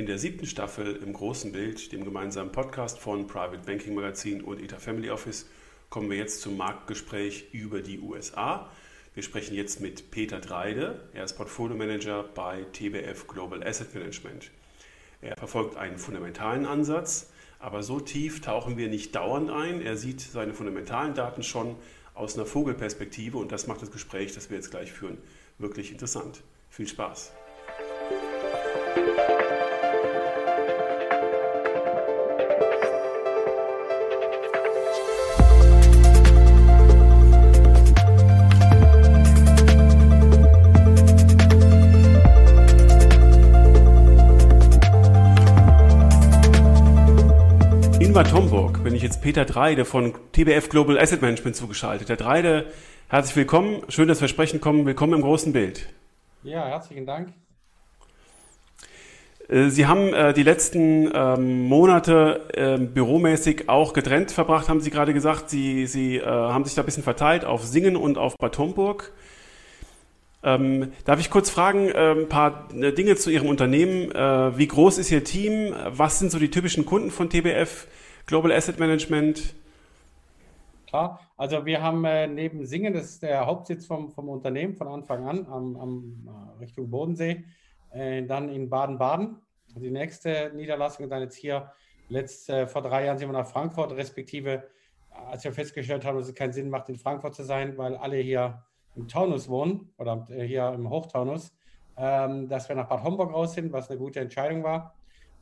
In 0.00 0.06
der 0.06 0.16
siebten 0.16 0.46
Staffel 0.46 0.96
im 0.96 1.12
großen 1.12 1.52
Bild, 1.52 1.92
dem 1.92 2.04
gemeinsamen 2.04 2.52
Podcast 2.52 2.98
von 2.98 3.26
Private 3.26 3.66
Banking 3.66 3.94
Magazin 3.94 4.40
und 4.40 4.58
ETA 4.58 4.78
Family 4.78 5.10
Office, 5.10 5.46
kommen 5.90 6.08
wir 6.08 6.16
jetzt 6.16 6.40
zum 6.40 6.56
Marktgespräch 6.56 7.52
über 7.52 7.82
die 7.82 8.00
USA. 8.00 8.70
Wir 9.12 9.22
sprechen 9.22 9.54
jetzt 9.54 9.82
mit 9.82 10.10
Peter 10.10 10.40
Dreide. 10.40 11.06
Er 11.12 11.24
ist 11.24 11.34
Portfolio 11.34 11.76
Manager 11.76 12.22
bei 12.22 12.64
TBF 12.72 13.26
Global 13.26 13.62
Asset 13.62 13.94
Management. 13.94 14.50
Er 15.20 15.36
verfolgt 15.36 15.76
einen 15.76 15.98
fundamentalen 15.98 16.64
Ansatz, 16.64 17.30
aber 17.58 17.82
so 17.82 18.00
tief 18.00 18.40
tauchen 18.40 18.78
wir 18.78 18.88
nicht 18.88 19.14
dauernd 19.14 19.50
ein. 19.50 19.82
Er 19.82 19.98
sieht 19.98 20.22
seine 20.22 20.54
fundamentalen 20.54 21.12
Daten 21.12 21.42
schon 21.42 21.76
aus 22.14 22.36
einer 22.36 22.46
Vogelperspektive 22.46 23.36
und 23.36 23.52
das 23.52 23.66
macht 23.66 23.82
das 23.82 23.90
Gespräch, 23.90 24.32
das 24.32 24.48
wir 24.48 24.56
jetzt 24.56 24.70
gleich 24.70 24.92
führen, 24.92 25.18
wirklich 25.58 25.92
interessant. 25.92 26.40
Viel 26.70 26.88
Spaß! 26.88 27.32
Bad 48.20 48.34
Homburg 48.34 48.84
bin 48.84 48.94
ich 48.94 49.02
jetzt 49.02 49.22
Peter 49.22 49.46
Dreide 49.46 49.86
von 49.86 50.12
TBF 50.32 50.68
Global 50.68 50.98
Asset 50.98 51.22
Management 51.22 51.56
zugeschaltet. 51.56 52.10
Herr 52.10 52.18
Dreide, 52.18 52.66
herzlich 53.08 53.34
willkommen. 53.34 53.80
Schön, 53.88 54.08
dass 54.08 54.20
wir 54.20 54.28
sprechen 54.28 54.60
kommen. 54.60 54.84
Willkommen 54.84 55.14
im 55.14 55.22
großen 55.22 55.54
Bild. 55.54 55.88
Ja, 56.42 56.66
herzlichen 56.66 57.06
Dank. 57.06 57.32
Äh, 59.48 59.70
Sie 59.70 59.86
haben 59.86 60.12
äh, 60.12 60.34
die 60.34 60.42
letzten 60.42 61.10
ähm, 61.14 61.62
Monate 61.62 62.46
äh, 62.52 62.76
büromäßig 62.76 63.70
auch 63.70 63.94
getrennt 63.94 64.32
verbracht, 64.32 64.68
haben 64.68 64.82
Sie 64.82 64.90
gerade 64.90 65.14
gesagt. 65.14 65.48
Sie, 65.48 65.86
Sie 65.86 66.18
äh, 66.18 66.26
haben 66.26 66.66
sich 66.66 66.74
da 66.74 66.82
ein 66.82 66.84
bisschen 66.84 67.02
verteilt 67.02 67.46
auf 67.46 67.64
Singen 67.64 67.96
und 67.96 68.18
auf 68.18 68.36
Bad 68.36 68.58
Homburg. 68.58 69.14
Ähm, 70.42 70.92
darf 71.06 71.20
ich 71.20 71.30
kurz 71.30 71.48
fragen, 71.48 71.88
äh, 71.88 72.12
ein 72.12 72.28
paar 72.28 72.68
äh, 72.74 72.92
Dinge 72.92 73.16
zu 73.16 73.30
Ihrem 73.30 73.48
Unternehmen? 73.48 74.10
wie 74.10 74.68
groß 74.68 74.98
ist 74.98 75.10
Ihr 75.10 75.24
Team? 75.24 75.74
Was 75.86 76.18
sind 76.18 76.30
so 76.30 76.38
die 76.38 76.50
typischen 76.50 76.84
Kunden 76.84 77.10
von 77.10 77.30
TBF? 77.30 77.86
Global 78.30 78.52
Asset 78.52 78.78
Management? 78.78 79.56
Klar, 80.86 81.20
also 81.36 81.66
wir 81.66 81.82
haben 81.82 82.04
äh, 82.04 82.28
neben 82.28 82.64
Singen, 82.64 82.94
das 82.94 83.06
ist 83.06 83.24
der 83.24 83.44
Hauptsitz 83.44 83.86
vom, 83.86 84.08
vom 84.12 84.28
Unternehmen 84.28 84.76
von 84.76 84.86
Anfang 84.86 85.26
an 85.26 85.46
am, 85.46 85.76
am 85.76 86.28
äh, 86.28 86.62
Richtung 86.62 86.88
Bodensee, 86.88 87.44
äh, 87.90 88.22
dann 88.22 88.48
in 88.48 88.70
Baden-Baden. 88.70 89.34
Die 89.74 89.90
nächste 89.90 90.52
Niederlassung 90.54 91.10
dann 91.10 91.22
jetzt 91.22 91.34
hier, 91.34 91.72
letzt, 92.08 92.48
äh, 92.50 92.68
vor 92.68 92.82
drei 92.82 93.06
Jahren 93.06 93.18
sind 93.18 93.28
wir 93.28 93.32
nach 93.36 93.48
Frankfurt, 93.48 93.90
respektive 93.96 94.62
als 95.10 95.42
wir 95.42 95.52
festgestellt 95.52 96.04
haben, 96.04 96.16
dass 96.16 96.28
es 96.28 96.34
keinen 96.36 96.52
Sinn 96.52 96.70
macht, 96.70 96.88
in 96.88 96.98
Frankfurt 96.98 97.34
zu 97.34 97.42
sein, 97.42 97.76
weil 97.78 97.96
alle 97.96 98.18
hier 98.18 98.62
im 98.94 99.08
Taunus 99.08 99.48
wohnen 99.48 99.92
oder 99.98 100.28
äh, 100.30 100.44
hier 100.46 100.68
im 100.72 100.88
Hochtaunus, 100.88 101.52
ähm, 101.96 102.48
dass 102.48 102.68
wir 102.68 102.76
nach 102.76 102.86
Bad 102.86 103.02
Homburg 103.02 103.32
raus 103.32 103.54
sind, 103.54 103.72
was 103.72 103.90
eine 103.90 103.98
gute 103.98 104.20
Entscheidung 104.20 104.62
war. 104.62 104.94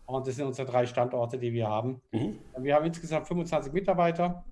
Und 0.08 0.26
das 0.26 0.36
sind 0.36 0.46
unsere 0.46 0.66
drei 0.66 0.86
Standorte, 0.86 1.38
die 1.38 1.52
wir 1.52 1.68
haben. 1.68 2.00
Mhm. 2.12 2.38
Wir 2.60 2.74
haben 2.74 2.86
insgesamt 2.86 3.28
25 3.28 3.74
Mitarbeiter, 3.74 4.42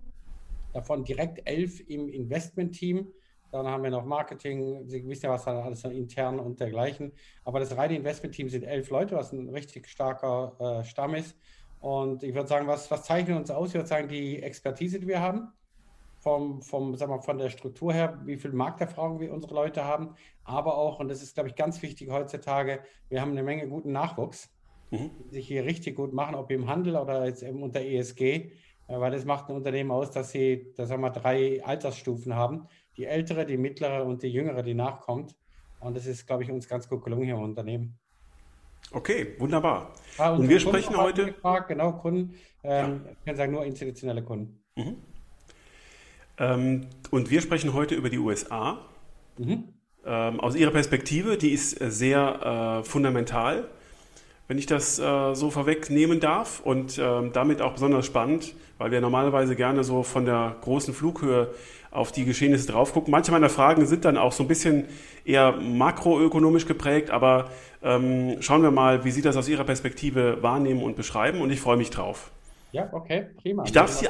davon 0.75 1.03
direkt 1.03 1.49
elf 1.49 1.81
im 1.89 2.11
Investment-Team. 2.11 3.09
Dann 3.53 3.67
haben 3.67 3.83
wir 3.83 3.91
noch 3.91 4.05
Marketing, 4.05 4.87
Sie 4.87 5.09
wissen 5.09 5.25
ja, 5.25 5.33
was 5.33 5.47
da 5.47 5.59
alles 5.63 5.83
intern 5.85 6.41
und 6.41 6.61
dergleichen. 6.61 7.11
Aber 7.43 7.59
das 7.59 7.75
reine 7.75 7.97
Investment-Team 7.97 8.51
sind 8.51 8.65
elf 8.65 8.91
Leute, 8.91 9.17
was 9.17 9.33
ein 9.33 9.49
richtig 9.49 9.89
starker 9.89 10.57
äh, 10.61 10.85
Stamm 10.85 11.15
ist. 11.15 11.35
Und 11.81 12.23
ich 12.23 12.35
würde 12.35 12.49
sagen, 12.49 12.67
was, 12.67 12.91
was 12.91 13.05
zeichnet 13.05 13.39
uns 13.39 13.51
aus? 13.51 13.69
Ich 13.69 13.77
würde 13.77 13.89
sagen, 13.89 14.09
die 14.09 14.43
Expertise, 14.43 15.01
die 15.01 15.07
wir 15.07 15.23
haben, 15.23 15.49
vom, 16.19 16.61
vom, 16.61 16.95
sagen 16.97 17.13
wir, 17.13 17.23
von 17.23 17.39
der 17.39 17.49
Struktur 17.49 17.95
her, 17.95 18.21
wie 18.27 18.37
viel 18.37 18.53
Markterfahrung 18.53 19.21
wir 19.21 19.33
unsere 19.33 19.55
Leute 19.55 19.87
haben, 19.87 20.17
aber 20.45 20.77
auch, 20.77 21.01
und 21.01 21.09
das 21.09 21.23
ist, 21.23 21.33
glaube 21.33 21.49
ich, 21.49 21.55
ganz 21.55 21.81
wichtig 21.81 22.11
heutzutage, 22.11 22.81
wir 23.09 23.23
haben 23.23 23.31
eine 23.31 23.43
Menge 23.43 23.67
guten 23.69 23.93
Nachwuchs 23.93 24.51
mhm. 24.91 25.11
sich 25.31 25.47
hier 25.47 25.65
richtig 25.65 25.97
gut 25.97 26.13
machen, 26.13 26.35
ob 26.35 26.51
im 26.51 26.69
Handel 26.69 26.97
oder 26.97 27.25
jetzt 27.27 27.43
eben 27.43 27.63
unter 27.63 27.81
ESG, 27.81 28.23
äh, 28.23 28.51
weil 28.89 29.11
das 29.11 29.25
macht 29.25 29.49
ein 29.49 29.57
Unternehmen 29.57 29.91
aus, 29.91 30.11
dass 30.11 30.31
sie, 30.31 30.73
da 30.77 30.87
sagen 30.87 31.03
wir, 31.03 31.11
drei 31.11 31.65
Altersstufen 31.65 32.35
haben. 32.35 32.67
Die 32.97 33.05
ältere, 33.05 33.45
die 33.45 33.59
mittlere 33.59 34.05
und 34.05 34.23
die 34.23 34.29
jüngere, 34.29 34.63
die 34.63 34.75
nachkommt. 34.75 35.35
Und 35.81 35.97
das 35.97 36.07
ist, 36.07 36.27
glaube 36.27 36.43
ich, 36.43 36.51
uns 36.51 36.69
ganz 36.69 36.89
gut 36.89 37.05
gelungen 37.05 37.25
hier 37.25 37.35
im 37.35 37.43
Unternehmen. 37.43 37.99
Okay, 38.93 39.35
wunderbar. 39.39 39.93
Ja, 40.19 40.33
und, 40.33 40.41
und 40.41 40.49
wir 40.49 40.59
Kunden 40.59 40.71
sprechen 40.71 40.97
heute. 40.97 41.27
Gefragt, 41.27 41.69
genau, 41.69 41.93
Kunden. 41.93 42.35
Ähm, 42.63 43.03
ja. 43.05 43.13
Ich 43.13 43.25
kann 43.25 43.37
sagen, 43.37 43.53
nur 43.53 43.65
institutionelle 43.65 44.23
Kunden. 44.23 44.63
Mhm. 44.77 44.97
Ähm, 46.39 46.87
und 47.11 47.31
wir 47.31 47.41
sprechen 47.41 47.73
heute 47.73 47.95
über 47.95 48.11
die 48.11 48.19
USA. 48.19 48.87
Mhm. 49.39 49.65
Ähm, 50.05 50.41
aus 50.41 50.55
Ihrer 50.55 50.71
Perspektive, 50.71 51.37
die 51.37 51.51
ist 51.51 51.71
sehr 51.71 52.81
äh, 52.81 52.85
fundamental 52.85 53.69
wenn 54.49 54.59
ich 54.59 54.67
das 54.67 54.99
äh, 54.99 55.35
so 55.35 55.51
vorwegnehmen 55.51 56.21
darf. 56.21 56.61
Und 56.61 56.99
äh, 56.99 57.31
damit 57.33 57.63
auch 57.63 57.73
besonders 57.73 58.07
spannend, 58.07 58.55
weil 58.79 58.91
wir 58.91 59.01
normalerweise 59.01 59.57
gerne 59.57 59.85
so 59.85 60.03
von 60.03 60.25
der 60.25 60.57
großen 60.63 60.95
Flughöhe 60.95 61.49
auf 61.91 62.13
die 62.13 62.25
Geschehnisse 62.25 62.71
drauf 62.71 62.93
gucken. 62.93 63.11
Manche 63.11 63.33
meiner 63.33 63.49
Fragen 63.49 63.87
sind 63.87 64.05
dann 64.05 64.19
auch 64.19 64.33
so 64.33 64.45
ein 64.45 64.49
bisschen 64.49 64.85
eher 65.25 65.53
makroökonomisch 65.53 66.67
geprägt, 66.67 67.11
aber 67.11 67.51
ähm, 67.83 68.37
schauen 68.41 68.63
wir 68.63 68.71
mal, 68.71 69.05
wie 69.05 69.11
Sie 69.11 69.23
das 69.23 69.37
aus 69.37 69.49
Ihrer 69.49 69.65
Perspektive 69.65 70.43
wahrnehmen 70.43 70.83
und 70.83 70.97
beschreiben 70.97 71.41
und 71.41 71.51
ich 71.51 71.61
freue 71.61 71.79
mich 71.79 71.91
drauf. 71.91 72.31
Ja, 72.73 72.89
okay, 72.93 73.29
prima. 73.41 73.65
Ich 73.65 73.73
darf 73.73 73.91
Sie, 73.91 74.09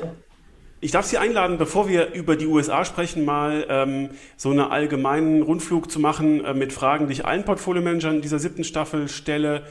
ich 0.80 0.90
darf 0.90 1.06
Sie 1.06 1.18
einladen, 1.18 1.58
bevor 1.58 1.88
wir 1.88 2.12
über 2.12 2.34
die 2.34 2.46
USA 2.46 2.84
sprechen, 2.84 3.24
mal 3.24 3.64
ähm, 3.68 4.10
so 4.36 4.50
einen 4.50 4.60
allgemeinen 4.60 5.42
Rundflug 5.42 5.90
zu 5.90 6.00
machen 6.00 6.44
äh, 6.44 6.54
mit 6.54 6.72
Fragen, 6.72 7.06
die 7.06 7.12
ich 7.12 7.24
allen 7.24 7.44
Portfolio-Managern 7.44 8.20
dieser 8.20 8.40
siebten 8.40 8.64
Staffel 8.64 9.08
stelle 9.08 9.62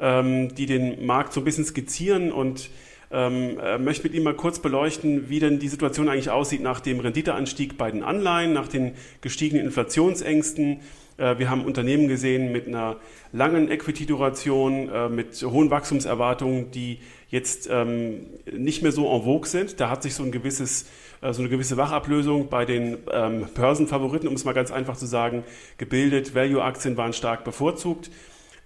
ähm, 0.00 0.54
die 0.54 0.66
den 0.66 1.04
Markt 1.06 1.32
so 1.32 1.40
ein 1.40 1.44
bisschen 1.44 1.64
skizzieren 1.64 2.32
und 2.32 2.70
ähm, 3.12 3.58
äh, 3.58 3.78
möchte 3.78 4.04
mit 4.04 4.14
Ihnen 4.14 4.24
mal 4.24 4.34
kurz 4.34 4.60
beleuchten, 4.60 5.28
wie 5.28 5.40
denn 5.40 5.58
die 5.58 5.68
Situation 5.68 6.08
eigentlich 6.08 6.30
aussieht 6.30 6.62
nach 6.62 6.80
dem 6.80 7.00
Renditeanstieg 7.00 7.76
bei 7.76 7.90
den 7.90 8.02
Anleihen, 8.02 8.52
nach 8.52 8.68
den 8.68 8.92
gestiegenen 9.20 9.66
Inflationsängsten. 9.66 10.80
Äh, 11.16 11.38
wir 11.38 11.50
haben 11.50 11.64
Unternehmen 11.64 12.06
gesehen 12.06 12.52
mit 12.52 12.68
einer 12.68 12.96
langen 13.32 13.68
Equity-Duration, 13.70 14.88
äh, 14.88 15.08
mit 15.08 15.42
hohen 15.42 15.70
Wachstumserwartungen, 15.70 16.70
die 16.70 16.98
jetzt 17.28 17.68
ähm, 17.70 18.26
nicht 18.52 18.82
mehr 18.82 18.92
so 18.92 19.12
en 19.12 19.24
vogue 19.24 19.48
sind. 19.48 19.80
Da 19.80 19.90
hat 19.90 20.04
sich 20.04 20.14
so 20.14 20.22
ein 20.22 20.30
gewisses 20.30 20.86
äh, 21.20 21.32
so 21.32 21.42
eine 21.42 21.48
gewisse 21.48 21.76
Wachablösung 21.76 22.48
bei 22.48 22.64
den 22.64 22.98
ähm, 23.12 23.46
Börsenfavoriten, 23.54 24.28
um 24.28 24.34
es 24.34 24.44
mal 24.44 24.52
ganz 24.52 24.70
einfach 24.70 24.96
zu 24.96 25.06
sagen, 25.06 25.44
gebildet. 25.78 26.34
Value-Aktien 26.34 26.96
waren 26.96 27.12
stark 27.12 27.44
bevorzugt. 27.44 28.10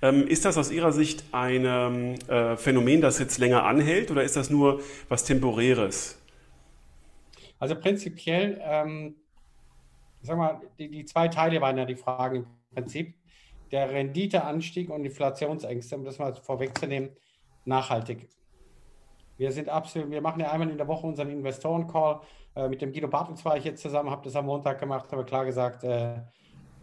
Ähm, 0.04 0.26
ist 0.26 0.44
das 0.44 0.58
aus 0.58 0.70
Ihrer 0.70 0.92
Sicht 0.92 1.24
ein 1.32 1.64
ähm, 1.64 2.14
äh, 2.28 2.58
Phänomen, 2.58 3.00
das 3.00 3.18
jetzt 3.18 3.38
länger 3.38 3.64
anhält 3.64 4.10
oder 4.10 4.22
ist 4.22 4.36
das 4.36 4.50
nur 4.50 4.82
was 5.08 5.24
Temporäres? 5.24 6.20
Also 7.58 7.74
prinzipiell, 7.74 8.60
ähm, 8.62 9.16
sag 10.20 10.36
mal, 10.36 10.60
die, 10.78 10.90
die, 10.90 11.06
zwei 11.06 11.28
Teile 11.28 11.58
waren 11.62 11.78
ja 11.78 11.86
die 11.86 11.96
Fragen 11.96 12.36
im 12.36 12.46
Prinzip. 12.74 13.14
Der 13.72 13.88
Renditeanstieg 13.88 14.90
und 14.90 15.06
Inflationsängste, 15.06 15.96
um 15.96 16.04
das 16.04 16.18
mal 16.18 16.34
vorwegzunehmen, 16.34 17.08
nachhaltig. 17.64 18.28
Wir 19.38 19.52
sind 19.52 19.70
absolut, 19.70 20.10
wir 20.10 20.20
machen 20.20 20.38
ja 20.38 20.50
einmal 20.50 20.68
in 20.68 20.76
der 20.76 20.86
Woche 20.86 21.06
unseren 21.06 21.30
Investoren-Call. 21.30 22.20
Äh, 22.56 22.68
mit 22.68 22.82
dem 22.82 22.92
Guido 22.92 23.08
Bartels 23.08 23.42
war 23.46 23.56
ich 23.56 23.64
jetzt 23.64 23.80
zusammen, 23.80 24.10
habe 24.10 24.22
das 24.22 24.36
am 24.36 24.44
Montag 24.44 24.78
gemacht, 24.78 25.10
habe 25.10 25.24
klar 25.24 25.46
gesagt, 25.46 25.82
äh, 25.82 26.16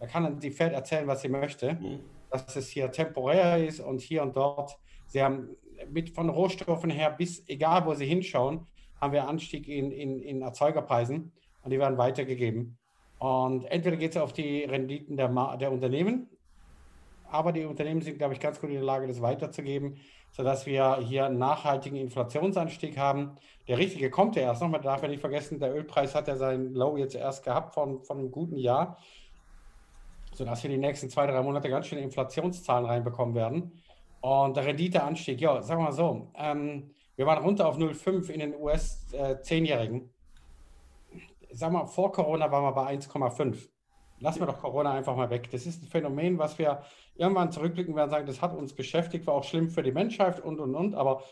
er 0.00 0.08
kann 0.08 0.40
die 0.40 0.50
Fed 0.50 0.72
erzählen, 0.72 1.06
was 1.06 1.22
sie 1.22 1.28
möchte. 1.28 1.74
Mhm 1.74 2.00
dass 2.32 2.56
es 2.56 2.68
hier 2.68 2.90
temporär 2.90 3.64
ist 3.64 3.80
und 3.80 4.00
hier 4.00 4.22
und 4.22 4.36
dort. 4.36 4.78
Sie 5.06 5.22
haben 5.22 5.50
mit 5.90 6.10
von 6.10 6.28
Rohstoffen 6.28 6.90
her 6.90 7.10
bis, 7.10 7.46
egal 7.48 7.84
wo 7.86 7.94
Sie 7.94 8.06
hinschauen, 8.06 8.66
haben 9.00 9.12
wir 9.12 9.28
Anstieg 9.28 9.68
in, 9.68 9.90
in, 9.92 10.20
in 10.20 10.42
Erzeugerpreisen 10.42 11.32
und 11.62 11.70
die 11.70 11.78
werden 11.78 11.98
weitergegeben. 11.98 12.78
Und 13.18 13.64
entweder 13.66 13.96
geht 13.96 14.12
es 14.12 14.16
auf 14.16 14.32
die 14.32 14.64
Renditen 14.64 15.16
der, 15.16 15.28
der 15.58 15.70
Unternehmen, 15.70 16.28
aber 17.30 17.52
die 17.52 17.64
Unternehmen 17.64 18.02
sind, 18.02 18.18
glaube 18.18 18.34
ich, 18.34 18.40
ganz 18.40 18.60
gut 18.60 18.70
in 18.70 18.76
der 18.76 18.84
Lage, 18.84 19.06
das 19.06 19.22
weiterzugeben, 19.22 19.96
sodass 20.32 20.66
wir 20.66 20.98
hier 20.98 21.26
einen 21.26 21.38
nachhaltigen 21.38 21.96
Inflationsanstieg 21.96 22.98
haben. 22.98 23.36
Der 23.68 23.78
richtige 23.78 24.10
kommt 24.10 24.36
ja 24.36 24.42
erst 24.42 24.60
noch. 24.60 24.68
Man 24.68 24.82
darf 24.82 25.02
ja 25.02 25.08
nicht 25.08 25.20
vergessen, 25.20 25.58
der 25.58 25.74
Ölpreis 25.74 26.14
hat 26.14 26.28
ja 26.28 26.36
sein 26.36 26.74
Low 26.74 26.96
jetzt 26.96 27.14
erst 27.14 27.44
gehabt 27.44 27.74
von, 27.74 28.02
von 28.04 28.18
einem 28.18 28.30
guten 28.30 28.56
Jahr 28.56 28.98
sodass 30.34 30.62
wir 30.62 30.70
die 30.70 30.78
nächsten 30.78 31.10
zwei, 31.10 31.26
drei 31.26 31.42
Monate 31.42 31.68
ganz 31.68 31.86
schöne 31.86 32.02
Inflationszahlen 32.02 32.86
reinbekommen 32.86 33.34
werden. 33.34 33.72
Und 34.20 34.56
der 34.56 34.66
Renditeanstieg, 34.66 35.40
ja, 35.40 35.60
sagen 35.62 35.80
wir 35.80 35.86
mal 35.86 35.92
so, 35.92 36.30
ähm, 36.36 36.90
wir 37.16 37.26
waren 37.26 37.42
runter 37.42 37.68
auf 37.68 37.76
0,5 37.76 38.30
in 38.30 38.40
den 38.40 38.54
US-Zehnjährigen. 38.54 40.10
Äh, 41.12 41.54
sagen 41.54 41.74
wir, 41.74 41.86
vor 41.86 42.12
Corona 42.12 42.50
waren 42.50 42.64
wir 42.64 42.72
bei 42.72 42.86
1,5. 42.94 43.68
Lassen 44.20 44.40
wir 44.40 44.46
doch 44.46 44.60
Corona 44.60 44.92
einfach 44.92 45.16
mal 45.16 45.28
weg. 45.30 45.50
Das 45.50 45.66
ist 45.66 45.82
ein 45.82 45.88
Phänomen, 45.88 46.38
was 46.38 46.56
wir 46.58 46.82
irgendwann 47.16 47.50
zurückblicken 47.50 47.94
werden 47.96 48.06
und 48.06 48.10
sagen, 48.10 48.26
das 48.26 48.40
hat 48.40 48.54
uns 48.54 48.72
beschäftigt, 48.72 49.26
war 49.26 49.34
auch 49.34 49.44
schlimm 49.44 49.68
für 49.68 49.82
die 49.82 49.90
Menschheit 49.90 50.40
und, 50.40 50.60
und, 50.60 50.76
und. 50.76 50.94
Aber 50.94 51.22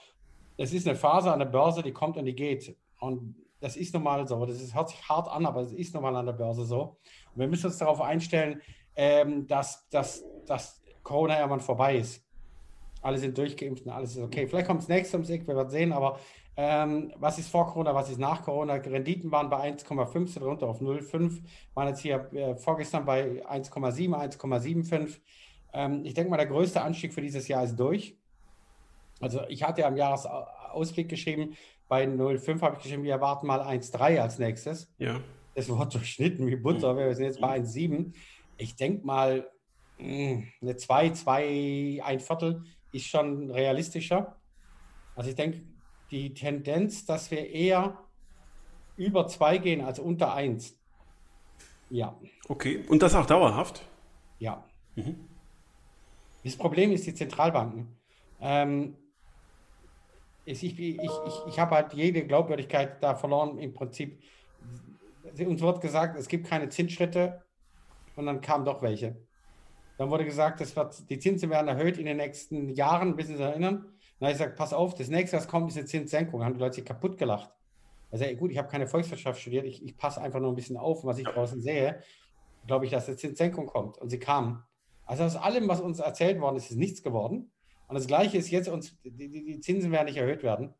es 0.56 0.72
ist 0.72 0.88
eine 0.88 0.96
Phase 0.96 1.32
an 1.32 1.38
der 1.38 1.46
Börse, 1.46 1.82
die 1.82 1.92
kommt 1.92 2.16
und 2.16 2.24
die 2.24 2.34
geht. 2.34 2.76
Und 2.98 3.36
das 3.60 3.76
ist 3.76 3.94
normal 3.94 4.26
so. 4.26 4.44
Das 4.44 4.60
ist, 4.60 4.74
hört 4.74 4.88
sich 4.88 5.08
hart 5.08 5.28
an, 5.28 5.46
aber 5.46 5.60
es 5.60 5.72
ist 5.72 5.94
normal 5.94 6.16
an 6.16 6.26
der 6.26 6.32
Börse 6.32 6.64
so. 6.64 6.98
Und 7.34 7.40
wir 7.40 7.46
müssen 7.46 7.66
uns 7.66 7.78
darauf 7.78 8.00
einstellen, 8.00 8.60
ähm, 8.96 9.46
dass, 9.46 9.88
dass, 9.88 10.24
dass 10.46 10.82
Corona 11.02 11.36
irgendwann 11.36 11.60
vorbei 11.60 11.96
ist. 11.96 12.24
Alle 13.02 13.18
sind 13.18 13.36
durchgeimpft 13.36 13.86
und 13.86 13.92
alles 13.92 14.16
ist 14.16 14.22
okay. 14.22 14.46
Vielleicht 14.46 14.66
kommt 14.66 14.82
es 14.82 14.88
nächstes 14.88 15.14
ums 15.14 15.30
Eck, 15.30 15.46
wir 15.46 15.56
werden 15.56 15.70
sehen, 15.70 15.92
aber 15.92 16.18
ähm, 16.56 17.12
was 17.16 17.38
ist 17.38 17.48
vor 17.48 17.66
Corona, 17.68 17.94
was 17.94 18.10
ist 18.10 18.18
nach 18.18 18.42
Corona? 18.42 18.74
Renditen 18.74 19.32
waren 19.32 19.48
bei 19.48 19.70
1,5, 19.72 20.26
sind 20.26 20.42
runter 20.42 20.66
auf 20.68 20.80
0,5, 20.80 21.40
waren 21.74 21.88
jetzt 21.88 22.00
hier 22.00 22.30
äh, 22.34 22.54
vorgestern 22.56 23.06
bei 23.06 23.42
1,7, 23.46 24.14
1,75. 24.38 25.20
Ähm, 25.72 26.04
ich 26.04 26.12
denke 26.12 26.30
mal, 26.30 26.36
der 26.36 26.46
größte 26.46 26.82
Anstieg 26.82 27.14
für 27.14 27.22
dieses 27.22 27.48
Jahr 27.48 27.64
ist 27.64 27.76
durch. 27.76 28.18
Also 29.20 29.40
ich 29.48 29.62
hatte 29.62 29.82
ja 29.82 29.88
im 29.88 29.96
Jahresausblick 29.96 31.08
geschrieben, 31.08 31.56
bei 31.88 32.04
0,5 32.04 32.60
habe 32.60 32.76
ich 32.76 32.82
geschrieben, 32.82 33.04
wir 33.04 33.12
erwarten 33.12 33.46
mal 33.46 33.60
1,3 33.60 34.20
als 34.20 34.38
nächstes. 34.38 34.92
Ja. 34.98 35.20
Das 35.54 35.68
wird 35.68 35.94
durchschnitten 35.94 36.46
wie 36.46 36.56
Butter. 36.56 36.96
Wir 36.96 37.14
sind 37.14 37.26
jetzt 37.26 37.40
bei 37.40 37.58
1,7. 37.58 38.12
Ich 38.60 38.76
denke 38.76 39.06
mal, 39.06 39.50
hm, 39.96 40.46
eine 40.60 40.76
2, 40.76 41.10
2, 41.10 42.00
ein 42.04 42.20
Viertel 42.20 42.64
ist 42.92 43.06
schon 43.06 43.50
realistischer. 43.50 44.36
Also 45.16 45.30
ich 45.30 45.36
denke, 45.36 45.62
die 46.10 46.34
Tendenz, 46.34 47.06
dass 47.06 47.30
wir 47.30 47.48
eher 47.48 47.98
über 48.96 49.26
2 49.26 49.58
gehen 49.58 49.80
als 49.80 49.98
unter 49.98 50.34
1. 50.34 50.76
Ja. 51.88 52.16
Okay, 52.48 52.84
und 52.88 53.02
das 53.02 53.14
auch 53.14 53.26
dauerhaft? 53.26 53.82
Ja. 54.38 54.64
Mhm. 54.94 55.28
Das 56.44 56.56
Problem 56.56 56.92
ist 56.92 57.06
die 57.06 57.14
Zentralbanken. 57.14 57.96
Ähm, 58.40 58.96
ich 60.44 60.62
ich, 60.64 60.78
ich, 60.78 61.10
ich 61.48 61.58
habe 61.58 61.76
halt 61.76 61.94
jede 61.94 62.26
Glaubwürdigkeit 62.26 63.02
da 63.02 63.14
verloren 63.14 63.58
im 63.58 63.72
Prinzip. 63.72 64.22
Uns 65.22 65.60
wird 65.60 65.80
gesagt, 65.80 66.18
es 66.18 66.28
gibt 66.28 66.46
keine 66.46 66.68
Zinsschritte 66.68 67.42
und 68.20 68.26
dann 68.26 68.40
kamen 68.40 68.64
doch 68.64 68.82
welche. 68.82 69.16
Dann 69.98 70.10
wurde 70.10 70.24
gesagt, 70.24 70.60
es 70.60 70.76
wird, 70.76 71.10
die 71.10 71.18
Zinsen 71.18 71.50
werden 71.50 71.68
erhöht 71.68 71.98
in 71.98 72.06
den 72.06 72.16
nächsten 72.16 72.70
Jahren, 72.70 73.16
bis 73.16 73.26
Sie 73.26 73.36
sich 73.36 73.44
erinnern. 73.44 73.84
Dann 74.18 74.28
habe 74.28 74.32
ich 74.32 74.38
gesagt, 74.38 74.56
pass 74.56 74.72
auf, 74.72 74.94
das 74.94 75.08
nächste, 75.08 75.36
was 75.36 75.48
kommt, 75.48 75.70
ist 75.70 75.76
eine 75.76 75.86
Zinssenkung. 75.86 76.40
Da 76.40 76.46
haben 76.46 76.54
die 76.54 76.60
Leute 76.60 76.76
sich 76.76 76.84
kaputt 76.84 77.18
gelacht. 77.18 77.50
Also 78.10 78.24
ey, 78.24 78.34
gut, 78.36 78.50
ich 78.50 78.58
habe 78.58 78.68
keine 78.68 78.86
Volkswirtschaft 78.86 79.40
studiert, 79.40 79.66
ich, 79.66 79.84
ich 79.84 79.96
passe 79.96 80.20
einfach 80.20 80.40
nur 80.40 80.52
ein 80.52 80.56
bisschen 80.56 80.76
auf, 80.76 81.04
was 81.04 81.18
ich 81.18 81.26
draußen 81.26 81.60
sehe, 81.60 82.02
glaube 82.66 82.84
ich, 82.84 82.90
dass 82.90 83.08
eine 83.08 83.16
Zinssenkung 83.16 83.66
kommt. 83.66 83.98
Und 83.98 84.10
sie 84.10 84.18
kam. 84.18 84.64
Also 85.06 85.24
aus 85.24 85.36
allem, 85.36 85.68
was 85.68 85.80
uns 85.80 85.98
erzählt 85.98 86.40
worden 86.40 86.56
ist, 86.56 86.70
ist 86.70 86.76
nichts 86.76 87.02
geworden. 87.02 87.50
Und 87.88 87.94
das 87.94 88.06
Gleiche 88.06 88.38
ist 88.38 88.50
jetzt, 88.50 88.68
uns, 88.68 88.96
die, 89.02 89.28
die 89.28 89.60
Zinsen 89.60 89.90
werden 89.92 90.06
nicht 90.06 90.16
erhöht 90.16 90.42
werden. 90.42 90.74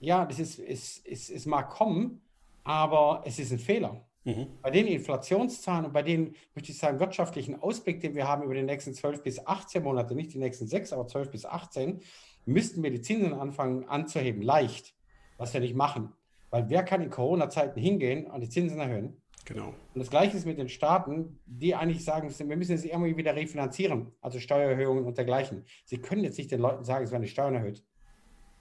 Ja, 0.00 0.26
das 0.26 0.38
ist, 0.38 0.58
ist, 0.58 1.06
ist, 1.06 1.30
es 1.30 1.46
mag 1.46 1.70
kommen, 1.70 2.20
aber 2.62 3.22
es 3.24 3.38
ist 3.38 3.52
ein 3.52 3.58
Fehler. 3.58 4.06
Mhm. 4.24 4.46
Bei 4.62 4.70
den 4.70 4.86
Inflationszahlen 4.86 5.86
und 5.86 5.92
bei 5.92 6.02
den, 6.02 6.34
möchte 6.54 6.72
ich 6.72 6.78
sagen, 6.78 6.98
wirtschaftlichen 6.98 7.60
Ausblick, 7.60 8.00
den 8.00 8.14
wir 8.14 8.26
haben 8.26 8.42
über 8.42 8.54
die 8.54 8.62
nächsten 8.62 8.94
12 8.94 9.22
bis 9.22 9.46
18 9.46 9.82
Monate, 9.82 10.14
nicht 10.14 10.32
die 10.32 10.38
nächsten 10.38 10.66
sechs, 10.66 10.92
aber 10.92 11.06
12 11.06 11.30
bis 11.30 11.44
18, 11.44 12.00
müssten 12.46 12.82
wir 12.82 12.90
die 12.90 13.02
Zinsen 13.02 13.34
anfangen 13.34 13.88
anzuheben. 13.88 14.42
Leicht, 14.42 14.94
was 15.36 15.52
wir 15.52 15.60
nicht 15.60 15.74
machen. 15.74 16.12
Weil 16.50 16.70
wer 16.70 16.84
kann 16.84 17.02
in 17.02 17.10
Corona-Zeiten 17.10 17.78
hingehen 17.80 18.26
und 18.26 18.40
die 18.40 18.48
Zinsen 18.48 18.78
erhöhen? 18.80 19.20
Genau. 19.44 19.68
Und 19.68 20.00
das 20.00 20.08
Gleiche 20.08 20.36
ist 20.36 20.46
mit 20.46 20.58
den 20.58 20.68
Staaten, 20.68 21.38
die 21.44 21.74
eigentlich 21.74 22.02
sagen, 22.02 22.32
wir 22.36 22.56
müssen 22.56 22.72
jetzt 22.72 22.86
irgendwie 22.86 23.16
wieder 23.16 23.36
refinanzieren, 23.36 24.12
also 24.22 24.38
Steuererhöhungen 24.38 25.04
und 25.04 25.18
dergleichen. 25.18 25.64
Sie 25.84 25.98
können 25.98 26.24
jetzt 26.24 26.38
nicht 26.38 26.50
den 26.50 26.60
Leuten 26.60 26.84
sagen, 26.84 27.04
es 27.04 27.10
werden 27.10 27.22
die 27.22 27.28
Steuern 27.28 27.54
erhöht. 27.54 27.84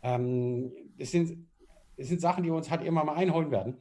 Ähm, 0.01 0.74
das, 0.98 1.12
sind, 1.12 1.48
das 1.98 2.07
sind 2.07 2.19
Sachen, 2.19 2.44
die 2.44 2.50
uns 2.50 2.69
halt 2.69 2.83
immer 2.83 3.06
mal 3.06 3.16
einholen 3.16 3.50
werden. 3.50 3.77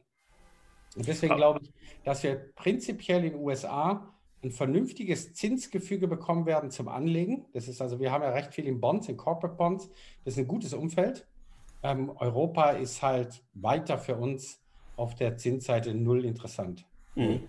Und 0.96 1.06
deswegen 1.06 1.36
glaube 1.36 1.60
ich, 1.62 1.70
dass 2.04 2.22
wir 2.22 2.34
prinzipiell 2.54 3.24
in 3.24 3.32
den 3.32 3.40
USA 3.40 4.12
ein 4.44 4.50
vernünftiges 4.50 5.34
Zinsgefüge 5.34 6.08
bekommen 6.08 6.46
werden 6.46 6.70
zum 6.70 6.88
Anlegen. 6.88 7.46
Das 7.52 7.68
ist 7.68 7.80
also, 7.80 8.00
wir 8.00 8.10
haben 8.10 8.22
ja 8.22 8.30
recht 8.30 8.52
viel 8.52 8.66
in 8.66 8.80
Bonds, 8.80 9.08
in 9.08 9.16
Corporate 9.16 9.56
Bonds. 9.56 9.88
Das 10.24 10.34
ist 10.34 10.38
ein 10.38 10.48
gutes 10.48 10.74
Umfeld. 10.74 11.26
Ähm, 11.82 12.10
Europa 12.16 12.70
ist 12.70 13.02
halt 13.02 13.42
weiter 13.54 13.98
für 13.98 14.16
uns 14.16 14.60
auf 14.96 15.14
der 15.14 15.36
Zinsseite 15.36 15.94
null 15.94 16.24
interessant. 16.24 16.84
Mhm. 17.14 17.42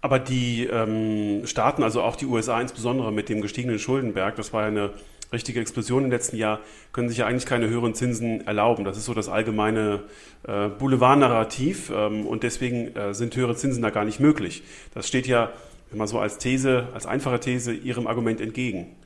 Aber 0.00 0.18
die 0.20 0.64
ähm, 0.66 1.46
Staaten, 1.46 1.82
also 1.82 2.02
auch 2.02 2.16
die 2.16 2.26
USA 2.26 2.60
insbesondere 2.60 3.12
mit 3.12 3.28
dem 3.28 3.40
gestiegenen 3.40 3.78
Schuldenberg, 3.78 4.36
das 4.36 4.52
war 4.52 4.62
ja 4.62 4.68
eine 4.68 4.92
richtige 5.32 5.60
Explosion 5.60 6.04
im 6.04 6.10
letzten 6.10 6.36
Jahr, 6.36 6.60
können 6.92 7.08
sich 7.08 7.18
ja 7.18 7.26
eigentlich 7.26 7.46
keine 7.46 7.68
höheren 7.68 7.94
Zinsen 7.94 8.46
erlauben. 8.46 8.84
Das 8.84 8.96
ist 8.96 9.04
so 9.04 9.14
das 9.14 9.28
allgemeine 9.28 10.04
äh, 10.46 10.68
Boulevardnarrativ 10.68 11.90
ähm, 11.94 12.26
und 12.26 12.42
deswegen 12.42 12.94
äh, 12.96 13.14
sind 13.14 13.34
höhere 13.36 13.56
Zinsen 13.56 13.82
da 13.82 13.90
gar 13.90 14.04
nicht 14.04 14.20
möglich. 14.20 14.62
Das 14.94 15.08
steht 15.08 15.26
ja 15.26 15.52
immer 15.92 16.06
so 16.06 16.18
als 16.18 16.38
These, 16.38 16.88
als 16.94 17.06
einfache 17.06 17.40
These 17.40 17.72
Ihrem 17.72 18.06
Argument 18.06 18.40
entgegen. 18.40 18.96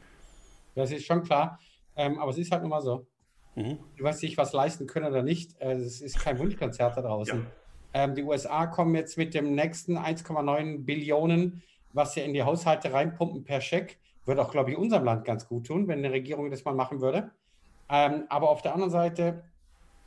Das 0.74 0.90
ist 0.92 1.04
schon 1.04 1.22
klar, 1.22 1.58
ähm, 1.96 2.18
aber 2.18 2.30
es 2.30 2.38
ist 2.38 2.50
halt 2.50 2.62
nun 2.62 2.70
mal 2.70 2.80
so. 2.80 3.06
Mhm. 3.54 3.78
Du 3.96 4.04
weißt 4.04 4.22
nicht, 4.22 4.38
was 4.38 4.52
leisten 4.52 4.86
können 4.86 5.06
oder 5.06 5.22
nicht. 5.22 5.60
Äh, 5.60 5.72
es 5.72 6.00
ist 6.00 6.18
kein 6.18 6.38
Wunschkonzert 6.38 6.96
da 6.96 7.02
draußen. 7.02 7.38
Ja. 7.38 7.46
Ähm, 7.92 8.14
die 8.14 8.22
USA 8.22 8.66
kommen 8.66 8.94
jetzt 8.94 9.18
mit 9.18 9.34
dem 9.34 9.54
nächsten 9.54 9.98
1,9 9.98 10.84
Billionen, 10.84 11.62
was 11.92 12.14
sie 12.14 12.20
in 12.20 12.32
die 12.32 12.42
Haushalte 12.42 12.92
reinpumpen 12.92 13.44
per 13.44 13.60
Scheck. 13.60 13.98
Würde 14.26 14.42
auch, 14.42 14.50
glaube 14.50 14.70
ich, 14.70 14.76
unserem 14.76 15.04
Land 15.04 15.24
ganz 15.24 15.48
gut 15.48 15.66
tun, 15.66 15.88
wenn 15.88 15.98
eine 15.98 16.12
Regierung 16.12 16.50
das 16.50 16.64
mal 16.64 16.74
machen 16.74 17.00
würde. 17.00 17.30
Ähm, 17.88 18.24
aber 18.28 18.50
auf 18.50 18.62
der 18.62 18.74
anderen 18.74 18.90
Seite 18.90 19.44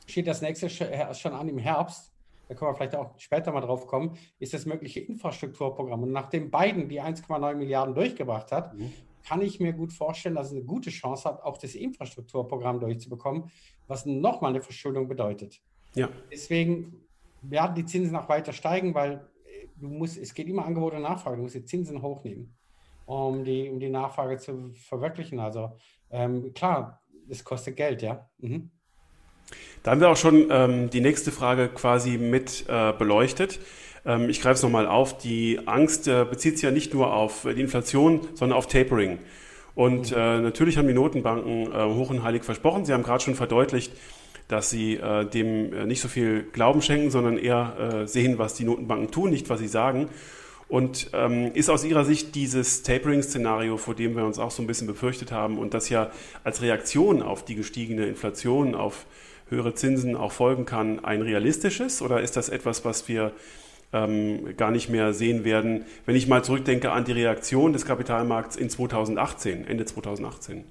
steht 0.06 0.26
das 0.26 0.42
nächste 0.42 0.70
schon 0.70 1.32
an 1.32 1.48
im 1.48 1.58
Herbst. 1.58 2.12
Da 2.48 2.54
können 2.54 2.70
wir 2.70 2.74
vielleicht 2.74 2.94
auch 2.94 3.18
später 3.18 3.52
mal 3.52 3.60
drauf 3.60 3.86
kommen, 3.86 4.16
ist 4.38 4.52
das 4.52 4.66
mögliche 4.66 5.00
Infrastrukturprogramm. 5.00 6.02
Und 6.02 6.12
nachdem 6.12 6.50
Biden 6.50 6.88
die 6.88 7.00
1,9 7.00 7.54
Milliarden 7.54 7.94
durchgebracht 7.94 8.52
hat, 8.52 8.74
mhm. 8.74 8.92
kann 9.26 9.40
ich 9.40 9.60
mir 9.60 9.72
gut 9.72 9.92
vorstellen, 9.92 10.34
dass 10.34 10.48
es 10.48 10.52
eine 10.52 10.64
gute 10.64 10.90
Chance 10.90 11.28
hat, 11.28 11.42
auch 11.42 11.56
das 11.56 11.74
Infrastrukturprogramm 11.74 12.80
durchzubekommen, 12.80 13.50
was 13.86 14.04
nochmal 14.04 14.50
eine 14.50 14.62
Verschuldung 14.62 15.08
bedeutet. 15.08 15.62
Ja. 15.94 16.08
Deswegen 16.30 17.00
werden 17.42 17.74
die 17.74 17.84
Zinsen 17.84 18.16
auch 18.16 18.28
weiter 18.28 18.52
steigen, 18.52 18.94
weil 18.94 19.26
äh, 19.44 19.68
du 19.76 19.88
musst, 19.88 20.18
es 20.18 20.34
geht 20.34 20.48
immer 20.48 20.64
Angebot 20.64 20.94
und 20.94 21.02
Nachfrage, 21.02 21.36
du 21.36 21.42
musst 21.42 21.54
die 21.54 21.64
Zinsen 21.64 22.02
hochnehmen, 22.02 22.54
um 23.06 23.44
die, 23.44 23.68
um 23.68 23.80
die 23.80 23.90
Nachfrage 23.90 24.38
zu 24.38 24.72
verwirklichen. 24.74 25.40
Also 25.40 25.72
ähm, 26.10 26.52
klar, 26.54 27.02
es 27.28 27.44
kostet 27.44 27.76
Geld, 27.76 28.02
ja. 28.02 28.28
Mhm. 28.38 28.70
Da 29.82 29.90
haben 29.90 30.00
wir 30.00 30.08
auch 30.08 30.16
schon 30.16 30.48
ähm, 30.50 30.90
die 30.90 31.00
nächste 31.00 31.30
Frage 31.30 31.68
quasi 31.68 32.16
mit 32.16 32.64
äh, 32.68 32.92
beleuchtet. 32.92 33.60
Ähm, 34.06 34.30
ich 34.30 34.40
greife 34.40 34.54
es 34.54 34.62
nochmal 34.62 34.86
auf. 34.86 35.18
Die 35.18 35.60
Angst 35.66 36.08
äh, 36.08 36.24
bezieht 36.24 36.54
sich 36.54 36.62
ja 36.62 36.70
nicht 36.70 36.94
nur 36.94 37.14
auf 37.14 37.42
die 37.44 37.60
Inflation, 37.60 38.26
sondern 38.34 38.56
auf 38.56 38.66
Tapering. 38.66 39.18
Und 39.74 40.10
mhm. 40.10 40.16
äh, 40.16 40.40
natürlich 40.40 40.78
haben 40.78 40.88
die 40.88 40.94
Notenbanken 40.94 41.72
äh, 41.72 41.94
hoch 41.94 42.10
und 42.10 42.22
heilig 42.22 42.44
versprochen. 42.44 42.84
Sie 42.84 42.92
haben 42.92 43.02
gerade 43.02 43.22
schon 43.22 43.34
verdeutlicht, 43.34 43.92
dass 44.48 44.70
sie 44.70 44.96
äh, 44.96 45.24
dem 45.24 45.72
äh, 45.72 45.86
nicht 45.86 46.00
so 46.00 46.08
viel 46.08 46.44
Glauben 46.44 46.82
schenken, 46.82 47.10
sondern 47.10 47.38
eher 47.38 47.76
äh, 48.04 48.06
sehen, 48.06 48.38
was 48.38 48.54
die 48.54 48.64
Notenbanken 48.64 49.10
tun, 49.10 49.30
nicht 49.30 49.48
was 49.50 49.60
sie 49.60 49.68
sagen. 49.68 50.08
Und 50.74 51.10
ähm, 51.12 51.52
ist 51.54 51.70
aus 51.70 51.84
Ihrer 51.84 52.04
Sicht 52.04 52.34
dieses 52.34 52.82
Tapering-Szenario, 52.82 53.76
vor 53.76 53.94
dem 53.94 54.16
wir 54.16 54.24
uns 54.24 54.40
auch 54.40 54.50
so 54.50 54.60
ein 54.60 54.66
bisschen 54.66 54.88
befürchtet 54.88 55.30
haben 55.30 55.56
und 55.56 55.72
das 55.72 55.88
ja 55.88 56.10
als 56.42 56.62
Reaktion 56.62 57.22
auf 57.22 57.44
die 57.44 57.54
gestiegene 57.54 58.06
Inflation, 58.06 58.74
auf 58.74 59.06
höhere 59.48 59.76
Zinsen 59.76 60.16
auch 60.16 60.32
folgen 60.32 60.64
kann, 60.64 61.04
ein 61.04 61.22
realistisches? 61.22 62.02
Oder 62.02 62.22
ist 62.22 62.36
das 62.36 62.48
etwas, 62.48 62.84
was 62.84 63.06
wir 63.06 63.30
ähm, 63.92 64.56
gar 64.56 64.72
nicht 64.72 64.88
mehr 64.88 65.12
sehen 65.12 65.44
werden, 65.44 65.84
wenn 66.06 66.16
ich 66.16 66.26
mal 66.26 66.42
zurückdenke 66.42 66.90
an 66.90 67.04
die 67.04 67.12
Reaktion 67.12 67.72
des 67.72 67.86
Kapitalmarkts 67.86 68.56
in 68.56 68.68
2018, 68.68 69.68
Ende 69.68 69.84
2018? 69.84 70.64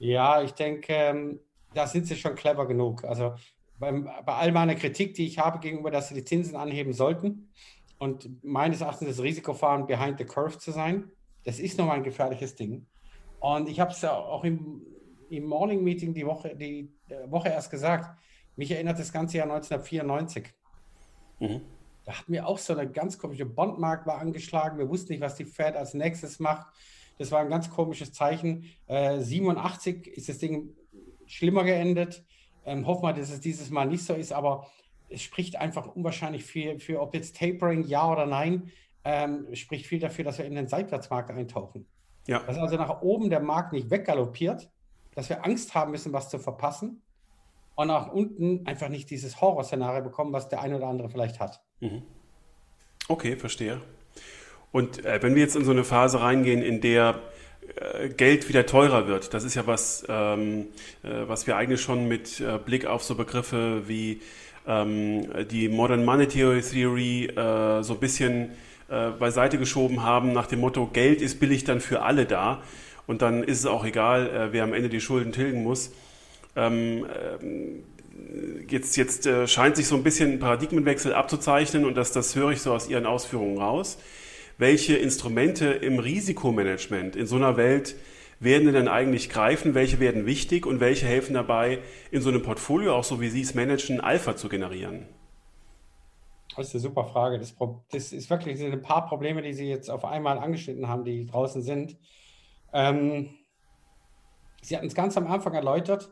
Ja, 0.00 0.42
ich 0.42 0.54
denke, 0.54 0.92
ähm, 0.92 1.38
da 1.74 1.86
sind 1.86 2.08
sie 2.08 2.16
schon 2.16 2.34
clever 2.34 2.66
genug. 2.66 3.04
Also 3.04 3.36
beim, 3.78 4.08
bei 4.26 4.34
all 4.34 4.50
meiner 4.50 4.74
Kritik, 4.74 5.14
die 5.14 5.28
ich 5.28 5.38
habe 5.38 5.60
gegenüber, 5.60 5.92
dass 5.92 6.08
sie 6.08 6.14
die 6.14 6.24
Zinsen 6.24 6.56
anheben 6.56 6.92
sollten 6.92 7.52
und 7.98 8.44
meines 8.44 8.80
Erachtens 8.80 9.08
das 9.08 9.22
Risikofahren 9.22 9.86
behind 9.86 10.18
the 10.18 10.24
curve 10.24 10.58
zu 10.58 10.70
sein, 10.70 11.10
das 11.44 11.58
ist 11.58 11.78
nochmal 11.78 11.96
ein 11.96 12.04
gefährliches 12.04 12.54
Ding. 12.54 12.86
Und 13.40 13.68
ich 13.68 13.80
habe 13.80 13.92
es 13.92 14.00
ja 14.02 14.12
auch 14.12 14.44
im, 14.44 14.82
im 15.30 15.44
Morning 15.44 15.82
Meeting 15.82 16.14
die 16.14 16.26
Woche, 16.26 16.54
die 16.56 16.92
Woche 17.26 17.48
erst 17.48 17.70
gesagt. 17.70 18.18
Mich 18.56 18.70
erinnert 18.70 18.98
das 18.98 19.12
ganze 19.12 19.38
Jahr 19.38 19.50
1994. 19.50 20.52
Mhm. 21.38 21.60
Da 22.04 22.18
hatten 22.18 22.32
wir 22.32 22.46
auch 22.46 22.58
so 22.58 22.72
eine 22.72 22.90
ganz 22.90 23.18
komische 23.18 23.46
Bondmarkt 23.46 24.06
war 24.06 24.18
angeschlagen. 24.18 24.78
Wir 24.78 24.88
wussten 24.88 25.12
nicht, 25.12 25.20
was 25.20 25.36
die 25.36 25.44
Fed 25.44 25.76
als 25.76 25.94
nächstes 25.94 26.40
macht. 26.40 26.66
Das 27.18 27.30
war 27.30 27.40
ein 27.40 27.50
ganz 27.50 27.70
komisches 27.70 28.12
Zeichen. 28.12 28.64
Äh, 28.86 29.20
87 29.20 30.06
ist 30.06 30.28
das 30.28 30.38
Ding 30.38 30.74
schlimmer 31.26 31.64
geendet. 31.64 32.24
Ähm, 32.64 32.86
hoffen 32.86 33.02
wir, 33.02 33.12
dass 33.12 33.30
es 33.30 33.40
dieses 33.40 33.70
Mal 33.70 33.86
nicht 33.86 34.04
so 34.04 34.14
ist, 34.14 34.32
aber 34.32 34.66
es 35.08 35.22
spricht 35.22 35.56
einfach 35.56 35.86
unwahrscheinlich 35.94 36.44
viel 36.44 36.78
für, 36.80 37.00
ob 37.00 37.14
jetzt 37.14 37.36
Tapering 37.36 37.84
ja 37.84 38.10
oder 38.10 38.26
nein, 38.26 38.70
ähm, 39.04 39.54
spricht 39.54 39.86
viel 39.86 39.98
dafür, 39.98 40.24
dass 40.24 40.38
wir 40.38 40.44
in 40.44 40.54
den 40.54 40.68
Seitwärtsmarkt 40.68 41.30
eintauchen. 41.30 41.86
Ja. 42.26 42.40
Dass 42.40 42.58
also 42.58 42.76
nach 42.76 43.00
oben 43.00 43.30
der 43.30 43.40
Markt 43.40 43.72
nicht 43.72 43.90
weggaloppiert, 43.90 44.70
dass 45.14 45.28
wir 45.28 45.44
Angst 45.44 45.74
haben 45.74 45.90
müssen, 45.90 46.12
was 46.12 46.28
zu 46.28 46.38
verpassen 46.38 47.02
und 47.74 47.88
nach 47.88 48.08
unten 48.08 48.66
einfach 48.66 48.88
nicht 48.88 49.08
dieses 49.10 49.40
Horrorszenario 49.40 50.02
bekommen, 50.02 50.32
was 50.32 50.48
der 50.48 50.60
eine 50.60 50.76
oder 50.76 50.88
andere 50.88 51.08
vielleicht 51.08 51.40
hat. 51.40 51.62
Mhm. 51.80 52.02
Okay, 53.08 53.36
verstehe. 53.36 53.80
Und 54.72 55.04
äh, 55.04 55.22
wenn 55.22 55.34
wir 55.34 55.42
jetzt 55.42 55.56
in 55.56 55.64
so 55.64 55.70
eine 55.70 55.84
Phase 55.84 56.20
reingehen, 56.20 56.60
in 56.60 56.80
der 56.80 57.22
äh, 57.76 58.10
Geld 58.10 58.48
wieder 58.48 58.66
teurer 58.66 59.06
wird, 59.06 59.32
das 59.32 59.44
ist 59.44 59.54
ja 59.54 59.66
was, 59.66 60.04
ähm, 60.08 60.66
äh, 61.02 61.26
was 61.26 61.46
wir 61.46 61.56
eigentlich 61.56 61.80
schon 61.80 62.08
mit 62.08 62.40
äh, 62.40 62.58
Blick 62.58 62.86
auf 62.86 63.02
so 63.02 63.14
Begriffe 63.14 63.88
wie 63.88 64.20
ähm, 64.68 65.26
die 65.50 65.68
Modern 65.68 66.04
Monetary 66.04 66.60
Theory 66.60 67.24
äh, 67.26 67.82
so 67.82 67.94
ein 67.94 68.00
bisschen 68.00 68.50
äh, 68.88 69.10
beiseite 69.10 69.58
geschoben 69.58 70.04
haben, 70.04 70.32
nach 70.32 70.46
dem 70.46 70.60
Motto, 70.60 70.86
Geld 70.86 71.20
ist 71.20 71.40
billig 71.40 71.64
dann 71.64 71.80
für 71.80 72.02
alle 72.02 72.26
da 72.26 72.62
und 73.08 73.22
dann 73.22 73.42
ist 73.42 73.58
es 73.58 73.66
auch 73.66 73.84
egal, 73.84 74.50
wer 74.52 74.62
am 74.64 74.74
Ende 74.74 74.90
die 74.90 75.00
Schulden 75.00 75.32
tilgen 75.32 75.62
muss. 75.62 75.92
Ähm, 76.54 77.06
jetzt 78.68 78.96
jetzt 78.98 79.26
scheint 79.46 79.76
sich 79.76 79.86
so 79.86 79.96
ein 79.96 80.02
bisschen 80.02 80.32
ein 80.32 80.38
Paradigmenwechsel 80.38 81.14
abzuzeichnen 81.14 81.86
und 81.86 81.96
das, 81.96 82.12
das 82.12 82.36
höre 82.36 82.50
ich 82.50 82.60
so 82.60 82.74
aus 82.74 82.86
Ihren 82.90 83.06
Ausführungen 83.06 83.56
raus 83.56 83.96
welche 84.58 84.96
Instrumente 84.96 85.66
im 85.66 86.00
Risikomanagement 86.00 87.16
in 87.16 87.26
so 87.26 87.36
einer 87.36 87.56
Welt 87.56 87.94
werden 88.40 88.72
denn 88.72 88.88
eigentlich 88.88 89.30
greifen, 89.30 89.74
welche 89.74 90.00
werden 90.00 90.26
wichtig 90.26 90.66
und 90.66 90.80
welche 90.80 91.06
helfen 91.06 91.34
dabei, 91.34 91.80
in 92.10 92.20
so 92.20 92.28
einem 92.28 92.42
Portfolio, 92.42 92.94
auch 92.94 93.04
so 93.04 93.20
wie 93.20 93.28
Sie 93.28 93.40
es 93.40 93.54
managen, 93.54 94.00
Alpha 94.00 94.36
zu 94.36 94.48
generieren? 94.48 95.06
Das 96.56 96.68
ist 96.68 96.74
eine 96.74 96.82
super 96.82 97.04
Frage. 97.04 97.38
Das, 97.38 97.54
das 97.90 98.12
ist 98.12 98.30
wirklich 98.30 98.60
ein 98.60 98.82
paar 98.82 99.06
Probleme, 99.06 99.42
die 99.42 99.52
Sie 99.52 99.68
jetzt 99.68 99.90
auf 99.90 100.04
einmal 100.04 100.38
angeschnitten 100.38 100.88
haben, 100.88 101.04
die 101.04 101.26
draußen 101.26 101.62
sind. 101.62 101.96
Ähm, 102.72 103.30
Sie 104.62 104.76
hatten 104.76 104.86
es 104.86 104.94
ganz 104.94 105.16
am 105.16 105.26
Anfang 105.28 105.54
erläutert, 105.54 106.10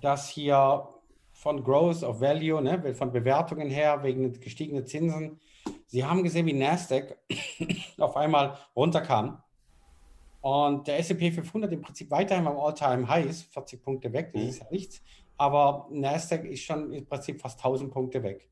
dass 0.00 0.28
hier 0.28 0.88
von 1.32 1.62
Growth 1.62 2.02
of 2.02 2.20
Value, 2.20 2.60
ne, 2.62 2.94
von 2.94 3.12
Bewertungen 3.12 3.70
her, 3.70 4.02
wegen 4.02 4.40
gestiegener 4.40 4.84
Zinsen, 4.84 5.40
Sie 5.86 6.04
haben 6.04 6.22
gesehen, 6.22 6.46
wie 6.46 6.52
Nasdaq 6.52 7.16
auf 7.98 8.16
einmal 8.16 8.56
runterkam 8.76 9.42
und 10.40 10.86
der 10.86 10.98
S&P 10.98 11.30
500 11.30 11.72
im 11.72 11.82
Prinzip 11.82 12.10
weiterhin 12.10 12.46
am 12.46 12.58
All-Time 12.58 13.08
High 13.08 13.26
ist, 13.26 13.52
40 13.52 13.82
Punkte 13.82 14.12
weg, 14.12 14.30
das 14.32 14.42
mhm. 14.42 14.48
ist 14.48 14.58
ja 14.60 14.66
nichts, 14.70 15.02
aber 15.36 15.88
Nasdaq 15.90 16.44
ist 16.44 16.62
schon 16.62 16.92
im 16.92 17.06
Prinzip 17.06 17.40
fast 17.40 17.58
1000 17.58 17.90
Punkte 17.90 18.22
weg. 18.22 18.48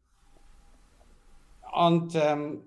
Und 1.72 2.14
ähm, 2.14 2.62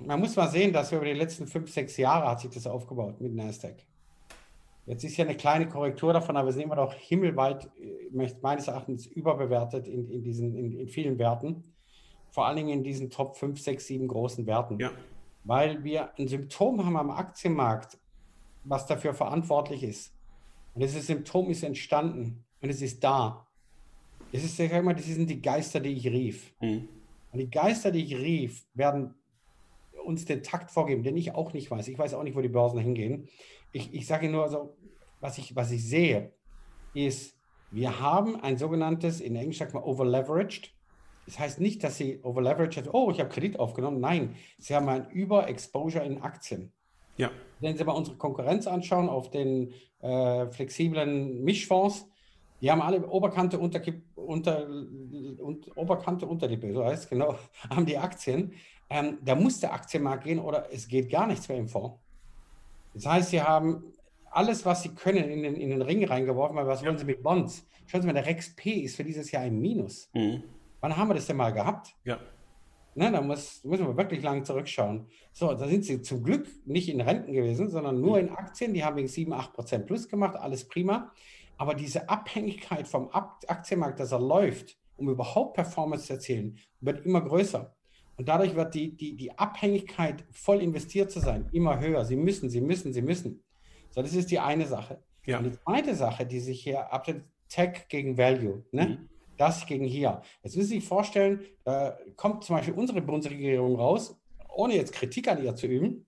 man 0.00 0.20
muss 0.20 0.36
mal 0.36 0.48
sehen, 0.48 0.72
dass 0.72 0.92
über 0.92 1.04
die 1.04 1.12
letzten 1.12 1.46
fünf, 1.46 1.70
sechs 1.70 1.96
Jahre 1.96 2.28
hat 2.28 2.40
sich 2.40 2.50
das 2.50 2.66
aufgebaut 2.66 3.20
mit 3.20 3.34
Nasdaq. 3.34 3.76
Jetzt 4.86 5.04
ist 5.04 5.16
ja 5.16 5.24
eine 5.24 5.36
kleine 5.36 5.68
Korrektur 5.68 6.12
davon, 6.12 6.36
aber 6.36 6.48
wir 6.48 6.52
sind 6.52 6.62
immer 6.62 6.76
noch 6.76 6.94
himmelweit, 6.94 7.70
äh, 7.80 8.30
meines 8.40 8.66
Erachtens, 8.68 9.06
überbewertet 9.06 9.86
in, 9.86 10.10
in, 10.10 10.22
diesen, 10.22 10.56
in, 10.56 10.78
in 10.78 10.88
vielen 10.88 11.18
Werten 11.18 11.64
vor 12.30 12.46
allen 12.46 12.56
Dingen 12.56 12.68
in 12.70 12.84
diesen 12.84 13.10
Top 13.10 13.36
5, 13.36 13.60
6, 13.60 13.86
7 13.86 14.08
großen 14.08 14.46
Werten. 14.46 14.78
Ja. 14.78 14.90
Weil 15.44 15.82
wir 15.84 16.16
ein 16.18 16.28
Symptom 16.28 16.84
haben 16.84 16.96
am 16.96 17.10
Aktienmarkt, 17.10 17.98
was 18.64 18.86
dafür 18.86 19.14
verantwortlich 19.14 19.82
ist. 19.82 20.12
Und 20.74 20.82
dieses 20.82 21.06
Symptom 21.06 21.50
ist 21.50 21.62
entstanden 21.62 22.44
und 22.60 22.68
es 22.68 22.82
ist 22.82 23.02
da. 23.02 23.46
Es 24.32 24.44
ist, 24.44 24.56
sag 24.56 24.84
mal, 24.84 24.94
das 24.94 25.06
sind 25.06 25.28
die 25.28 25.42
Geister, 25.42 25.80
die 25.80 25.92
ich 25.92 26.06
rief. 26.06 26.54
Mhm. 26.60 26.88
Und 27.32 27.38
die 27.38 27.50
Geister, 27.50 27.90
die 27.90 28.04
ich 28.04 28.16
rief, 28.16 28.66
werden 28.74 29.14
uns 30.04 30.24
den 30.24 30.42
Takt 30.42 30.70
vorgeben, 30.70 31.02
den 31.02 31.16
ich 31.16 31.34
auch 31.34 31.52
nicht 31.52 31.70
weiß. 31.70 31.88
Ich 31.88 31.98
weiß 31.98 32.14
auch 32.14 32.22
nicht, 32.22 32.36
wo 32.36 32.40
die 32.40 32.48
Börsen 32.48 32.80
hingehen. 32.80 33.28
Ich, 33.72 33.92
ich 33.92 34.06
sage 34.06 34.28
nur, 34.28 34.44
also, 34.44 34.76
was, 35.20 35.38
ich, 35.38 35.54
was 35.54 35.70
ich 35.70 35.86
sehe, 35.86 36.32
ist, 36.94 37.36
wir 37.70 38.00
haben 38.00 38.40
ein 38.40 38.58
sogenanntes, 38.58 39.20
in 39.20 39.36
Englisch 39.36 39.58
sagt 39.58 39.74
man 39.74 39.82
overleveraged, 39.82 40.74
das 41.26 41.38
heißt 41.38 41.60
nicht, 41.60 41.84
dass 41.84 41.96
sie 41.96 42.20
overleveraged 42.22 42.76
hat, 42.78 42.94
oh, 42.94 43.10
ich 43.10 43.20
habe 43.20 43.28
Kredit 43.28 43.60
aufgenommen. 43.60 44.00
Nein, 44.00 44.34
sie 44.58 44.74
haben 44.74 44.88
ein 44.88 45.08
Überexposure 45.10 46.04
in 46.04 46.22
Aktien. 46.22 46.72
Ja. 47.20 47.30
Wenn 47.60 47.76
Sie 47.76 47.84
mal 47.84 47.92
unsere 47.92 48.16
Konkurrenz 48.16 48.66
anschauen 48.66 49.08
auf 49.08 49.30
den 49.30 49.72
äh, 50.00 50.46
flexiblen 50.46 51.42
Mischfonds, 51.44 52.06
die 52.60 52.70
haben 52.70 52.82
alle 52.82 53.06
Oberkante, 53.06 53.58
Unterkipp, 53.58 54.02
unter, 54.16 54.66
und, 54.66 55.76
Oberkante, 55.76 56.26
Unterlippe, 56.26 56.72
so 56.72 56.84
heißt 56.84 57.04
es 57.04 57.08
genau, 57.08 57.36
haben 57.70 57.86
die 57.86 57.96
Aktien. 57.96 58.52
Ähm, 58.88 59.18
da 59.22 59.34
muss 59.34 59.60
der 59.60 59.72
Aktienmarkt 59.72 60.24
gehen 60.24 60.38
oder 60.38 60.68
es 60.72 60.88
geht 60.88 61.10
gar 61.10 61.26
nichts 61.26 61.48
mehr 61.48 61.58
im 61.58 61.68
Fonds. 61.68 61.98
Das 62.94 63.06
heißt, 63.06 63.30
sie 63.30 63.40
haben 63.40 63.84
alles, 64.30 64.64
was 64.64 64.82
sie 64.82 64.90
können, 64.90 65.24
in 65.30 65.42
den, 65.42 65.54
in 65.54 65.70
den 65.70 65.82
Ring 65.82 66.04
reingeworfen, 66.04 66.56
weil 66.56 66.66
was 66.66 66.80
ja. 66.80 66.88
wollen 66.88 66.98
sie 66.98 67.04
mit 67.04 67.22
Bonds? 67.22 67.66
Schauen 67.86 68.02
Sie 68.02 68.06
mal, 68.06 68.12
der 68.12 68.26
Rex 68.26 68.54
P 68.54 68.70
ist 68.70 68.96
für 68.96 69.04
dieses 69.04 69.30
Jahr 69.30 69.42
ein 69.42 69.58
Minus. 69.58 70.08
Mhm. 70.14 70.44
Wann 70.80 70.96
haben 70.96 71.08
wir 71.08 71.14
das 71.14 71.26
denn 71.26 71.36
mal 71.36 71.52
gehabt? 71.52 71.94
Ja. 72.04 72.18
Ne, 72.94 73.12
da 73.12 73.20
muss, 73.20 73.62
müssen 73.64 73.86
wir 73.86 73.96
wirklich 73.96 74.22
lang 74.22 74.44
zurückschauen. 74.44 75.06
So, 75.32 75.54
da 75.54 75.68
sind 75.68 75.84
sie 75.84 76.02
zum 76.02 76.24
Glück 76.24 76.48
nicht 76.66 76.88
in 76.88 77.00
Renten 77.00 77.32
gewesen, 77.32 77.68
sondern 77.70 78.00
nur 78.00 78.18
in 78.18 78.30
Aktien. 78.30 78.74
Die 78.74 78.84
haben 78.84 78.96
wegen 78.96 79.08
7, 79.08 79.32
8 79.32 79.52
Prozent 79.52 79.86
plus 79.86 80.08
gemacht, 80.08 80.36
alles 80.36 80.66
prima. 80.66 81.12
Aber 81.56 81.74
diese 81.74 82.08
Abhängigkeit 82.08 82.88
vom 82.88 83.10
Aktienmarkt, 83.12 84.00
dass 84.00 84.12
er 84.12 84.18
läuft, 84.18 84.76
um 84.96 85.08
überhaupt 85.08 85.54
Performance 85.54 86.06
zu 86.06 86.14
erzielen, 86.14 86.58
wird 86.80 87.06
immer 87.06 87.20
größer. 87.20 87.74
Und 88.16 88.28
dadurch 88.28 88.54
wird 88.54 88.74
die, 88.74 88.96
die, 88.96 89.16
die 89.16 89.38
Abhängigkeit, 89.38 90.24
voll 90.30 90.60
investiert 90.60 91.10
zu 91.10 91.20
sein, 91.20 91.48
immer 91.52 91.80
höher. 91.80 92.04
Sie 92.04 92.16
müssen, 92.16 92.50
sie 92.50 92.60
müssen, 92.60 92.92
sie 92.92 93.02
müssen. 93.02 93.44
So, 93.90 94.02
das 94.02 94.14
ist 94.14 94.30
die 94.30 94.40
eine 94.40 94.66
Sache. 94.66 95.02
Ja. 95.26 95.38
Und 95.38 95.44
die 95.44 95.52
zweite 95.52 95.94
Sache, 95.94 96.26
die 96.26 96.40
sich 96.40 96.62
hier 96.62 96.92
ab 96.92 97.06
Tech 97.48 97.88
gegen 97.88 98.18
Value. 98.18 98.64
Ne? 98.72 98.86
Mhm 98.86 99.08
das 99.40 99.66
gegen 99.66 99.84
hier. 99.84 100.22
Jetzt 100.42 100.56
müssen 100.56 100.68
Sie 100.68 100.76
sich 100.76 100.88
vorstellen, 100.88 101.40
da 101.64 101.96
kommt 102.16 102.44
zum 102.44 102.56
Beispiel 102.56 102.74
unsere 102.74 103.00
Bundesregierung 103.00 103.76
raus, 103.76 104.16
ohne 104.54 104.74
jetzt 104.74 104.92
Kritik 104.92 105.28
an 105.28 105.42
ihr 105.42 105.54
zu 105.54 105.66
üben, 105.66 106.06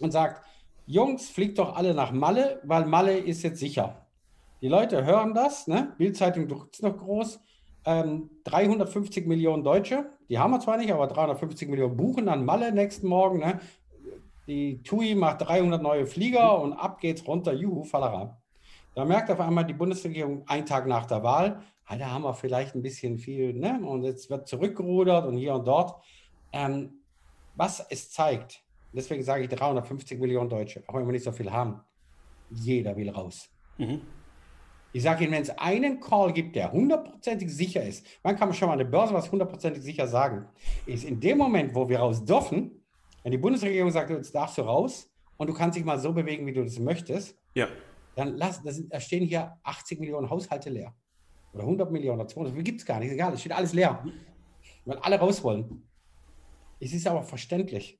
und 0.00 0.12
sagt, 0.12 0.44
Jungs, 0.86 1.28
fliegt 1.30 1.58
doch 1.58 1.74
alle 1.74 1.94
nach 1.94 2.12
Malle, 2.12 2.60
weil 2.64 2.86
Malle 2.86 3.18
ist 3.18 3.42
jetzt 3.42 3.58
sicher. 3.58 4.06
Die 4.60 4.68
Leute 4.68 5.04
hören 5.04 5.34
das, 5.34 5.66
ne? 5.66 5.94
Bildzeitung 5.98 6.48
druckt 6.48 6.76
es 6.76 6.82
noch 6.82 6.96
groß. 6.96 7.40
Ähm, 7.84 8.30
350 8.44 9.26
Millionen 9.26 9.62
Deutsche, 9.62 10.10
die 10.28 10.38
haben 10.38 10.50
wir 10.50 10.60
zwar 10.60 10.76
nicht, 10.76 10.92
aber 10.92 11.06
350 11.06 11.68
Millionen 11.68 11.96
buchen 11.96 12.28
an 12.28 12.44
Malle 12.44 12.72
nächsten 12.72 13.06
Morgen. 13.06 13.38
Ne? 13.38 13.60
Die 14.46 14.82
TUI 14.82 15.14
macht 15.14 15.42
300 15.42 15.82
neue 15.82 16.06
Flieger 16.06 16.60
und 16.60 16.72
ab 16.72 17.00
geht's 17.00 17.26
runter, 17.26 17.52
juhu, 17.52 17.84
Fallera. 17.84 18.40
Da 18.94 19.04
merkt 19.04 19.30
auf 19.30 19.40
einmal 19.40 19.66
die 19.66 19.74
Bundesregierung 19.74 20.42
einen 20.46 20.66
Tag 20.66 20.86
nach 20.86 21.06
der 21.06 21.22
Wahl, 21.22 21.62
ah, 21.86 21.96
da 21.96 22.10
haben 22.10 22.22
wir 22.22 22.34
vielleicht 22.34 22.74
ein 22.74 22.82
bisschen 22.82 23.18
viel, 23.18 23.54
ne? 23.54 23.80
und 23.84 24.02
jetzt 24.02 24.28
wird 24.28 24.48
zurückgerudert 24.48 25.26
und 25.26 25.36
hier 25.36 25.54
und 25.54 25.66
dort. 25.66 25.94
Ähm, 26.52 27.00
was 27.54 27.84
es 27.88 28.10
zeigt, 28.10 28.62
deswegen 28.92 29.22
sage 29.22 29.44
ich 29.44 29.48
350 29.48 30.20
Millionen 30.20 30.50
Deutsche, 30.50 30.82
auch 30.86 30.94
wenn 30.94 31.06
wir 31.06 31.12
nicht 31.12 31.24
so 31.24 31.32
viel 31.32 31.50
haben, 31.50 31.80
jeder 32.50 32.96
will 32.96 33.10
raus. 33.10 33.48
Mhm. 33.78 34.02
Ich 34.92 35.02
sage 35.02 35.24
Ihnen, 35.24 35.32
wenn 35.32 35.42
es 35.42 35.50
einen 35.50 36.00
Call 36.00 36.32
gibt, 36.32 36.56
der 36.56 36.72
hundertprozentig 36.72 37.54
sicher 37.54 37.82
ist, 37.82 38.06
wann 38.22 38.36
kann 38.36 38.48
man 38.48 38.56
schon 38.56 38.68
mal 38.68 38.72
an 38.72 38.78
der 38.78 38.86
Börse 38.86 39.12
was 39.12 39.30
hundertprozentig 39.30 39.82
sicher 39.82 40.06
sagen? 40.06 40.46
Ist 40.86 41.04
in 41.04 41.20
dem 41.20 41.38
Moment, 41.38 41.74
wo 41.74 41.88
wir 41.88 41.98
raus 41.98 42.24
dürfen, 42.24 42.82
wenn 43.22 43.32
die 43.32 43.38
Bundesregierung 43.38 43.90
sagt, 43.90 44.10
jetzt 44.10 44.34
darfst 44.34 44.56
du 44.56 44.62
raus 44.62 45.10
und 45.36 45.48
du 45.48 45.54
kannst 45.54 45.76
dich 45.76 45.84
mal 45.84 45.98
so 45.98 46.12
bewegen, 46.12 46.46
wie 46.46 46.52
du 46.52 46.62
das 46.62 46.78
möchtest, 46.78 47.36
ja. 47.54 47.68
dann 48.14 48.36
lass, 48.36 48.62
da 48.62 49.00
stehen 49.00 49.24
hier 49.24 49.58
80 49.64 50.00
Millionen 50.00 50.30
Haushalte 50.30 50.70
leer 50.70 50.94
oder 51.56 51.64
100 51.64 51.90
Millionen 51.90 52.20
oder 52.20 52.28
200, 52.28 52.54
wie 52.54 52.62
gibt 52.62 52.80
es 52.80 52.86
gar 52.86 53.00
nicht, 53.00 53.10
egal, 53.10 53.32
es 53.32 53.40
steht 53.40 53.52
alles 53.52 53.72
leer, 53.72 54.04
weil 54.84 54.98
alle 54.98 55.18
raus 55.18 55.42
wollen. 55.42 55.82
Es 56.78 56.92
ist 56.92 57.06
aber 57.06 57.22
verständlich. 57.22 57.98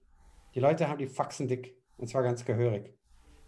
Die 0.54 0.60
Leute 0.60 0.88
haben 0.88 0.98
die 0.98 1.06
Faxen 1.06 1.48
dick 1.48 1.74
und 1.96 2.08
zwar 2.08 2.22
ganz 2.22 2.44
gehörig. 2.44 2.94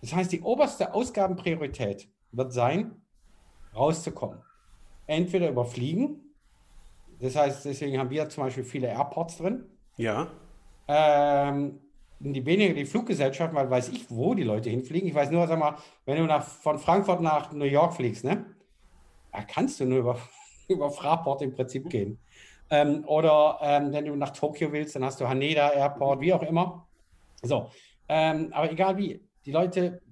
Das 0.00 0.14
heißt, 0.14 0.32
die 0.32 0.40
oberste 0.40 0.94
Ausgabenpriorität 0.94 2.08
wird 2.32 2.52
sein, 2.52 3.02
rauszukommen. 3.74 4.42
Entweder 5.06 5.50
über 5.50 5.64
Fliegen, 5.64 6.34
das 7.20 7.36
heißt, 7.36 7.64
deswegen 7.64 7.98
haben 7.98 8.10
wir 8.10 8.28
zum 8.28 8.44
Beispiel 8.44 8.64
viele 8.64 8.88
Airports 8.88 9.38
drin. 9.38 9.64
Ja. 9.96 10.28
Ähm, 10.86 11.80
die 12.20 12.44
weniger 12.46 12.74
die 12.74 12.86
Fluggesellschaften, 12.86 13.56
weil 13.56 13.70
weiß 13.70 13.90
ich, 13.90 14.10
wo 14.10 14.34
die 14.34 14.44
Leute 14.44 14.70
hinfliegen. 14.70 15.08
Ich 15.08 15.14
weiß 15.14 15.30
nur, 15.30 15.46
sag 15.46 15.58
mal, 15.58 15.76
wenn 16.04 16.18
du 16.18 16.24
nach, 16.24 16.44
von 16.44 16.78
Frankfurt 16.78 17.20
nach 17.20 17.52
New 17.52 17.64
York 17.64 17.94
fliegst, 17.94 18.24
ne? 18.24 18.46
Da 19.32 19.42
kannst 19.42 19.80
du 19.80 19.84
nur 19.84 19.98
über, 19.98 20.18
über 20.68 20.90
Fraport 20.90 21.42
im 21.42 21.52
Prinzip 21.52 21.88
gehen. 21.88 22.18
Ähm, 22.70 23.04
oder 23.06 23.58
ähm, 23.62 23.92
wenn 23.92 24.04
du 24.04 24.14
nach 24.14 24.30
Tokio 24.30 24.72
willst, 24.72 24.94
dann 24.94 25.04
hast 25.04 25.20
du 25.20 25.28
Haneda 25.28 25.70
Airport, 25.70 26.20
wie 26.20 26.32
auch 26.32 26.42
immer. 26.42 26.86
So, 27.42 27.70
ähm, 28.08 28.52
aber 28.52 28.70
egal 28.70 28.96
wie, 28.98 29.22
die 29.46 29.52
Leute, 29.52 30.02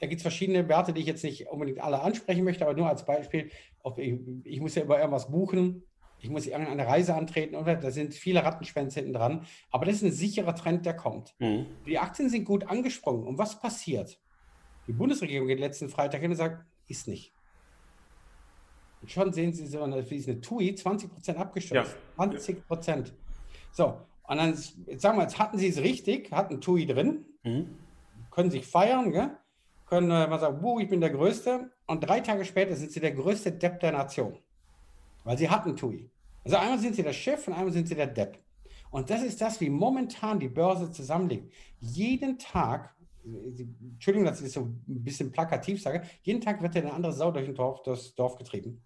da 0.00 0.06
gibt 0.06 0.20
es 0.20 0.22
verschiedene 0.22 0.68
Werte, 0.68 0.92
die 0.92 1.00
ich 1.00 1.06
jetzt 1.06 1.24
nicht 1.24 1.48
unbedingt 1.48 1.80
alle 1.80 2.00
ansprechen 2.00 2.44
möchte, 2.44 2.64
aber 2.64 2.74
nur 2.74 2.88
als 2.88 3.04
Beispiel, 3.04 3.50
ich, 3.96 4.14
ich 4.44 4.60
muss 4.60 4.74
ja 4.74 4.82
über 4.82 4.98
irgendwas 4.98 5.30
buchen 5.30 5.84
ich 6.20 6.30
muss 6.30 6.46
irgendeine 6.46 6.86
Reise 6.86 7.14
antreten 7.14 7.54
oder 7.54 7.76
da 7.76 7.90
sind 7.90 8.14
viele 8.14 8.44
Rattenschwänze 8.44 9.00
hinten 9.00 9.14
dran. 9.14 9.46
Aber 9.70 9.84
das 9.84 9.96
ist 9.96 10.02
ein 10.02 10.12
sicherer 10.12 10.54
Trend, 10.54 10.84
der 10.84 10.94
kommt. 10.94 11.34
Mhm. 11.38 11.66
Die 11.86 11.98
Aktien 11.98 12.28
sind 12.28 12.44
gut 12.44 12.68
angesprungen. 12.68 13.26
Und 13.26 13.38
was 13.38 13.60
passiert? 13.60 14.18
Die 14.86 14.92
Bundesregierung 14.92 15.46
geht 15.46 15.60
letzten 15.60 15.88
Freitag 15.88 16.20
hin 16.20 16.30
und 16.30 16.36
sagt, 16.36 16.64
ist 16.88 17.08
nicht. 17.08 17.32
Und 19.00 19.10
schon 19.10 19.32
sehen 19.32 19.52
Sie 19.52 19.66
so 19.66 19.82
eine, 19.82 20.08
wie 20.10 20.24
eine 20.24 20.40
TUI 20.40 20.74
20 20.74 21.12
Prozent 21.12 21.38
abgestürzt. 21.38 21.92
Ja. 21.92 22.16
20 22.16 22.66
Prozent. 22.66 23.12
So, 23.72 24.00
und 24.24 24.36
dann 24.36 24.54
sagen 24.54 25.18
wir, 25.18 25.22
jetzt 25.22 25.38
hatten 25.38 25.58
Sie 25.58 25.68
es 25.68 25.78
richtig, 25.78 26.32
hatten 26.32 26.60
TUI 26.60 26.86
drin, 26.86 27.24
mhm. 27.44 27.76
können 28.30 28.50
sich 28.50 28.66
feiern, 28.66 29.12
gell? 29.12 29.30
können 29.86 30.10
äh, 30.10 30.26
mal 30.26 30.38
sagen, 30.38 30.58
wow, 30.60 30.80
ich 30.80 30.88
bin 30.88 31.00
der 31.00 31.10
Größte. 31.10 31.70
Und 31.86 32.00
drei 32.00 32.20
Tage 32.20 32.44
später 32.44 32.76
sind 32.76 32.92
Sie 32.92 33.00
der 33.00 33.12
größte 33.12 33.52
Depp 33.52 33.80
der 33.80 33.92
Nation. 33.92 34.36
Weil 35.24 35.38
Sie 35.38 35.48
hatten 35.48 35.76
TUI. 35.76 36.10
Also 36.44 36.56
einmal 36.58 36.78
sind 36.78 36.94
Sie 36.94 37.02
der 37.02 37.12
Chef 37.12 37.48
und 37.48 37.54
einmal 37.54 37.72
sind 37.72 37.88
Sie 37.88 37.94
der 37.94 38.06
Depp. 38.06 38.38
Und 38.90 39.10
das 39.10 39.22
ist 39.22 39.40
das, 39.40 39.60
wie 39.60 39.70
momentan 39.70 40.38
die 40.38 40.48
Börse 40.48 40.90
zusammenliegt. 40.90 41.52
Jeden 41.80 42.38
Tag 42.38 42.94
Entschuldigung, 43.24 44.26
dass 44.26 44.38
ich 44.38 44.46
das 44.46 44.54
so 44.54 44.60
ein 44.62 44.82
bisschen 44.86 45.30
plakativ 45.30 45.82
sage, 45.82 46.02
jeden 46.22 46.40
Tag 46.40 46.62
wird 46.62 46.74
ja 46.74 46.82
eine 46.82 46.92
andere 46.92 47.12
Sau 47.12 47.30
durch 47.30 47.46
ein 47.46 47.54
Dorf, 47.54 47.82
das 47.82 48.14
Dorf 48.14 48.36
getrieben. 48.36 48.82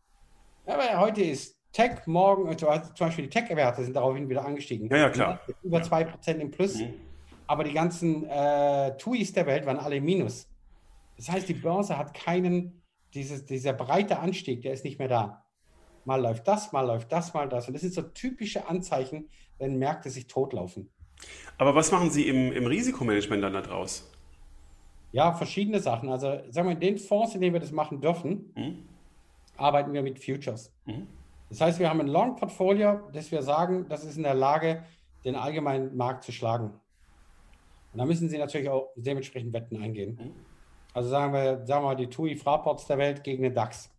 Aber 0.66 1.00
heute 1.00 1.22
ist 1.22 1.58
Tech, 1.72 2.06
morgen, 2.06 2.50
äh, 2.52 2.56
zum 2.56 2.68
Beispiel 2.98 3.24
die 3.24 3.30
Tech-Werte 3.30 3.82
sind 3.82 3.96
daraufhin 3.96 4.28
wieder 4.28 4.44
angestiegen. 4.44 4.88
Ja, 4.90 4.98
ja, 4.98 5.10
klar. 5.10 5.40
Über 5.62 5.78
2% 5.78 6.38
im 6.38 6.50
Plus. 6.50 6.78
Mhm. 6.78 6.94
Aber 7.46 7.64
die 7.64 7.72
ganzen 7.72 8.24
äh, 8.28 8.96
TUIs 8.98 9.32
der 9.32 9.46
Welt 9.46 9.66
waren 9.66 9.78
alle 9.78 9.96
im 9.96 10.04
Minus. 10.04 10.48
Das 11.16 11.30
heißt, 11.30 11.48
die 11.48 11.54
Börse 11.54 11.96
hat 11.96 12.14
keinen, 12.14 12.82
dieses, 13.14 13.46
dieser 13.46 13.72
breite 13.72 14.18
Anstieg, 14.18 14.62
der 14.62 14.72
ist 14.72 14.84
nicht 14.84 14.98
mehr 14.98 15.08
da. 15.08 15.44
Mal 16.04 16.20
läuft 16.20 16.46
das, 16.48 16.72
mal 16.72 16.86
läuft 16.86 17.10
das, 17.12 17.32
mal 17.32 17.48
das. 17.48 17.68
Und 17.68 17.74
das 17.74 17.82
sind 17.82 17.94
so 17.94 18.02
typische 18.02 18.68
Anzeichen, 18.68 19.28
wenn 19.58 19.78
Märkte 19.78 20.10
sich 20.10 20.26
totlaufen. 20.26 20.90
Aber 21.58 21.74
was 21.74 21.92
machen 21.92 22.10
Sie 22.10 22.26
im, 22.28 22.52
im 22.52 22.66
Risikomanagement 22.66 23.42
dann 23.42 23.52
da 23.52 23.60
draus? 23.60 24.10
Ja, 25.12 25.32
verschiedene 25.32 25.80
Sachen. 25.80 26.08
Also 26.08 26.40
sagen 26.50 26.68
wir, 26.68 26.74
in 26.74 26.80
den 26.80 26.98
Fonds, 26.98 27.34
in 27.34 27.40
denen 27.40 27.52
wir 27.52 27.60
das 27.60 27.70
machen 27.70 28.00
dürfen, 28.00 28.52
mhm. 28.56 28.88
Arbeiten 29.62 29.92
wir 29.92 30.02
mit 30.02 30.22
Futures. 30.22 30.72
Mhm. 30.84 31.06
Das 31.48 31.60
heißt, 31.60 31.78
wir 31.78 31.88
haben 31.88 32.00
ein 32.00 32.08
Long-Portfolio, 32.08 33.00
das 33.12 33.30
wir 33.30 33.42
sagen, 33.42 33.86
das 33.88 34.04
ist 34.04 34.16
in 34.16 34.22
der 34.22 34.34
Lage, 34.34 34.84
den 35.24 35.36
allgemeinen 35.36 35.96
Markt 35.96 36.24
zu 36.24 36.32
schlagen. 36.32 36.72
Und 37.92 37.98
da 37.98 38.06
müssen 38.06 38.28
Sie 38.28 38.38
natürlich 38.38 38.68
auch 38.68 38.88
dementsprechend 38.96 39.52
Wetten 39.52 39.76
eingehen. 39.82 40.18
Mhm. 40.20 40.32
Also 40.94 41.08
sagen 41.08 41.32
wir, 41.32 41.64
sagen 41.66 41.84
wir 41.84 41.88
mal, 41.88 41.96
die 41.96 42.08
TUI 42.08 42.36
Fraports 42.36 42.86
der 42.86 42.98
Welt 42.98 43.22
gegen 43.22 43.42
den 43.42 43.54
DAX. 43.54 43.90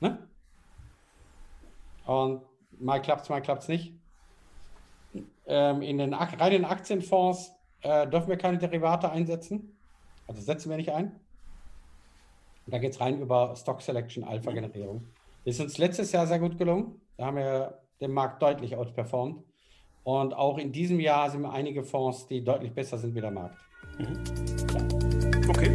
Ne? 0.00 0.18
Und 2.06 2.42
mal 2.78 3.00
klappt 3.00 3.22
es, 3.22 3.28
mal 3.28 3.40
klappt 3.40 3.62
es 3.62 3.68
nicht. 3.68 3.94
Ähm, 5.46 5.82
in 5.82 5.98
den 5.98 6.14
reinen 6.14 6.64
Aktienfonds 6.64 7.52
äh, 7.82 8.06
dürfen 8.06 8.28
wir 8.28 8.36
keine 8.36 8.58
Derivate 8.58 9.10
einsetzen. 9.10 9.76
Also 10.26 10.40
setzen 10.40 10.70
wir 10.70 10.76
nicht 10.76 10.90
ein. 10.90 11.20
Und 12.66 12.72
da 12.72 12.78
geht 12.78 12.92
es 12.92 13.00
rein 13.00 13.20
über 13.20 13.54
Stock 13.56 13.82
Selection, 13.82 14.24
Alpha-Generierung. 14.24 15.06
Ist 15.44 15.60
uns 15.60 15.76
letztes 15.76 16.12
Jahr 16.12 16.26
sehr 16.26 16.38
gut 16.38 16.56
gelungen. 16.56 17.00
Da 17.16 17.26
haben 17.26 17.36
wir 17.36 17.78
den 18.00 18.12
Markt 18.12 18.42
deutlich 18.42 18.76
outperformt. 18.76 19.42
Und 20.02 20.34
auch 20.34 20.58
in 20.58 20.72
diesem 20.72 21.00
Jahr 21.00 21.30
sind 21.30 21.44
einige 21.44 21.82
Fonds, 21.82 22.26
die 22.26 22.42
deutlich 22.42 22.72
besser 22.72 22.98
sind 22.98 23.14
wie 23.14 23.20
der 23.20 23.30
Markt. 23.30 23.56
Mhm. 23.98 24.24
Ja. 24.72 25.48
Okay. 25.48 25.74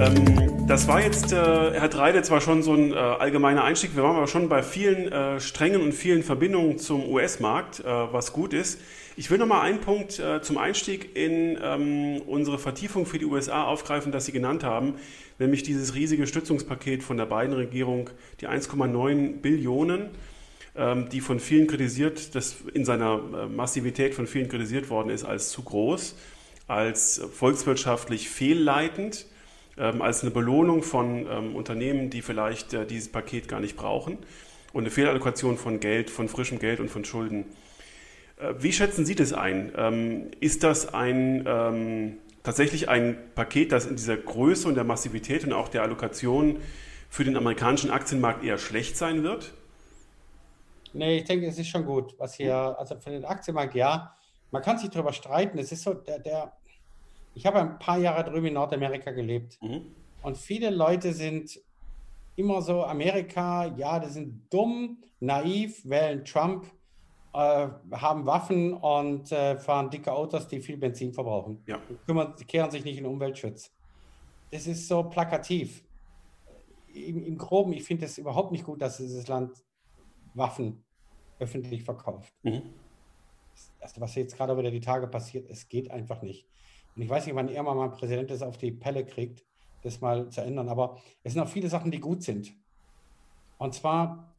Ähm, 0.00 0.49
das 0.70 0.86
war 0.86 1.02
jetzt, 1.02 1.32
äh, 1.32 1.36
Herr 1.36 1.88
Dreide, 1.88 2.22
zwar 2.22 2.40
schon 2.40 2.62
so 2.62 2.72
ein 2.74 2.92
äh, 2.92 2.94
allgemeiner 2.94 3.64
Einstieg, 3.64 3.96
wir 3.96 4.04
waren 4.04 4.14
aber 4.14 4.28
schon 4.28 4.48
bei 4.48 4.62
vielen 4.62 5.10
äh, 5.10 5.40
Strängen 5.40 5.82
und 5.82 5.92
vielen 5.92 6.22
Verbindungen 6.22 6.78
zum 6.78 7.08
US-Markt, 7.10 7.80
äh, 7.80 7.84
was 7.84 8.32
gut 8.32 8.54
ist. 8.54 8.80
Ich 9.16 9.32
will 9.32 9.38
noch 9.38 9.48
mal 9.48 9.62
einen 9.62 9.80
Punkt 9.80 10.20
äh, 10.20 10.40
zum 10.42 10.58
Einstieg 10.58 11.16
in 11.16 11.58
ähm, 11.60 12.22
unsere 12.24 12.56
Vertiefung 12.56 13.04
für 13.04 13.18
die 13.18 13.24
USA 13.24 13.64
aufgreifen, 13.64 14.12
das 14.12 14.26
Sie 14.26 14.32
genannt 14.32 14.62
haben, 14.62 14.94
nämlich 15.40 15.64
dieses 15.64 15.96
riesige 15.96 16.28
Stützungspaket 16.28 17.02
von 17.02 17.16
der 17.16 17.26
beiden 17.26 17.52
Regierung, 17.52 18.08
die 18.40 18.46
1,9 18.46 19.40
Billionen, 19.40 20.10
ähm, 20.76 21.08
die 21.08 21.20
von 21.20 21.40
vielen 21.40 21.66
kritisiert, 21.66 22.36
das 22.36 22.58
in 22.72 22.84
seiner 22.84 23.14
äh, 23.16 23.46
Massivität 23.48 24.14
von 24.14 24.28
vielen 24.28 24.48
kritisiert 24.48 24.88
worden 24.88 25.10
ist 25.10 25.24
als 25.24 25.50
zu 25.50 25.64
groß, 25.64 26.14
als 26.68 27.20
volkswirtschaftlich 27.32 28.28
fehlleitend 28.28 29.26
ähm, 29.80 30.02
als 30.02 30.22
eine 30.22 30.30
Belohnung 30.30 30.82
von 30.82 31.26
ähm, 31.26 31.56
Unternehmen, 31.56 32.10
die 32.10 32.22
vielleicht 32.22 32.74
äh, 32.74 32.86
dieses 32.86 33.10
Paket 33.10 33.48
gar 33.48 33.60
nicht 33.60 33.76
brauchen 33.76 34.18
und 34.72 34.82
eine 34.82 34.90
Fehlallokation 34.90 35.56
von 35.56 35.80
Geld, 35.80 36.10
von 36.10 36.28
frischem 36.28 36.58
Geld 36.58 36.80
und 36.80 36.90
von 36.90 37.04
Schulden. 37.04 37.46
Äh, 38.38 38.54
wie 38.58 38.72
schätzen 38.72 39.06
Sie 39.06 39.14
das 39.14 39.32
ein? 39.32 39.72
Ähm, 39.76 40.30
ist 40.40 40.62
das 40.62 40.92
ein, 40.92 41.44
ähm, 41.46 42.18
tatsächlich 42.42 42.88
ein 42.88 43.16
Paket, 43.34 43.72
das 43.72 43.86
in 43.86 43.96
dieser 43.96 44.16
Größe 44.16 44.68
und 44.68 44.74
der 44.74 44.84
Massivität 44.84 45.44
und 45.44 45.52
auch 45.54 45.68
der 45.68 45.82
Allokation 45.82 46.58
für 47.08 47.24
den 47.24 47.36
amerikanischen 47.36 47.90
Aktienmarkt 47.90 48.44
eher 48.44 48.58
schlecht 48.58 48.96
sein 48.96 49.22
wird? 49.22 49.54
Nee, 50.92 51.18
ich 51.18 51.24
denke, 51.24 51.46
es 51.46 51.58
ist 51.58 51.68
schon 51.68 51.86
gut, 51.86 52.14
was 52.18 52.34
hier, 52.34 52.54
also 52.54 52.96
für 52.98 53.10
den 53.10 53.24
Aktienmarkt 53.24 53.74
ja. 53.74 54.14
Man 54.50 54.62
kann 54.62 54.78
sich 54.78 54.90
darüber 54.90 55.12
streiten. 55.12 55.58
Es 55.58 55.70
ist 55.70 55.82
so, 55.82 55.94
der, 55.94 56.18
der 56.18 56.52
ich 57.40 57.46
habe 57.46 57.58
ein 57.58 57.78
paar 57.78 57.96
Jahre 57.96 58.22
drüben 58.22 58.48
in 58.48 58.54
Nordamerika 58.54 59.12
gelebt. 59.12 59.58
Mhm. 59.62 59.86
Und 60.22 60.36
viele 60.36 60.68
Leute 60.68 61.14
sind 61.14 61.58
immer 62.36 62.60
so, 62.60 62.84
Amerika, 62.84 63.64
ja, 63.78 63.98
die 63.98 64.10
sind 64.10 64.52
dumm, 64.52 65.02
naiv, 65.20 65.88
wählen 65.88 66.22
Trump, 66.22 66.66
äh, 67.32 67.68
haben 67.92 68.26
Waffen 68.26 68.74
und 68.74 69.32
äh, 69.32 69.58
fahren 69.58 69.88
dicke 69.88 70.12
Autos, 70.12 70.48
die 70.48 70.60
viel 70.60 70.76
Benzin 70.76 71.14
verbrauchen. 71.14 71.62
Ja. 71.66 71.80
Kümmern, 72.04 72.36
kehren 72.46 72.70
sich 72.70 72.84
nicht 72.84 72.98
in 72.98 73.06
Umweltschutz. 73.06 73.72
Das 74.50 74.66
ist 74.66 74.86
so 74.86 75.02
plakativ. 75.04 75.82
Im, 76.92 77.24
im 77.24 77.38
Groben, 77.38 77.72
ich 77.72 77.84
finde 77.84 78.04
es 78.04 78.18
überhaupt 78.18 78.52
nicht 78.52 78.64
gut, 78.64 78.82
dass 78.82 78.98
dieses 78.98 79.26
Land 79.28 79.64
Waffen 80.34 80.84
öffentlich 81.38 81.84
verkauft. 81.84 82.34
Mhm. 82.42 82.74
Das, 83.80 83.98
was 83.98 84.14
jetzt 84.14 84.36
gerade 84.36 84.58
wieder 84.58 84.70
die 84.70 84.80
Tage 84.80 85.06
passiert, 85.08 85.48
es 85.48 85.70
geht 85.70 85.90
einfach 85.90 86.20
nicht. 86.20 86.46
Und 87.00 87.04
ich 87.04 87.10
weiß 87.10 87.24
nicht, 87.24 87.34
wann 87.34 87.48
er 87.48 87.62
mal 87.62 87.82
ein 87.82 87.92
Präsident 87.92 88.30
das 88.30 88.42
auf 88.42 88.58
die 88.58 88.72
Pelle 88.72 89.06
kriegt, 89.06 89.42
das 89.80 90.02
mal 90.02 90.28
zu 90.28 90.42
ändern. 90.42 90.68
Aber 90.68 90.98
es 91.22 91.32
sind 91.32 91.40
auch 91.40 91.48
viele 91.48 91.70
Sachen, 91.70 91.90
die 91.90 91.98
gut 91.98 92.22
sind. 92.22 92.52
Und 93.56 93.72
zwar 93.72 94.34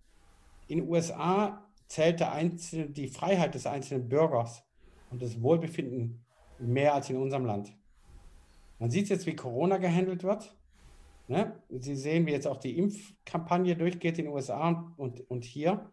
in 0.67 0.77
den 0.77 0.87
USA 0.87 1.65
zählt 1.87 2.19
der 2.19 2.33
Einzelne, 2.33 2.91
die 2.91 3.07
Freiheit 3.07 3.55
des 3.55 3.65
einzelnen 3.65 4.07
Bürgers 4.07 4.63
und 5.09 5.23
das 5.23 5.41
Wohlbefinden 5.41 6.23
mehr 6.59 6.93
als 6.93 7.09
in 7.09 7.17
unserem 7.17 7.45
Land. 7.45 7.75
Man 8.77 8.91
sieht 8.91 9.09
jetzt, 9.09 9.25
wie 9.25 9.35
Corona 9.35 9.77
gehandelt 9.77 10.21
wird. 10.21 10.55
Ne? 11.27 11.59
Sie 11.71 11.95
sehen, 11.95 12.27
wie 12.27 12.31
jetzt 12.31 12.45
auch 12.45 12.57
die 12.57 12.77
Impfkampagne 12.77 13.75
durchgeht 13.75 14.19
in 14.19 14.25
den 14.25 14.35
USA 14.35 14.93
und, 14.97 15.27
und 15.31 15.45
hier. 15.45 15.89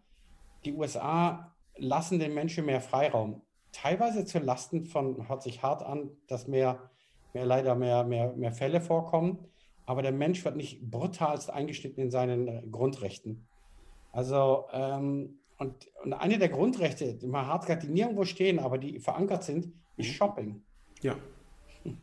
Die 0.66 0.74
USA 0.74 1.50
lassen 1.78 2.18
den 2.18 2.34
Menschen 2.34 2.66
mehr 2.66 2.82
Freiraum 2.82 3.40
teilweise 3.82 4.24
zu 4.24 4.38
Lasten 4.38 4.84
von, 4.84 5.28
hört 5.28 5.42
sich 5.42 5.62
hart 5.62 5.82
an, 5.82 6.10
dass 6.26 6.48
mehr, 6.48 6.90
mehr 7.32 7.46
leider 7.46 7.74
mehr, 7.74 8.04
mehr, 8.04 8.32
mehr 8.34 8.52
Fälle 8.52 8.80
vorkommen. 8.80 9.38
Aber 9.86 10.02
der 10.02 10.12
Mensch 10.12 10.44
wird 10.44 10.56
nicht 10.56 10.90
brutalst 10.90 11.50
eingeschnitten 11.50 12.02
in 12.02 12.10
seinen 12.10 12.70
Grundrechten. 12.70 13.46
Also, 14.12 14.64
ähm, 14.72 15.38
und, 15.58 15.74
und 16.04 16.12
eine 16.12 16.38
der 16.38 16.50
Grundrechte, 16.50 17.14
die 17.14 17.26
mal 17.26 17.46
hart 17.46 17.62
gesagt, 17.62 17.84
die 17.84 17.88
nirgendwo 17.88 18.24
stehen, 18.24 18.58
aber 18.58 18.78
die 18.78 19.00
verankert 19.00 19.44
sind, 19.44 19.72
ist 19.96 20.10
mhm. 20.10 20.12
Shopping. 20.12 20.62
Ja. 21.02 21.16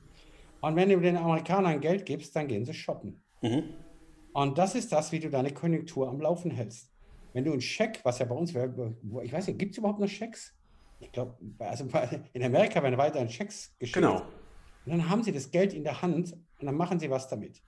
Und 0.61 0.75
wenn 0.75 0.89
du 0.89 0.99
den 0.99 1.15
Amerikanern 1.15 1.79
Geld 1.79 2.05
gibst, 2.05 2.35
dann 2.35 2.47
gehen 2.47 2.65
sie 2.65 2.73
shoppen. 2.73 3.21
Mhm. 3.41 3.63
Und 4.33 4.57
das 4.57 4.75
ist 4.75 4.91
das, 4.91 5.11
wie 5.11 5.19
du 5.19 5.29
deine 5.29 5.53
Konjunktur 5.53 6.09
am 6.09 6.19
Laufen 6.19 6.51
hältst. 6.51 6.91
Wenn 7.33 7.45
du 7.45 7.51
einen 7.51 7.61
Scheck, 7.61 7.99
was 8.03 8.19
ja 8.19 8.25
bei 8.25 8.35
uns 8.35 8.53
wäre, 8.53 8.95
ich 9.23 9.31
weiß 9.31 9.47
nicht, 9.47 9.59
gibt 9.59 9.73
es 9.73 9.77
überhaupt 9.77 9.99
noch 9.99 10.07
Schecks? 10.07 10.53
Ich 10.99 11.11
glaube, 11.11 11.35
also 11.59 11.85
in 12.33 12.43
Amerika 12.43 12.81
werden 12.81 12.97
weiterhin 12.97 13.29
Schecks 13.29 13.75
geschickt. 13.79 13.95
Genau. 13.95 14.21
Und 14.85 14.91
dann 14.91 15.09
haben 15.09 15.23
sie 15.23 15.31
das 15.31 15.51
Geld 15.51 15.73
in 15.73 15.83
der 15.83 16.01
Hand 16.01 16.33
und 16.33 16.65
dann 16.65 16.75
machen 16.75 16.99
sie 16.99 17.09
was 17.09 17.27
damit. 17.27 17.61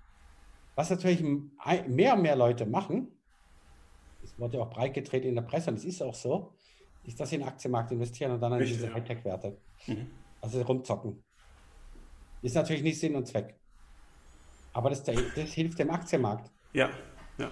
Was 0.75 0.89
natürlich 0.89 1.21
mehr 1.21 2.13
und 2.13 2.21
mehr 2.21 2.35
Leute 2.35 2.65
machen, 2.65 3.11
das 4.21 4.37
wurde 4.39 4.57
ja 4.57 4.63
auch 4.63 4.69
breit 4.69 4.93
gedreht 4.93 5.25
in 5.25 5.35
der 5.35 5.41
Presse 5.41 5.71
und 5.71 5.77
es 5.77 5.85
ist 5.85 6.01
auch 6.01 6.13
so, 6.13 6.53
ist, 7.03 7.19
dass 7.19 7.29
sie 7.29 7.35
in 7.35 7.41
den 7.41 7.47
Aktienmarkt 7.47 7.91
investieren 7.91 8.33
und 8.33 8.41
dann 8.41 8.53
in 8.53 8.59
diese 8.59 8.93
Hightech-Werte. 8.93 9.57
Mhm. 9.87 10.07
Also 10.41 10.61
rumzocken. 10.61 11.23
Ist 12.41 12.55
natürlich 12.55 12.83
nicht 12.83 12.99
Sinn 12.99 13.15
und 13.15 13.27
Zweck. 13.27 13.59
Aber 14.73 14.89
das, 14.89 15.03
das 15.03 15.53
hilft 15.53 15.79
dem 15.79 15.89
Aktienmarkt. 15.89 16.51
Ja, 16.73 16.89
ja. 17.39 17.49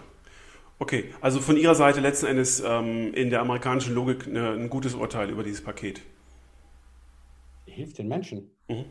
Okay, 0.77 1.13
also 1.21 1.39
von 1.39 1.55
Ihrer 1.55 1.75
Seite 1.75 2.01
letzten 2.01 2.25
Endes 2.25 2.61
ähm, 2.65 3.13
in 3.13 3.29
der 3.29 3.41
amerikanischen 3.41 3.93
Logik 3.93 4.27
eine, 4.27 4.51
ein 4.51 4.69
gutes 4.69 4.93
Urteil 4.93 5.29
über 5.29 5.43
dieses 5.43 5.63
Paket. 5.63 6.01
Hilft 7.65 7.97
den 7.97 8.07
Menschen. 8.07 8.51
Mhm. 8.67 8.85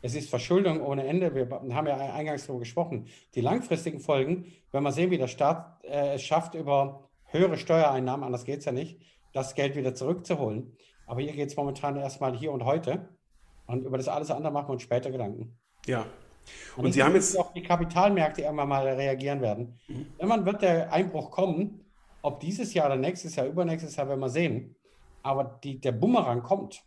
Es 0.00 0.14
ist 0.14 0.30
Verschuldung 0.30 0.80
ohne 0.80 1.06
Ende. 1.06 1.34
Wir 1.34 1.48
haben 1.50 1.86
ja 1.86 1.96
eingangs 1.96 2.46
darüber 2.46 2.60
gesprochen. 2.60 3.06
Die 3.34 3.40
langfristigen 3.40 4.00
Folgen, 4.00 4.52
wenn 4.70 4.82
wir 4.82 4.92
sehen, 4.92 5.10
wie 5.10 5.18
der 5.18 5.26
Staat 5.26 5.82
äh, 5.82 6.14
es 6.14 6.22
schafft, 6.22 6.54
über 6.54 7.08
höhere 7.24 7.56
Steuereinnahmen, 7.56 8.24
anders 8.24 8.44
geht 8.44 8.60
es 8.60 8.64
ja 8.64 8.72
nicht, 8.72 9.00
das 9.32 9.54
Geld 9.54 9.76
wieder 9.76 9.94
zurückzuholen. 9.94 10.76
Aber 11.06 11.20
hier 11.20 11.32
geht 11.32 11.48
es 11.48 11.56
momentan 11.56 11.96
erstmal 11.96 12.36
hier 12.36 12.52
und 12.52 12.64
heute. 12.64 13.08
Und 13.66 13.84
über 13.84 13.96
das 13.96 14.08
alles 14.08 14.30
andere 14.30 14.52
machen 14.52 14.68
wir 14.68 14.72
uns 14.74 14.82
später 14.82 15.10
Gedanken. 15.10 15.58
Ja. 15.86 16.06
Und, 16.76 16.86
und 16.86 16.92
Sie 16.92 17.02
haben 17.02 17.14
jetzt 17.14 17.38
auch 17.38 17.52
die 17.52 17.62
Kapitalmärkte 17.62 18.42
irgendwann 18.42 18.68
mal 18.68 18.86
reagieren 18.86 19.40
werden. 19.40 19.78
Mhm. 19.88 20.06
Irgendwann 20.18 20.46
wird 20.46 20.62
der 20.62 20.92
Einbruch 20.92 21.30
kommen, 21.30 21.84
ob 22.22 22.40
dieses 22.40 22.74
Jahr 22.74 22.86
oder 22.86 22.96
nächstes 22.96 23.36
Jahr, 23.36 23.46
übernächstes 23.46 23.96
Jahr, 23.96 24.08
werden 24.08 24.20
wir 24.20 24.28
sehen. 24.28 24.76
Aber 25.22 25.58
die, 25.62 25.80
der 25.80 25.92
Bumerang 25.92 26.42
kommt. 26.42 26.82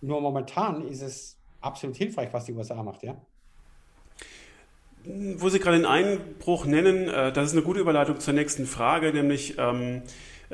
Nur 0.00 0.20
momentan 0.20 0.86
ist 0.88 1.02
es 1.02 1.38
absolut 1.60 1.96
hilfreich, 1.96 2.32
was 2.32 2.44
die 2.44 2.52
USA 2.52 2.82
macht, 2.82 3.02
ja. 3.02 3.16
Wo 5.04 5.48
Sie 5.48 5.58
gerade 5.58 5.78
den 5.78 5.86
Einbruch 5.86 6.64
nennen, 6.64 7.08
äh, 7.08 7.32
das 7.32 7.48
ist 7.48 7.52
eine 7.52 7.62
gute 7.62 7.80
Überleitung 7.80 8.20
zur 8.20 8.34
nächsten 8.34 8.66
Frage, 8.66 9.12
nämlich 9.12 9.58
ähm, 9.58 9.96
äh, 9.96 10.02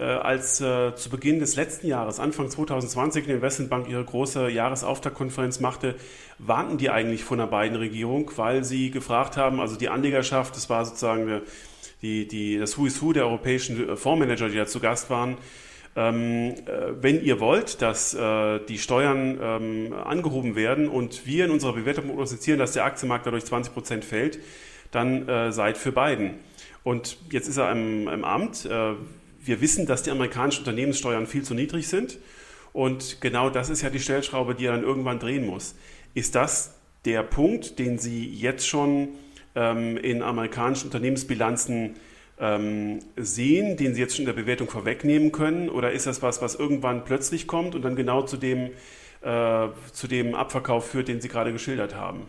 als 0.02 0.60
äh, 0.60 0.94
zu 0.94 1.10
Beginn 1.10 1.38
des 1.38 1.56
letzten 1.56 1.86
Jahres, 1.86 2.20
Anfang 2.20 2.48
2020, 2.48 3.26
die 3.26 3.32
Investmentbank 3.32 3.88
ihre 3.88 4.04
große 4.04 4.48
Jahresauftaktkonferenz 4.48 5.60
machte, 5.60 5.94
warnten 6.38 6.78
die 6.78 6.90
eigentlich 6.90 7.24
von 7.24 7.38
der 7.38 7.46
beiden 7.46 7.76
Regierung, 7.76 8.30
weil 8.36 8.64
sie 8.64 8.90
gefragt 8.90 9.36
haben, 9.36 9.60
also 9.60 9.76
die 9.76 9.88
Anlegerschaft, 9.88 10.56
das 10.56 10.70
war 10.70 10.84
sozusagen 10.84 11.42
die, 12.02 12.28
die, 12.28 12.58
das 12.58 12.78
Who 12.78 12.86
is 12.86 13.02
Who 13.02 13.12
der 13.12 13.26
europäischen 13.26 13.96
Fondsmanager, 13.96 14.48
die 14.48 14.56
da 14.56 14.66
zu 14.66 14.80
Gast 14.80 15.10
waren, 15.10 15.36
ähm, 15.98 16.54
äh, 16.66 17.02
wenn 17.02 17.24
ihr 17.24 17.40
wollt, 17.40 17.82
dass 17.82 18.14
äh, 18.14 18.60
die 18.68 18.78
Steuern 18.78 19.38
ähm, 19.42 19.92
angehoben 19.92 20.54
werden 20.54 20.88
und 20.88 21.26
wir 21.26 21.46
in 21.46 21.50
unserer 21.50 21.72
Bewertung 21.72 22.06
prognostizieren, 22.06 22.60
dass 22.60 22.72
der 22.72 22.84
Aktienmarkt 22.84 23.26
dadurch 23.26 23.44
20 23.44 23.74
Prozent 23.74 24.04
fällt, 24.04 24.38
dann 24.92 25.28
äh, 25.28 25.50
seid 25.50 25.76
für 25.76 25.90
beiden. 25.90 26.34
Und 26.84 27.18
jetzt 27.32 27.48
ist 27.48 27.56
er 27.56 27.72
im, 27.72 28.06
im 28.06 28.24
Amt. 28.24 28.68
Wir 29.48 29.62
wissen, 29.62 29.86
dass 29.86 30.02
die 30.02 30.10
amerikanischen 30.10 30.60
Unternehmenssteuern 30.60 31.26
viel 31.26 31.42
zu 31.42 31.54
niedrig 31.54 31.88
sind. 31.88 32.18
Und 32.74 33.22
genau 33.22 33.48
das 33.48 33.70
ist 33.70 33.80
ja 33.80 33.88
die 33.88 33.98
Stellschraube, 33.98 34.54
die 34.54 34.66
er 34.66 34.72
dann 34.72 34.82
irgendwann 34.82 35.18
drehen 35.18 35.46
muss. 35.46 35.74
Ist 36.12 36.34
das 36.34 36.74
der 37.06 37.22
Punkt, 37.22 37.78
den 37.78 37.98
Sie 37.98 38.26
jetzt 38.26 38.68
schon 38.68 39.08
ähm, 39.54 39.96
in 39.96 40.22
amerikanischen 40.22 40.88
Unternehmensbilanzen 40.88 41.94
ähm, 42.38 42.98
sehen, 43.16 43.78
den 43.78 43.94
Sie 43.94 44.02
jetzt 44.02 44.16
schon 44.16 44.24
in 44.24 44.26
der 44.26 44.40
Bewertung 44.40 44.68
vorwegnehmen 44.68 45.32
können? 45.32 45.70
Oder 45.70 45.92
ist 45.92 46.06
das 46.06 46.20
was, 46.20 46.42
was 46.42 46.54
irgendwann 46.54 47.04
plötzlich 47.04 47.46
kommt 47.46 47.74
und 47.74 47.80
dann 47.82 47.96
genau 47.96 48.22
zu 48.22 48.36
dem, 48.36 48.70
äh, 49.22 49.68
zu 49.92 50.08
dem 50.08 50.34
Abverkauf 50.34 50.90
führt, 50.90 51.08
den 51.08 51.22
Sie 51.22 51.28
gerade 51.28 51.52
geschildert 51.52 51.94
haben? 51.94 52.24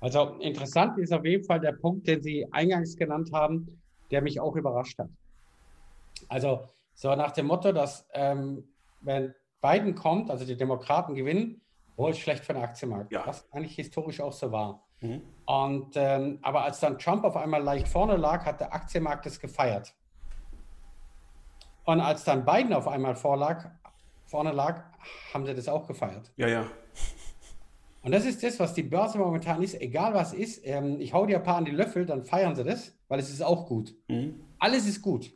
Also 0.00 0.36
interessant 0.40 0.98
ist 0.98 1.12
auf 1.12 1.24
jeden 1.24 1.44
Fall 1.44 1.58
der 1.58 1.72
Punkt, 1.72 2.06
den 2.06 2.20
Sie 2.22 2.46
eingangs 2.52 2.96
genannt 2.96 3.30
haben, 3.32 3.80
der 4.10 4.20
mich 4.20 4.38
auch 4.40 4.54
überrascht 4.56 4.98
hat. 4.98 5.08
Also 6.28 6.68
so 6.94 7.14
nach 7.14 7.32
dem 7.32 7.46
Motto, 7.46 7.72
dass 7.72 8.08
ähm, 8.12 8.68
wenn 9.00 9.34
Biden 9.60 9.94
kommt, 9.94 10.30
also 10.30 10.44
die 10.44 10.56
Demokraten 10.56 11.14
gewinnen, 11.14 11.60
wohl 11.96 12.14
schlecht 12.14 12.44
für 12.44 12.52
den 12.52 12.62
Aktienmarkt. 12.62 13.12
Ja. 13.12 13.26
Was 13.26 13.50
eigentlich 13.52 13.74
historisch 13.74 14.20
auch 14.20 14.32
so 14.32 14.52
war. 14.52 14.86
Mhm. 15.00 15.22
Und, 15.46 15.96
ähm, 15.96 16.38
aber 16.42 16.64
als 16.64 16.80
dann 16.80 16.98
Trump 16.98 17.24
auf 17.24 17.36
einmal 17.36 17.62
leicht 17.62 17.88
vorne 17.88 18.16
lag, 18.16 18.44
hat 18.44 18.60
der 18.60 18.72
Aktienmarkt 18.72 19.26
es 19.26 19.40
gefeiert. 19.40 19.94
Und 21.84 22.00
als 22.00 22.24
dann 22.24 22.44
Biden 22.44 22.72
auf 22.72 22.86
einmal 22.86 23.16
vorlag, 23.16 23.70
vorne 24.26 24.52
lag, 24.52 24.84
haben 25.32 25.46
sie 25.46 25.54
das 25.54 25.68
auch 25.68 25.86
gefeiert. 25.86 26.30
Ja, 26.36 26.48
ja. 26.48 26.66
Und 28.02 28.12
das 28.12 28.26
ist 28.26 28.42
das, 28.42 28.60
was 28.60 28.74
die 28.74 28.82
Börse 28.82 29.18
momentan 29.18 29.62
ist. 29.62 29.80
Egal 29.80 30.14
was 30.14 30.32
ist, 30.32 30.64
ähm, 30.64 31.00
ich 31.00 31.12
hau 31.12 31.26
dir 31.26 31.38
ein 31.38 31.42
paar 31.42 31.56
an 31.56 31.64
die 31.64 31.72
Löffel, 31.72 32.06
dann 32.06 32.24
feiern 32.24 32.54
sie 32.54 32.64
das, 32.64 32.92
weil 33.08 33.18
es 33.18 33.30
ist 33.30 33.42
auch 33.42 33.66
gut. 33.66 33.94
Mhm. 34.08 34.40
Alles 34.58 34.86
ist 34.86 35.02
gut. 35.02 35.32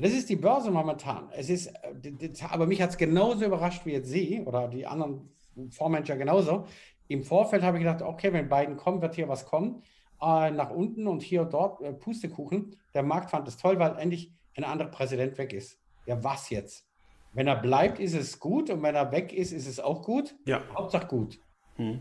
Das 0.00 0.12
ist 0.12 0.28
die 0.28 0.36
Börse 0.36 0.70
momentan. 0.70 1.28
Es 1.32 1.50
ist, 1.50 1.66
äh, 1.66 2.30
aber 2.48 2.66
mich 2.66 2.80
hat 2.80 2.90
es 2.90 2.96
genauso 2.96 3.44
überrascht 3.44 3.84
wie 3.84 3.92
jetzt 3.92 4.08
Sie 4.08 4.40
oder 4.40 4.68
die 4.68 4.86
anderen 4.86 5.28
Fondsmanager 5.70 6.16
genauso. 6.16 6.66
Im 7.08 7.24
Vorfeld 7.24 7.62
habe 7.62 7.78
ich 7.78 7.84
gedacht, 7.84 8.02
okay, 8.02 8.32
wenn 8.32 8.48
Biden 8.48 8.76
kommt, 8.76 9.02
wird 9.02 9.16
hier 9.16 9.28
was 9.28 9.44
kommen. 9.44 9.82
Äh, 10.20 10.50
nach 10.52 10.70
unten 10.70 11.06
und 11.06 11.22
hier 11.22 11.42
und 11.42 11.52
dort 11.52 11.80
äh, 11.80 11.92
Pustekuchen. 11.92 12.76
Der 12.94 13.02
Markt 13.02 13.30
fand 13.30 13.48
es 13.48 13.56
toll, 13.56 13.78
weil 13.78 13.96
endlich 13.98 14.32
ein 14.56 14.64
anderer 14.64 14.90
Präsident 14.90 15.36
weg 15.38 15.52
ist. 15.52 15.80
Ja, 16.06 16.22
was 16.22 16.50
jetzt? 16.50 16.86
Wenn 17.32 17.46
er 17.46 17.56
bleibt, 17.56 17.98
ist 17.98 18.14
es 18.14 18.38
gut 18.38 18.70
und 18.70 18.82
wenn 18.82 18.94
er 18.94 19.12
weg 19.12 19.32
ist, 19.32 19.52
ist 19.52 19.66
es 19.66 19.80
auch 19.80 20.02
gut. 20.02 20.34
Ja. 20.46 20.62
Hauptsache 20.74 21.06
gut. 21.06 21.38
Hm. 21.76 22.00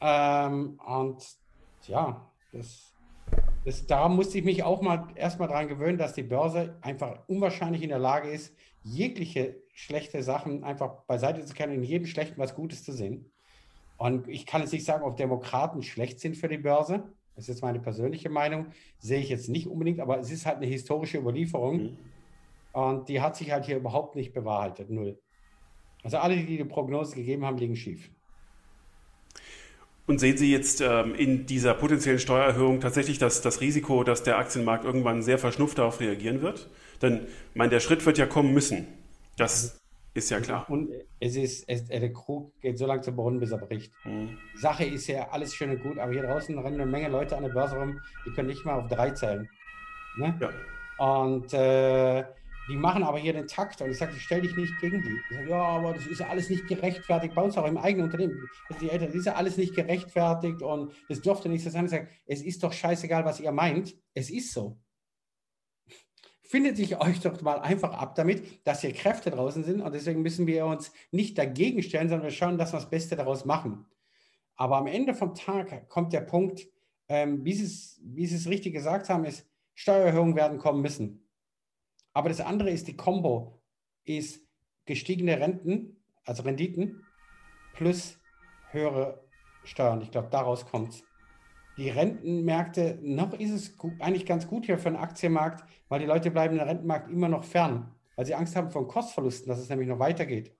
Ähm, 0.00 0.80
und 0.86 1.26
ja, 1.86 2.30
das, 2.52 2.87
das, 3.64 3.86
da 3.86 4.08
musste 4.08 4.38
ich 4.38 4.44
mich 4.44 4.62
auch 4.62 4.80
mal 4.82 5.08
erstmal 5.14 5.48
daran 5.48 5.68
gewöhnen, 5.68 5.98
dass 5.98 6.14
die 6.14 6.22
Börse 6.22 6.76
einfach 6.80 7.20
unwahrscheinlich 7.26 7.82
in 7.82 7.88
der 7.88 7.98
Lage 7.98 8.28
ist, 8.30 8.54
jegliche 8.82 9.56
schlechte 9.74 10.22
Sachen 10.22 10.64
einfach 10.64 11.02
beiseite 11.02 11.44
zu 11.44 11.54
können, 11.54 11.74
in 11.74 11.82
jedem 11.82 12.06
Schlechten 12.06 12.38
was 12.38 12.54
Gutes 12.54 12.84
zu 12.84 12.92
sehen. 12.92 13.30
Und 13.96 14.28
ich 14.28 14.46
kann 14.46 14.60
jetzt 14.60 14.72
nicht 14.72 14.84
sagen, 14.84 15.04
ob 15.04 15.16
Demokraten 15.16 15.82
schlecht 15.82 16.20
sind 16.20 16.36
für 16.36 16.48
die 16.48 16.58
Börse. 16.58 17.04
Das 17.34 17.44
ist 17.44 17.48
jetzt 17.48 17.62
meine 17.62 17.80
persönliche 17.80 18.30
Meinung. 18.30 18.66
Sehe 18.98 19.20
ich 19.20 19.28
jetzt 19.28 19.48
nicht 19.48 19.66
unbedingt, 19.66 20.00
aber 20.00 20.18
es 20.18 20.30
ist 20.30 20.46
halt 20.46 20.56
eine 20.56 20.66
historische 20.66 21.18
Überlieferung. 21.18 21.82
Mhm. 21.82 21.98
Und 22.72 23.08
die 23.08 23.20
hat 23.20 23.36
sich 23.36 23.50
halt 23.50 23.66
hier 23.66 23.76
überhaupt 23.76 24.14
nicht 24.14 24.32
bewahrheitet. 24.32 24.88
Null. 24.90 25.18
Also 26.02 26.18
alle, 26.18 26.36
die 26.36 26.56
die 26.56 26.64
Prognose 26.64 27.16
gegeben 27.16 27.44
haben, 27.44 27.58
liegen 27.58 27.76
schief. 27.76 28.10
Und 30.08 30.18
sehen 30.20 30.38
Sie 30.38 30.50
jetzt 30.50 30.80
ähm, 30.80 31.14
in 31.14 31.44
dieser 31.44 31.74
potenziellen 31.74 32.18
Steuererhöhung 32.18 32.80
tatsächlich 32.80 33.18
das, 33.18 33.42
das 33.42 33.60
Risiko, 33.60 34.04
dass 34.04 34.22
der 34.22 34.38
Aktienmarkt 34.38 34.86
irgendwann 34.86 35.22
sehr 35.22 35.38
verschnupft 35.38 35.76
darauf 35.76 36.00
reagieren 36.00 36.40
wird? 36.40 36.70
Denn 37.02 37.26
mein, 37.54 37.68
der 37.68 37.80
Schritt 37.80 38.06
wird 38.06 38.16
ja 38.16 38.24
kommen 38.24 38.54
müssen. 38.54 38.86
Das 39.36 39.78
ist 40.14 40.30
ja 40.30 40.40
klar. 40.40 40.64
Und 40.70 40.88
es 41.20 41.36
ist, 41.36 41.68
es, 41.68 41.88
der 41.88 42.10
Krug 42.10 42.58
geht 42.62 42.78
so 42.78 42.86
lange 42.86 43.02
zu 43.02 43.12
Boden, 43.12 43.38
bis 43.38 43.50
er 43.50 43.58
bricht. 43.58 43.92
Mhm. 44.04 44.38
Sache 44.56 44.84
ist 44.84 45.06
ja 45.08 45.28
alles 45.28 45.54
schön 45.54 45.70
und 45.72 45.82
gut, 45.82 45.98
aber 45.98 46.10
hier 46.10 46.22
draußen 46.22 46.58
rennen 46.58 46.80
eine 46.80 46.90
Menge 46.90 47.10
Leute 47.10 47.36
an 47.36 47.42
der 47.42 47.50
Börse 47.50 47.76
rum, 47.76 48.00
die 48.24 48.30
können 48.30 48.48
nicht 48.48 48.64
mal 48.64 48.80
auf 48.80 48.88
drei 48.88 49.10
zählen. 49.10 49.46
Ne? 50.16 50.40
Ja. 50.40 50.50
Und 51.20 51.52
äh, 51.52 52.24
die 52.68 52.76
machen 52.76 53.02
aber 53.02 53.18
hier 53.18 53.32
den 53.32 53.46
Takt 53.46 53.80
und 53.80 53.90
ich 53.90 53.98
sage, 53.98 54.12
stell 54.18 54.42
dich 54.42 54.56
nicht 54.56 54.72
gegen 54.80 55.02
die. 55.02 55.16
Ich 55.30 55.36
sage, 55.36 55.50
ja, 55.50 55.62
aber 55.62 55.94
das 55.94 56.06
ist 56.06 56.20
ja 56.20 56.28
alles 56.28 56.50
nicht 56.50 56.66
gerechtfertigt. 56.66 57.34
Bei 57.34 57.42
uns 57.42 57.56
auch 57.56 57.66
im 57.66 57.78
eigenen 57.78 58.06
Unternehmen. 58.06 58.48
Die 58.80 58.90
Eltern, 58.90 59.08
das 59.08 59.16
ist 59.16 59.26
ja 59.26 59.34
alles 59.34 59.56
nicht 59.56 59.74
gerechtfertigt 59.74 60.62
und 60.62 60.92
das 61.08 61.20
dürfte 61.20 61.48
nicht 61.48 61.64
so 61.64 61.70
sein. 61.70 61.86
Ich 61.86 61.90
sage, 61.90 62.08
es 62.26 62.42
ist 62.42 62.62
doch 62.62 62.72
scheißegal, 62.72 63.24
was 63.24 63.40
ihr 63.40 63.52
meint. 63.52 63.96
Es 64.14 64.30
ist 64.30 64.52
so 64.52 64.78
findet 66.48 66.78
sich 66.78 66.98
euch 66.98 67.20
doch 67.20 67.40
mal 67.42 67.60
einfach 67.60 67.92
ab 67.92 68.14
damit, 68.14 68.66
dass 68.66 68.80
hier 68.80 68.94
Kräfte 68.94 69.30
draußen 69.30 69.64
sind 69.64 69.82
und 69.82 69.94
deswegen 69.94 70.22
müssen 70.22 70.46
wir 70.46 70.64
uns 70.64 70.92
nicht 71.10 71.36
dagegen 71.36 71.82
stellen, 71.82 72.08
sondern 72.08 72.24
wir 72.24 72.34
schauen, 72.34 72.56
dass 72.56 72.72
wir 72.72 72.78
das 72.78 72.88
Beste 72.88 73.16
daraus 73.16 73.44
machen. 73.44 73.84
Aber 74.56 74.78
am 74.78 74.86
Ende 74.86 75.14
vom 75.14 75.34
Tag 75.34 75.88
kommt 75.90 76.14
der 76.14 76.22
Punkt, 76.22 76.66
ähm, 77.08 77.44
wie, 77.44 77.52
Sie 77.52 77.64
es, 77.64 78.00
wie 78.02 78.26
Sie 78.26 78.36
es 78.36 78.48
richtig 78.48 78.72
gesagt 78.72 79.10
haben, 79.10 79.24
ist, 79.24 79.46
Steuererhöhungen 79.74 80.36
werden 80.36 80.58
kommen 80.58 80.80
müssen. 80.80 81.27
Aber 82.12 82.28
das 82.28 82.40
andere 82.40 82.70
ist, 82.70 82.88
die 82.88 82.96
Kombo 82.96 83.60
ist 84.04 84.46
gestiegene 84.86 85.38
Renten, 85.38 86.02
also 86.24 86.42
Renditen, 86.42 87.04
plus 87.74 88.18
höhere 88.70 89.22
Steuern. 89.64 90.00
Ich 90.02 90.10
glaube, 90.10 90.28
daraus 90.30 90.66
kommt 90.66 90.90
es 90.90 91.04
die 91.78 91.90
Rentenmärkte, 91.90 92.98
noch 93.02 93.32
ist 93.38 93.52
es 93.52 93.76
gut, 93.76 93.92
eigentlich 94.00 94.26
ganz 94.26 94.48
gut 94.48 94.66
hier 94.66 94.78
für 94.78 94.90
den 94.90 94.96
Aktienmarkt, 94.96 95.64
weil 95.88 96.00
die 96.00 96.06
Leute 96.06 96.30
bleiben 96.30 96.58
den 96.58 96.66
Rentenmarkt 96.66 97.08
immer 97.08 97.28
noch 97.28 97.44
fern, 97.44 97.94
weil 98.16 98.26
sie 98.26 98.34
Angst 98.34 98.56
haben 98.56 98.68
vor 98.70 98.88
Kostverlusten, 98.88 99.48
dass 99.48 99.60
es 99.60 99.68
nämlich 99.68 99.88
noch 99.88 100.00
weitergeht. 100.00 100.52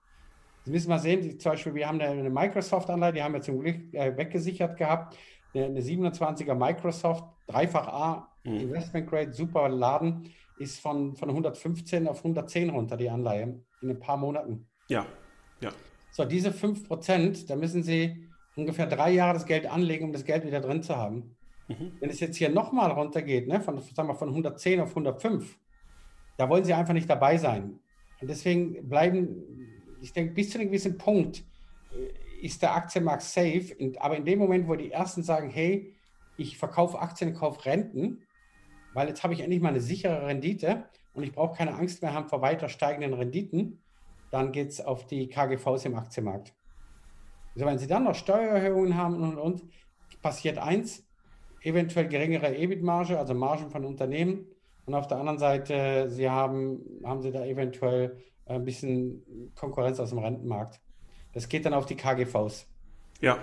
Sie 0.65 0.71
müssen 0.71 0.89
mal 0.89 1.01
sehen, 1.01 1.21
die, 1.21 1.37
zum 1.37 1.53
Beispiel, 1.53 1.75
wir 1.75 1.89
haben 1.89 2.01
eine, 2.01 2.31
Microsoft-Anleihe, 2.31 3.13
die 3.13 3.23
haben 3.23 3.35
wir 3.35 3.41
zum 3.41 3.59
Glück 3.59 3.93
äh, 3.95 4.17
weggesichert 4.17 4.77
gehabt, 4.77 5.17
eine, 5.55 5.65
eine 5.67 5.81
27er 5.81 6.55
Microsoft, 6.55 7.25
dreifach 7.49 7.89
A, 7.89 8.33
mhm. 8.45 8.61
Investment 8.61 9.11
Grade, 9.11 9.33
super 9.33 9.69
Laden, 9.69 10.31
ist 10.59 10.81
von, 10.81 11.15
von 11.17 11.29
115 11.29 12.09
auf 12.09 12.19
110 12.19 12.71
runter, 12.71 12.97
die 12.97 13.11
Anleihe, 13.11 13.61
in 13.81 13.91
ein 13.91 14.01
paar 14.01 14.17
Monaten. 14.17 14.69
Ja, 14.89 15.07
ja. 15.61 15.71
So, 16.11 16.25
diese 16.25 16.53
5 16.53 16.87
Prozent, 16.87 17.49
da 17.51 17.57
müssen 17.57 17.83
Sie 17.83 18.29
ungefähr 18.57 18.87
drei 18.87 19.13
Jahre 19.13 19.35
das 19.35 19.47
Geld 19.47 19.67
anlegen, 19.67 20.07
um 20.07 20.13
das 20.13 20.25
Geld 20.25 20.45
wieder 20.45 20.61
drin 20.61 20.83
zu 20.83 20.97
haben. 20.97 21.37
Mhm. 21.69 21.93
Wenn 22.01 22.11
es 22.11 22.21
jetzt 22.21 22.37
hier 22.37 22.49
nochmal 22.49 22.91
runtergeht, 22.91 23.47
ne, 23.47 23.61
von, 23.61 23.79
sagen 23.79 24.09
wir, 24.09 24.15
von 24.15 24.29
110 24.29 24.81
auf 24.81 24.91
105, 24.91 25.59
da 26.37 26.49
wollen 26.49 26.65
sie 26.65 26.75
einfach 26.75 26.95
nicht 26.95 27.09
dabei 27.09 27.37
sein. 27.37 27.79
Und 28.21 28.29
deswegen 28.29 28.89
bleiben, 28.89 29.45
ich 30.01 30.13
denke, 30.13 30.35
bis 30.35 30.51
zu 30.51 30.59
einem 30.59 30.69
gewissen 30.69 30.99
Punkt 30.99 31.45
äh, 31.93 32.45
ist 32.45 32.63
der 32.63 32.75
Aktienmarkt 32.75 33.23
safe. 33.23 33.77
aber 33.99 34.17
in 34.17 34.25
dem 34.25 34.39
Moment, 34.39 34.69
wo 34.69 34.75
die 34.75 34.91
Ersten 34.91 35.23
sagen, 35.23 35.51
hey, 35.51 35.95
ich 36.37 36.57
verkaufe 36.57 36.99
Aktien, 37.01 37.35
kaufe 37.35 37.65
Renten, 37.67 38.23
weil 38.95 39.09
jetzt 39.09 39.23
habe 39.23 39.35
ich 39.35 39.41
endlich 39.41 39.61
mal 39.61 39.71
eine 39.71 39.81
sichere 39.81 40.27
Rendite 40.27 40.85
und 41.15 41.23
ich 41.23 41.33
brauche 41.33 41.57
keine 41.57 41.75
Angst 41.75 42.03
mehr 42.03 42.15
haben 42.15 42.29
vor 42.29 42.43
weiter 42.43 42.69
steigenden 42.69 43.15
Renditen, 43.15 43.83
dann 44.31 44.53
geht 44.53 44.71
es 44.71 44.81
auf 44.81 45.07
die 45.07 45.29
KGVs 45.29 45.85
im 45.87 45.97
Aktienmarkt. 45.97 46.55
Also 47.55 47.67
wenn 47.67 47.79
Sie 47.79 47.87
dann 47.87 48.05
noch 48.05 48.15
Steuererhöhungen 48.15 48.97
haben 48.97 49.23
und, 49.23 49.37
und, 49.37 49.63
passiert 50.23 50.59
eins, 50.59 51.07
eventuell 51.63 52.09
geringere 52.09 52.57
EBIT-Marge, 52.57 53.19
also 53.19 53.35
Margen 53.35 53.71
von 53.71 53.85
Unternehmen. 53.85 54.47
Und 54.87 54.95
auf 54.95 55.07
der 55.07 55.19
anderen 55.19 55.39
Seite, 55.39 56.09
Sie 56.09 56.29
haben, 56.29 56.81
haben 57.05 57.23
Sie 57.23 57.31
da 57.31 57.45
eventuell 57.45 58.19
ein 58.47 58.65
bisschen 58.65 59.53
Konkurrenz 59.55 60.01
aus 60.01 60.11
dem 60.11 60.19
Rentenmarkt. 60.19 60.81
Das 61.33 61.49
geht 61.49 61.67
dann 61.67 61.75
auf 61.75 61.87
die 61.87 61.97
KGVs. 61.97 62.67
Ja. 63.21 63.39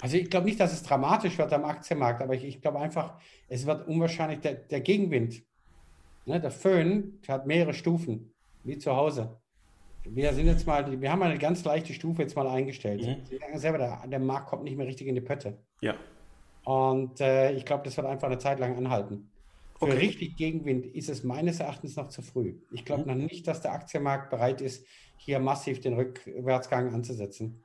Also 0.00 0.16
ich 0.16 0.28
glaube 0.28 0.46
nicht, 0.46 0.60
dass 0.60 0.72
es 0.72 0.82
dramatisch 0.82 1.38
wird 1.38 1.52
am 1.52 1.64
Aktienmarkt, 1.64 2.22
aber 2.22 2.34
ich, 2.34 2.44
ich 2.44 2.60
glaube 2.60 2.78
einfach, 2.78 3.14
es 3.48 3.64
wird 3.66 3.88
unwahrscheinlich 3.88 4.40
der, 4.40 4.54
der 4.54 4.80
Gegenwind. 4.80 5.42
Ne, 6.26 6.40
der 6.40 6.50
Föhn 6.50 7.20
hat 7.28 7.46
mehrere 7.46 7.72
Stufen, 7.72 8.34
wie 8.64 8.78
zu 8.78 8.94
Hause. 8.94 9.40
Wir 10.04 10.32
sind 10.34 10.46
jetzt 10.46 10.66
mal, 10.66 11.00
wir 11.00 11.10
haben 11.10 11.22
eine 11.22 11.38
ganz 11.38 11.64
leichte 11.64 11.92
Stufe 11.94 12.22
jetzt 12.22 12.36
mal 12.36 12.46
eingestellt. 12.46 13.02
Mhm. 13.02 13.24
Sie 13.24 13.38
sagen 13.38 13.58
selber, 13.58 13.78
der, 13.78 14.06
der 14.06 14.18
Markt 14.18 14.48
kommt 14.48 14.64
nicht 14.64 14.76
mehr 14.76 14.86
richtig 14.86 15.06
in 15.06 15.14
die 15.14 15.20
Pötte. 15.20 15.58
Ja. 15.80 15.94
Und 16.64 17.20
äh, 17.20 17.52
ich 17.52 17.64
glaube, 17.64 17.84
das 17.84 17.96
wird 17.96 18.06
einfach 18.06 18.26
eine 18.26 18.38
Zeit 18.38 18.58
lang 18.58 18.76
anhalten. 18.76 19.30
Für 19.78 19.86
okay. 19.86 19.98
richtig 19.98 20.36
Gegenwind 20.36 20.86
ist 20.86 21.08
es 21.08 21.22
meines 21.22 21.60
Erachtens 21.60 21.96
noch 21.96 22.08
zu 22.08 22.22
früh. 22.22 22.54
Ich 22.72 22.84
glaube 22.84 23.02
mhm. 23.02 23.08
noch 23.08 23.28
nicht, 23.28 23.46
dass 23.46 23.60
der 23.60 23.72
Aktienmarkt 23.72 24.30
bereit 24.30 24.60
ist, 24.60 24.86
hier 25.16 25.38
massiv 25.38 25.80
den 25.80 25.94
Rückwärtsgang 25.94 26.92
anzusetzen. 26.92 27.62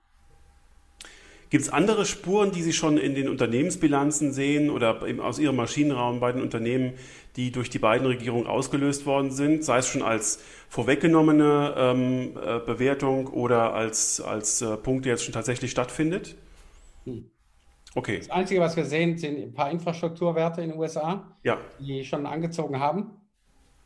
Gibt 1.52 1.66
es 1.66 1.70
andere 1.70 2.06
Spuren, 2.06 2.54
die 2.54 2.62
Sie 2.62 2.72
schon 2.72 2.98
in 2.98 3.14
den 3.14 3.28
Unternehmensbilanzen 3.28 4.32
sehen 4.32 4.70
oder 4.70 5.02
aus 5.22 5.38
Ihrem 5.38 5.58
Maschinenraum 5.58 6.22
bei 6.22 6.32
den 6.32 6.42
Unternehmen, 6.42 6.94
die 7.36 7.52
durch 7.52 7.70
die 7.70 7.78
beiden 7.78 8.08
Regierungen 8.08 8.48
ausgelöst 8.48 9.06
worden 9.06 9.32
sind, 9.32 9.66
sei 9.66 9.80
es 9.80 9.88
schon 9.88 10.02
als 10.02 10.42
vorweggenommene 10.70 11.76
ähm, 11.78 12.38
äh, 12.42 12.60
Bewertung 12.60 13.28
oder 13.28 13.74
als, 13.74 14.22
als 14.22 14.62
äh, 14.62 14.78
Punkt, 14.78 15.04
der 15.04 15.12
jetzt 15.12 15.26
schon 15.26 15.34
tatsächlich 15.34 15.72
stattfindet? 15.72 16.38
Hm. 17.04 17.30
Okay. 17.96 18.20
Das 18.20 18.30
Einzige, 18.30 18.62
was 18.62 18.78
wir 18.78 18.86
sehen, 18.86 19.18
sind 19.18 19.38
ein 19.38 19.54
paar 19.54 19.72
Infrastrukturwerte 19.72 20.62
in 20.62 20.70
den 20.70 20.80
USA, 20.80 21.36
ja. 21.44 21.58
die 21.82 22.06
schon 22.06 22.26
angezogen 22.26 22.80
haben. 22.80 23.12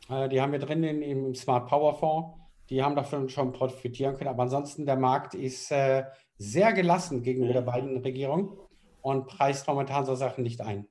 Äh, 0.08 0.28
die 0.28 0.40
haben 0.40 0.52
wir 0.52 0.60
drin 0.60 0.84
im 0.84 1.34
Smart 1.34 1.68
Power 1.68 1.98
Fonds. 1.98 2.38
Die 2.70 2.80
haben 2.80 2.94
davon 2.94 3.28
schon 3.28 3.50
profitieren 3.50 4.16
können. 4.16 4.30
Aber 4.30 4.44
ansonsten, 4.44 4.86
der 4.86 4.96
Markt 4.96 5.34
ist 5.34 5.72
äh, 5.72 6.04
sehr 6.38 6.72
gelassen 6.72 7.22
gegenüber 7.22 7.52
der 7.52 7.62
beiden 7.62 7.96
Regierungen 7.98 8.50
und 9.02 9.26
preist 9.26 9.66
momentan 9.66 10.04
so 10.04 10.14
Sachen 10.14 10.42
nicht 10.42 10.60
ein. 10.60 10.86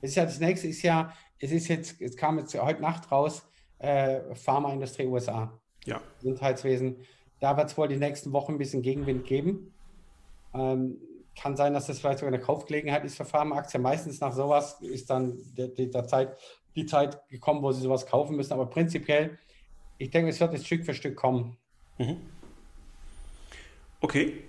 Das 0.00 0.10
ist 0.10 0.16
ja 0.16 0.24
das 0.24 0.40
nächste 0.40 0.68
ist 0.68 0.82
ja, 0.82 1.12
es 1.38 1.52
ist 1.52 1.68
jetzt, 1.68 2.00
es 2.00 2.16
kam 2.16 2.38
jetzt 2.38 2.58
heute 2.60 2.80
Nacht 2.80 3.10
raus, 3.12 3.46
äh, 3.78 4.34
Pharmaindustrie 4.34 5.06
USA. 5.06 5.58
Ja. 5.84 6.00
Gesundheitswesen. 6.18 6.96
Da 7.40 7.56
wird 7.56 7.70
es 7.70 7.78
wohl 7.78 7.88
die 7.88 7.96
nächsten 7.96 8.32
Wochen 8.32 8.52
ein 8.52 8.58
bisschen 8.58 8.82
Gegenwind 8.82 9.24
geben. 9.26 9.72
Ähm, 10.52 10.98
kann 11.40 11.56
sein, 11.56 11.72
dass 11.72 11.86
das 11.86 12.00
vielleicht 12.00 12.18
sogar 12.18 12.34
eine 12.34 12.42
Kaufgelegenheit 12.42 13.04
ist 13.04 13.16
für 13.16 13.24
Pharmaaktien. 13.24 13.82
Meistens 13.82 14.20
nach 14.20 14.32
sowas 14.32 14.80
ist 14.80 15.08
dann 15.08 15.38
der, 15.56 15.68
der 15.68 16.06
Zeit, 16.06 16.36
die 16.74 16.86
Zeit 16.86 17.26
gekommen, 17.28 17.62
wo 17.62 17.72
sie 17.72 17.80
sowas 17.80 18.06
kaufen 18.06 18.36
müssen. 18.36 18.52
Aber 18.52 18.66
prinzipiell, 18.66 19.38
ich 19.96 20.10
denke, 20.10 20.30
es 20.30 20.40
wird 20.40 20.52
jetzt 20.52 20.66
Stück 20.66 20.84
für 20.84 20.94
Stück 20.94 21.16
kommen. 21.16 21.56
Mhm. 21.98 22.16
Okay. 24.00 24.44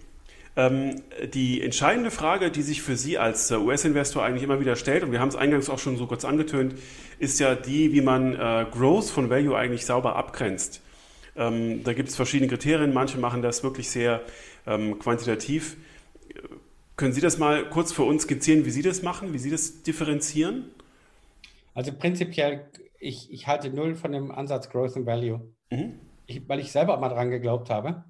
Ähm, 0.57 1.01
die 1.33 1.61
entscheidende 1.61 2.11
Frage, 2.11 2.51
die 2.51 2.61
sich 2.61 2.81
für 2.81 2.97
Sie 2.97 3.17
als 3.17 3.51
äh, 3.51 3.55
US-Investor 3.55 4.23
eigentlich 4.23 4.43
immer 4.43 4.59
wieder 4.59 4.75
stellt, 4.75 5.03
und 5.03 5.11
wir 5.11 5.19
haben 5.21 5.29
es 5.29 5.35
eingangs 5.35 5.69
auch 5.69 5.79
schon 5.79 5.95
so 5.97 6.07
kurz 6.07 6.25
angetönt, 6.25 6.75
ist 7.19 7.39
ja 7.39 7.55
die, 7.55 7.93
wie 7.93 8.01
man 8.01 8.33
äh, 8.33 8.65
Growth 8.69 9.09
von 9.09 9.29
Value 9.29 9.55
eigentlich 9.55 9.85
sauber 9.85 10.15
abgrenzt. 10.17 10.81
Ähm, 11.37 11.83
da 11.83 11.93
gibt 11.93 12.09
es 12.09 12.15
verschiedene 12.15 12.49
Kriterien, 12.49 12.93
manche 12.93 13.17
machen 13.17 13.41
das 13.41 13.63
wirklich 13.63 13.89
sehr 13.89 14.21
ähm, 14.67 14.99
quantitativ. 14.99 15.77
Können 16.97 17.13
Sie 17.13 17.21
das 17.21 17.37
mal 17.37 17.69
kurz 17.69 17.93
für 17.93 18.03
uns 18.03 18.23
skizzieren, 18.23 18.65
wie 18.65 18.71
Sie 18.71 18.81
das 18.81 19.01
machen, 19.01 19.33
wie 19.33 19.37
Sie 19.37 19.49
das 19.49 19.83
differenzieren? 19.83 20.65
Also 21.73 21.93
prinzipiell, 21.93 22.69
ich, 22.99 23.31
ich 23.31 23.47
halte 23.47 23.69
null 23.69 23.95
von 23.95 24.11
dem 24.11 24.31
Ansatz 24.31 24.69
Growth 24.69 24.97
and 24.97 25.05
Value, 25.05 25.39
mhm. 25.71 25.99
ich, 26.25 26.47
weil 26.49 26.59
ich 26.59 26.73
selber 26.73 26.97
mal 26.97 27.09
dran 27.09 27.31
geglaubt 27.31 27.69
habe 27.69 28.03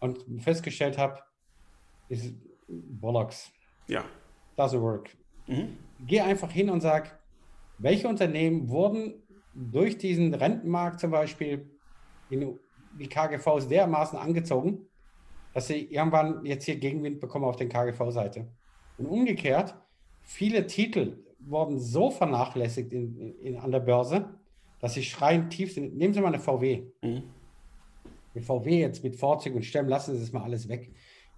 und 0.00 0.24
festgestellt 0.42 0.96
habe, 0.96 1.20
ist 2.08 2.34
Bollocks. 2.68 3.52
Ja. 3.86 4.04
Doesn't 4.56 4.80
work. 4.80 5.16
Mhm. 5.46 5.76
Geh 6.06 6.20
einfach 6.20 6.50
hin 6.50 6.70
und 6.70 6.80
sag, 6.80 7.18
welche 7.78 8.08
Unternehmen 8.08 8.68
wurden 8.68 9.14
durch 9.54 9.98
diesen 9.98 10.34
Rentenmarkt 10.34 11.00
zum 11.00 11.10
Beispiel 11.10 11.70
in 12.30 12.58
die 12.98 13.08
KGVs 13.08 13.68
dermaßen 13.68 14.18
angezogen, 14.18 14.86
dass 15.54 15.68
sie 15.68 15.84
irgendwann 15.84 16.44
jetzt 16.44 16.64
hier 16.64 16.76
Gegenwind 16.76 17.20
bekommen 17.20 17.44
auf 17.44 17.56
den 17.56 17.68
KGV-Seite. 17.68 18.48
Und 18.98 19.06
umgekehrt, 19.06 19.74
viele 20.22 20.66
Titel 20.66 21.24
wurden 21.40 21.78
so 21.78 22.10
vernachlässigt 22.10 22.92
in, 22.92 23.38
in, 23.40 23.56
an 23.56 23.70
der 23.70 23.80
Börse, 23.80 24.28
dass 24.80 24.94
sie 24.94 25.02
schreien 25.02 25.50
tief 25.50 25.74
sind. 25.74 25.96
Nehmen 25.96 26.14
Sie 26.14 26.20
mal 26.20 26.28
eine 26.28 26.38
VW. 26.38 26.82
Mhm. 27.02 27.22
Eine 28.34 28.44
VW 28.44 28.80
jetzt 28.80 29.02
mit 29.02 29.16
Vorzug 29.16 29.54
und 29.54 29.64
Stemmen, 29.64 29.88
lassen 29.88 30.16
Sie 30.16 30.22
es 30.22 30.32
mal 30.32 30.42
alles 30.42 30.68
weg. 30.68 30.92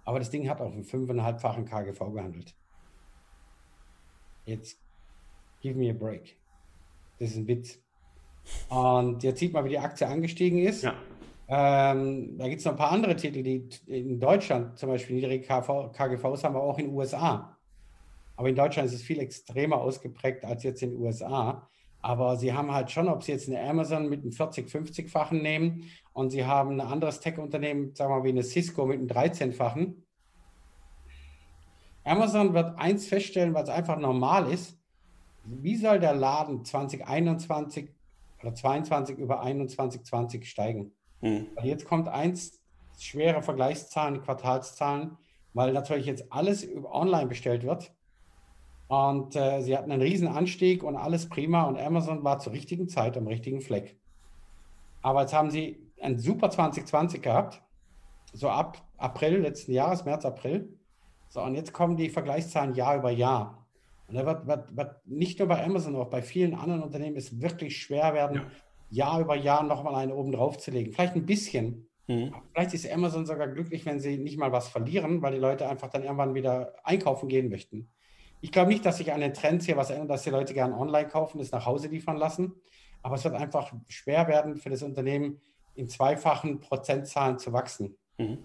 Aber 0.05 0.19
das 0.19 0.29
Ding 0.29 0.49
hat 0.49 0.61
auf 0.61 0.73
einen 0.73 0.83
fünfeinhalbfachen 0.83 1.65
KGV 1.65 1.99
gehandelt. 2.13 2.55
Jetzt, 4.45 4.79
give 5.61 5.77
me 5.77 5.89
a 5.89 5.93
break. 5.93 6.37
Das 7.19 7.31
ist 7.31 7.37
ein 7.37 7.47
Witz. 7.47 7.79
Und 8.69 9.21
jetzt 9.23 9.39
sieht 9.39 9.53
man, 9.53 9.63
wie 9.65 9.69
die 9.69 9.79
Aktie 9.79 10.07
angestiegen 10.07 10.59
ist. 10.59 10.83
Ja. 10.83 10.95
Ähm, 11.47 12.37
da 12.37 12.47
gibt 12.47 12.59
es 12.59 12.65
noch 12.65 12.73
ein 12.73 12.77
paar 12.77 12.91
andere 12.91 13.15
Titel, 13.15 13.43
die 13.43 13.67
in 13.87 14.19
Deutschland 14.19 14.79
zum 14.79 14.89
Beispiel 14.89 15.17
niedrige 15.17 15.45
KGVs 15.45 16.43
haben, 16.43 16.55
aber 16.55 16.63
auch 16.63 16.79
in 16.79 16.87
den 16.87 16.95
USA. 16.95 17.57
Aber 18.37 18.49
in 18.49 18.55
Deutschland 18.55 18.87
ist 18.87 18.95
es 18.95 19.01
viel 19.03 19.19
extremer 19.19 19.77
ausgeprägt 19.77 20.45
als 20.45 20.63
jetzt 20.63 20.81
in 20.81 20.91
den 20.91 21.01
USA. 21.01 21.69
Aber 22.01 22.35
sie 22.37 22.53
haben 22.53 22.71
halt 22.71 22.89
schon, 22.89 23.07
ob 23.07 23.23
sie 23.23 23.31
jetzt 23.33 23.47
eine 23.47 23.61
Amazon 23.61 24.09
mit 24.09 24.21
einem 24.21 24.31
40-, 24.31 24.69
50-fachen 24.69 25.41
nehmen 25.41 25.85
und 26.13 26.31
sie 26.31 26.45
haben 26.45 26.71
ein 26.71 26.81
anderes 26.81 27.19
Tech-Unternehmen, 27.19 27.93
sagen 27.95 28.11
wir 28.11 28.17
mal 28.17 28.23
wie 28.23 28.29
eine 28.29 28.43
Cisco 28.43 28.85
mit 28.85 28.97
einem 28.97 29.07
13-fachen. 29.07 30.03
Amazon 32.03 32.53
wird 32.53 32.79
eins 32.79 33.07
feststellen, 33.07 33.53
was 33.53 33.69
einfach 33.69 33.97
normal 33.97 34.51
ist. 34.51 34.77
Wie 35.43 35.75
soll 35.75 35.99
der 35.99 36.15
Laden 36.15 36.65
2021 36.65 37.89
oder 38.41 38.55
22 38.55 39.17
über 39.17 39.41
21, 39.41 40.03
20 40.03 40.47
steigen? 40.47 40.93
Weil 41.55 41.65
jetzt 41.67 41.85
kommt 41.85 42.07
eins, 42.07 42.59
schwere 42.97 43.43
Vergleichszahlen, 43.43 44.21
Quartalszahlen, 44.23 45.17
weil 45.53 45.73
natürlich 45.73 46.07
jetzt 46.07 46.31
alles 46.31 46.67
online 46.85 47.27
bestellt 47.27 47.63
wird. 47.63 47.93
Und 48.91 49.37
äh, 49.37 49.61
sie 49.61 49.77
hatten 49.77 49.89
einen 49.89 50.01
riesen 50.01 50.27
Anstieg 50.27 50.83
und 50.83 50.97
alles 50.97 51.29
prima 51.29 51.63
und 51.63 51.79
Amazon 51.79 52.25
war 52.25 52.39
zur 52.39 52.51
richtigen 52.51 52.89
Zeit 52.89 53.15
am 53.15 53.25
richtigen 53.25 53.61
Fleck. 53.61 53.97
Aber 55.01 55.21
jetzt 55.21 55.33
haben 55.33 55.49
sie 55.49 55.77
ein 56.01 56.19
super 56.19 56.49
2020 56.49 57.21
gehabt, 57.21 57.61
so 58.33 58.49
ab 58.49 58.85
April 58.97 59.37
letzten 59.37 59.71
Jahres, 59.71 60.03
März, 60.03 60.25
April. 60.25 60.77
So, 61.29 61.41
und 61.41 61.55
jetzt 61.55 61.71
kommen 61.71 61.95
die 61.95 62.09
Vergleichszahlen 62.09 62.75
Jahr 62.75 62.97
über 62.97 63.11
Jahr. 63.11 63.65
Und 64.09 64.15
da 64.15 64.25
wird, 64.25 64.45
wird, 64.45 64.75
wird 64.75 65.07
nicht 65.07 65.39
nur 65.39 65.47
bei 65.47 65.63
Amazon, 65.63 65.95
auch 65.95 66.09
bei 66.09 66.21
vielen 66.21 66.53
anderen 66.53 66.83
Unternehmen 66.83 67.15
es 67.15 67.39
wirklich 67.39 67.77
schwer 67.77 68.13
werden, 68.13 68.41
ja. 68.41 68.51
Jahr 68.89 69.21
über 69.21 69.37
Jahr 69.37 69.63
nochmal 69.63 69.95
einen 69.95 70.11
oben 70.11 70.33
drauf 70.33 70.57
zu 70.57 70.69
legen. 70.69 70.91
Vielleicht 70.91 71.15
ein 71.15 71.25
bisschen. 71.25 71.87
Mhm. 72.07 72.35
Vielleicht 72.51 72.73
ist 72.73 72.91
Amazon 72.91 73.25
sogar 73.25 73.47
glücklich, 73.47 73.85
wenn 73.85 74.01
sie 74.01 74.17
nicht 74.17 74.37
mal 74.37 74.51
was 74.51 74.67
verlieren, 74.67 75.21
weil 75.21 75.31
die 75.31 75.39
Leute 75.39 75.69
einfach 75.69 75.87
dann 75.87 76.03
irgendwann 76.03 76.33
wieder 76.33 76.73
einkaufen 76.83 77.29
gehen 77.29 77.49
möchten. 77.49 77.87
Ich 78.41 78.51
glaube 78.51 78.71
nicht, 78.71 78.85
dass 78.85 78.97
sich 78.97 79.13
an 79.13 79.21
den 79.21 79.33
Trends 79.33 79.65
hier 79.65 79.77
was 79.77 79.91
ändert, 79.91 80.09
dass 80.09 80.23
die 80.23 80.31
Leute 80.31 80.53
gerne 80.53 80.75
online 80.75 81.07
kaufen, 81.07 81.37
das 81.37 81.51
nach 81.51 81.65
Hause 81.65 81.87
liefern 81.87 82.17
lassen. 82.17 82.53
Aber 83.03 83.15
es 83.15 83.23
wird 83.23 83.35
einfach 83.35 83.71
schwer 83.87 84.27
werden 84.27 84.57
für 84.57 84.69
das 84.69 84.83
Unternehmen, 84.83 85.39
in 85.75 85.87
zweifachen 85.87 86.59
Prozentzahlen 86.59 87.37
zu 87.39 87.53
wachsen. 87.53 87.95
Mhm. 88.17 88.39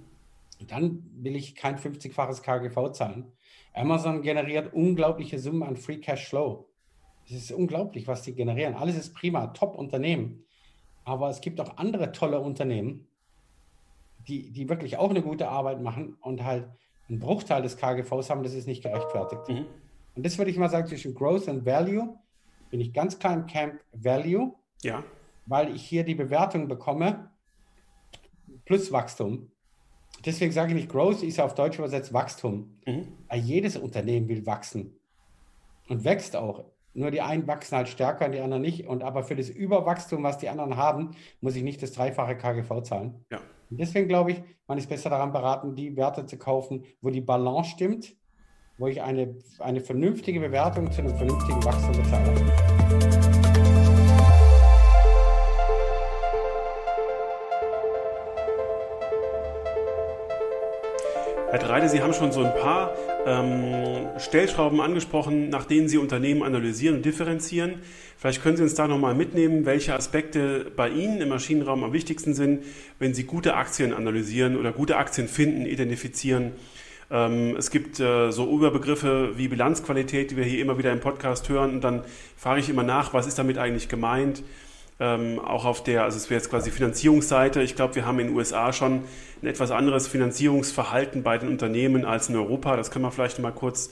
Dann 0.69 1.03
will 1.17 1.37
ich 1.37 1.55
kein 1.55 1.77
50-faches 1.77 2.43
KGV 2.43 2.93
zahlen. 2.93 3.33
Amazon 3.75 4.23
generiert 4.23 4.73
unglaubliche 4.73 5.39
Summen 5.39 5.63
an 5.63 5.77
Free 5.77 5.99
Cash 5.99 6.29
Flow. 6.29 6.69
Es 7.27 7.33
ist 7.33 7.53
unglaublich, 7.53 8.07
was 8.07 8.23
die 8.23 8.35
generieren. 8.35 8.75
Alles 8.75 8.97
ist 8.97 9.15
prima, 9.15 9.49
Top-Unternehmen. 9.49 10.45
Aber 11.05 11.29
es 11.29 11.41
gibt 11.41 11.61
auch 11.61 11.77
andere 11.77 12.13
tolle 12.13 12.41
Unternehmen, 12.41 13.07
die, 14.29 14.51
die 14.51 14.69
wirklich 14.69 14.97
auch 14.97 15.11
eine 15.11 15.23
gute 15.23 15.49
Arbeit 15.49 15.81
machen 15.81 16.17
und 16.21 16.43
halt 16.45 16.69
einen 17.09 17.21
Bruchteil 17.21 17.63
des 17.63 17.77
KGVs 17.77 18.31
haben, 18.31 18.43
das 18.43 18.55
ist 18.55 18.67
nicht 18.67 18.83
gerechtfertigt. 18.83 19.49
Mhm. 19.49 19.67
Und 20.17 20.25
das 20.25 20.39
würde 20.39 20.51
ich 20.51 20.57
mal 20.57 20.71
sagen, 20.71 20.89
zwischen 20.89 21.15
Growth 21.15 21.47
und 21.47 21.65
Value 21.65 22.19
bin 22.71 22.81
ich 22.81 22.93
ganz 22.93 23.19
klar 23.19 23.35
im 23.35 23.47
Camp 23.47 23.81
Value, 23.93 24.55
ja. 24.83 25.05
weil 25.45 25.75
ich 25.75 25.83
hier 25.83 26.05
die 26.05 26.15
Bewertung 26.15 26.67
bekomme 26.69 27.31
plus 28.65 28.91
Wachstum. 28.91 29.51
Deswegen 30.25 30.53
sage 30.53 30.71
ich 30.71 30.75
nicht 30.75 30.89
Growth, 30.89 31.23
ist 31.23 31.37
ja 31.37 31.45
auf 31.45 31.55
Deutsch 31.55 31.79
übersetzt 31.79 32.13
Wachstum. 32.13 32.79
Mhm. 32.87 33.07
Jedes 33.35 33.77
Unternehmen 33.77 34.29
will 34.29 34.47
wachsen 34.47 34.99
und 35.89 36.05
wächst 36.05 36.35
auch. 36.35 36.65
Nur 36.95 37.11
die 37.11 37.21
einen 37.21 37.47
wachsen 37.47 37.77
halt 37.77 37.89
stärker 37.89 38.25
und 38.25 38.33
die 38.33 38.41
anderen 38.41 38.63
nicht. 38.63 38.87
Und 38.87 39.05
aber 39.05 39.23
für 39.23 39.37
das 39.37 39.51
Überwachstum, 39.51 40.23
was 40.23 40.39
die 40.39 40.49
anderen 40.49 40.77
haben, 40.77 41.11
muss 41.43 41.55
ich 41.55 41.63
nicht 41.63 41.83
das 41.83 41.93
dreifache 41.93 42.37
KGV 42.37 42.83
zahlen. 42.83 43.25
Ja. 43.31 43.41
Und 43.71 43.79
deswegen 43.79 44.09
glaube 44.09 44.33
ich, 44.33 44.43
man 44.67 44.79
ist 44.79 44.89
besser 44.89 45.11
daran 45.11 45.33
beraten, 45.33 45.75
die 45.75 45.95
Werte 45.97 46.25
zu 46.25 46.39
kaufen, 46.39 46.85
wo 47.03 47.11
die 47.11 47.21
Balance 47.21 47.71
stimmt, 47.71 48.17
wo 48.79 48.89
ich 48.89 49.01
eine, 49.01 49.35
eine 49.59 49.81
vernünftige 49.81 50.41
Bewertung 50.41 50.93
zu 50.93 51.01
einem 51.01 51.17
vernünftigen 51.17 51.65
Wachstum 51.65 51.93
bezahle. 51.93 52.35
Herr 61.49 61.61
Dreide, 61.61 61.89
Sie 61.89 62.03
haben 62.03 62.13
schon 62.13 62.33
so 62.33 62.45
ein 62.45 62.53
paar 62.55 62.95
ähm, 63.25 64.09
Stellschrauben 64.19 64.81
angesprochen, 64.81 65.49
nach 65.49 65.65
denen 65.65 65.89
Sie 65.89 65.97
Unternehmen 65.97 66.43
analysieren 66.43 66.97
und 66.97 67.05
differenzieren. 67.07 67.81
Vielleicht 68.19 68.43
können 68.43 68.59
Sie 68.59 68.63
uns 68.63 68.75
da 68.75 68.87
nochmal 68.87 69.15
mitnehmen, 69.15 69.65
welche 69.65 69.95
Aspekte 69.95 70.71
bei 70.77 70.91
Ihnen 70.91 71.21
im 71.23 71.31
Maschinenraum 71.31 71.83
am 71.83 71.95
wichtigsten 71.95 72.35
sind, 72.35 72.65
wenn 72.99 73.15
Sie 73.15 73.25
gute 73.25 73.55
Aktien 73.55 73.95
analysieren 73.95 74.59
oder 74.59 74.73
gute 74.73 74.97
Aktien 74.97 75.29
finden, 75.29 75.65
identifizieren. 75.65 76.53
Ähm, 77.11 77.57
es 77.57 77.71
gibt 77.71 78.01
äh, 78.01 78.31
so 78.31 78.51
Überbegriffe 78.51 79.37
wie 79.37 79.49
Bilanzqualität, 79.49 80.31
die 80.31 80.37
wir 80.37 80.45
hier 80.45 80.61
immer 80.61 80.79
wieder 80.79 80.93
im 80.93 81.01
Podcast 81.01 81.49
hören. 81.49 81.71
Und 81.71 81.81
dann 81.83 82.05
frage 82.37 82.61
ich 82.61 82.69
immer 82.69 82.83
nach, 82.83 83.15
was 83.15 83.27
ist 83.27 83.39
damit 83.39 83.59
eigentlich 83.59 83.89
gemeint? 83.89 84.43
ähm, 84.99 85.39
auch 85.39 85.65
auf 85.65 85.83
der, 85.83 86.05
also 86.05 86.17
es 86.17 86.31
wäre 86.31 86.41
jetzt 86.41 86.51
quasi 86.51 86.71
Finanzierungsseite. 86.71 87.63
Ich 87.63 87.77
glaube, 87.77 87.95
wir 87.97 88.07
haben 88.07 88.19
in 88.19 88.29
den 88.29 88.37
USA 88.37 88.73
schon 88.73 89.03
ein 89.43 89.47
etwas 89.47 89.71
anderes 89.71 90.09
Finanzierungsverhalten 90.09 91.23
bei 91.23 91.39
den 91.39 91.49
Unternehmen 91.49 92.05
als 92.05 92.29
in 92.29 92.37
Europa. 92.37 92.77
Das 92.77 92.91
können 92.91 93.05
wir 93.05 93.11
vielleicht 93.11 93.39
mal 93.39 93.53
kurz 93.53 93.91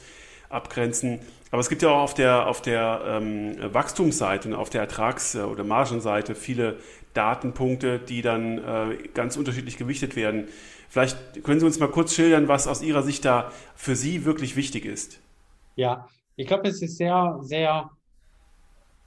abgrenzen. 0.48 1.20
Aber 1.50 1.60
es 1.60 1.68
gibt 1.68 1.82
ja 1.82 1.90
auch 1.90 2.02
auf 2.02 2.14
der, 2.14 2.46
auf 2.46 2.62
der 2.62 3.02
ähm, 3.06 3.56
Wachstumsseite 3.72 4.48
und 4.48 4.54
auf 4.54 4.70
der 4.70 4.80
Ertrags- 4.80 5.36
oder 5.36 5.62
Margenseite 5.62 6.34
viele 6.34 6.78
Datenpunkte, 7.12 7.98
die 7.98 8.22
dann 8.22 8.58
äh, 8.58 8.96
ganz 9.12 9.36
unterschiedlich 9.36 9.76
gewichtet 9.76 10.16
werden. 10.16 10.48
Vielleicht 10.94 11.42
können 11.42 11.58
Sie 11.58 11.66
uns 11.66 11.80
mal 11.80 11.90
kurz 11.90 12.14
schildern, 12.14 12.46
was 12.46 12.68
aus 12.68 12.80
Ihrer 12.80 13.02
Sicht 13.02 13.24
da 13.24 13.50
für 13.74 13.96
Sie 13.96 14.24
wirklich 14.24 14.54
wichtig 14.54 14.84
ist. 14.84 15.20
Ja, 15.74 16.06
ich 16.36 16.46
glaube, 16.46 16.68
es 16.68 16.80
ist 16.82 16.98
sehr, 16.98 17.36
sehr 17.40 17.90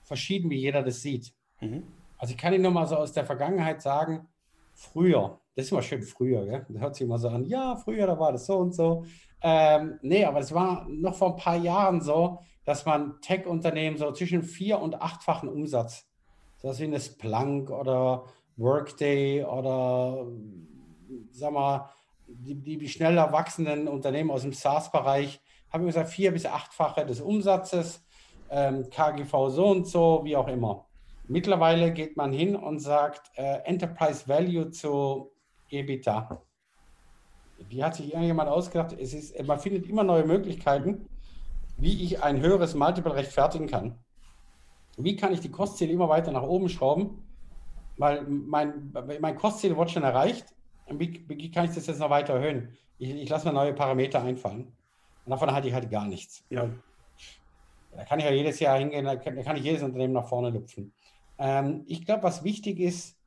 verschieden, 0.03 0.49
wie 0.49 0.57
jeder 0.57 0.83
das 0.83 1.01
sieht. 1.01 1.33
Mhm. 1.61 1.83
Also 2.17 2.33
ich 2.33 2.37
kann 2.37 2.51
Ihnen 2.51 2.63
nur 2.63 2.73
mal 2.73 2.87
so 2.87 2.97
aus 2.97 3.13
der 3.13 3.25
Vergangenheit 3.25 3.81
sagen, 3.81 4.27
früher, 4.73 5.39
das 5.55 5.67
ist 5.67 5.71
immer 5.71 5.81
schön 5.81 6.03
früher, 6.03 6.45
gell? 6.45 6.65
das 6.67 6.81
hört 6.81 6.95
sich 6.95 7.05
immer 7.05 7.19
so 7.19 7.29
an, 7.29 7.45
ja, 7.45 7.77
früher, 7.77 8.05
da 8.05 8.19
war 8.19 8.33
das 8.33 8.47
so 8.47 8.57
und 8.57 8.75
so. 8.75 9.05
Ähm, 9.41 9.97
nee, 10.01 10.25
aber 10.25 10.39
es 10.39 10.53
war 10.53 10.85
noch 10.89 11.15
vor 11.15 11.35
ein 11.35 11.41
paar 11.41 11.55
Jahren 11.55 12.01
so, 12.01 12.39
dass 12.65 12.85
man 12.85 13.21
Tech-Unternehmen 13.21 13.95
so 13.95 14.11
zwischen 14.11 14.43
vier- 14.43 14.81
und 14.81 15.01
achtfachen 15.01 15.47
Umsatz, 15.47 16.05
so 16.57 16.77
wie 16.77 16.83
eine 16.83 16.99
Splunk 16.99 17.69
oder 17.69 18.25
Workday 18.57 19.45
oder, 19.45 20.27
sag 21.37 21.51
mal, 21.53 21.89
die, 22.27 22.77
die 22.77 22.89
schneller 22.89 23.31
wachsenden 23.31 23.87
Unternehmen 23.87 24.31
aus 24.31 24.41
dem 24.41 24.53
SaaS-Bereich, 24.53 25.41
haben 25.71 25.83
wir 25.83 25.87
gesagt, 25.87 26.09
vier- 26.09 26.31
bis 26.31 26.45
achtfache 26.45 27.05
des 27.05 27.21
Umsatzes, 27.21 28.05
ähm, 28.49 28.89
KGV 28.89 29.49
so 29.49 29.67
und 29.67 29.87
so, 29.87 30.21
wie 30.23 30.35
auch 30.35 30.47
immer. 30.47 30.85
Mittlerweile 31.27 31.91
geht 31.91 32.15
man 32.15 32.31
hin 32.31 32.55
und 32.55 32.79
sagt 32.79 33.31
äh, 33.35 33.59
Enterprise 33.65 34.27
Value 34.27 34.71
zu 34.71 35.31
EBITDA. 35.69 36.41
Die 37.69 37.83
hat 37.83 37.95
sich 37.95 38.13
irgendjemand 38.13 38.49
ausgedacht. 38.49 38.93
Es 38.93 39.13
ist, 39.13 39.43
man 39.45 39.59
findet 39.59 39.87
immer 39.89 40.03
neue 40.03 40.25
Möglichkeiten, 40.25 41.07
wie 41.77 42.03
ich 42.03 42.23
ein 42.23 42.39
höheres 42.39 42.75
Multiple 42.75 43.13
rechtfertigen 43.13 43.67
kann. 43.67 43.99
Wie 44.97 45.15
kann 45.15 45.33
ich 45.33 45.41
die 45.41 45.51
Kostziele 45.51 45.91
immer 45.91 46.09
weiter 46.09 46.31
nach 46.31 46.43
oben 46.43 46.69
schrauben? 46.69 47.23
Weil 47.97 48.23
mein, 48.23 48.93
mein 49.19 49.35
Kostziel 49.35 49.75
wird 49.75 49.91
schon 49.91 50.03
erreicht. 50.03 50.45
Wie, 50.89 51.51
kann 51.51 51.65
ich 51.65 51.75
das 51.75 51.87
jetzt 51.87 51.99
noch 51.99 52.09
weiter 52.09 52.35
erhöhen? 52.35 52.77
Ich, 52.97 53.09
ich 53.09 53.29
lasse 53.29 53.47
mir 53.47 53.53
neue 53.53 53.73
Parameter 53.73 54.21
einfallen. 54.21 54.71
Und 55.25 55.31
davon 55.31 55.51
halte 55.51 55.67
ich 55.67 55.73
halt 55.73 55.89
gar 55.89 56.07
nichts. 56.07 56.43
Ja. 56.49 56.69
Da 57.95 58.05
kann 58.05 58.19
ich 58.19 58.25
ja 58.25 58.31
jedes 58.31 58.59
Jahr 58.59 58.77
hingehen, 58.77 59.05
da 59.05 59.15
kann, 59.15 59.35
da 59.35 59.43
kann 59.43 59.57
ich 59.57 59.63
jedes 59.63 59.83
Unternehmen 59.83 60.13
nach 60.13 60.27
vorne 60.27 60.49
lupfen. 60.49 60.93
Ähm, 61.37 61.83
ich 61.87 62.05
glaube, 62.05 62.23
was 62.23 62.43
wichtig 62.43 62.79
ist, 62.79 63.17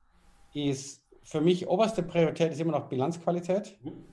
ist 0.55 1.03
für 1.23 1.41
mich 1.41 1.69
oberste 1.69 2.03
Priorität 2.03 2.53
ist 2.53 2.61
immer 2.61 2.73
noch 2.73 2.89
Bilanzqualität. 2.89 3.79
Mhm. 3.83 4.05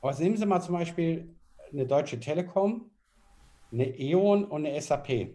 Aber 0.00 0.14
nehmen 0.18 0.36
Sie 0.36 0.46
mal 0.46 0.60
zum 0.60 0.74
Beispiel 0.74 1.28
eine 1.72 1.86
Deutsche 1.86 2.20
Telekom, 2.20 2.90
eine 3.72 3.86
E.ON 3.98 4.44
und 4.44 4.66
eine 4.66 4.80
SAP. 4.80 5.30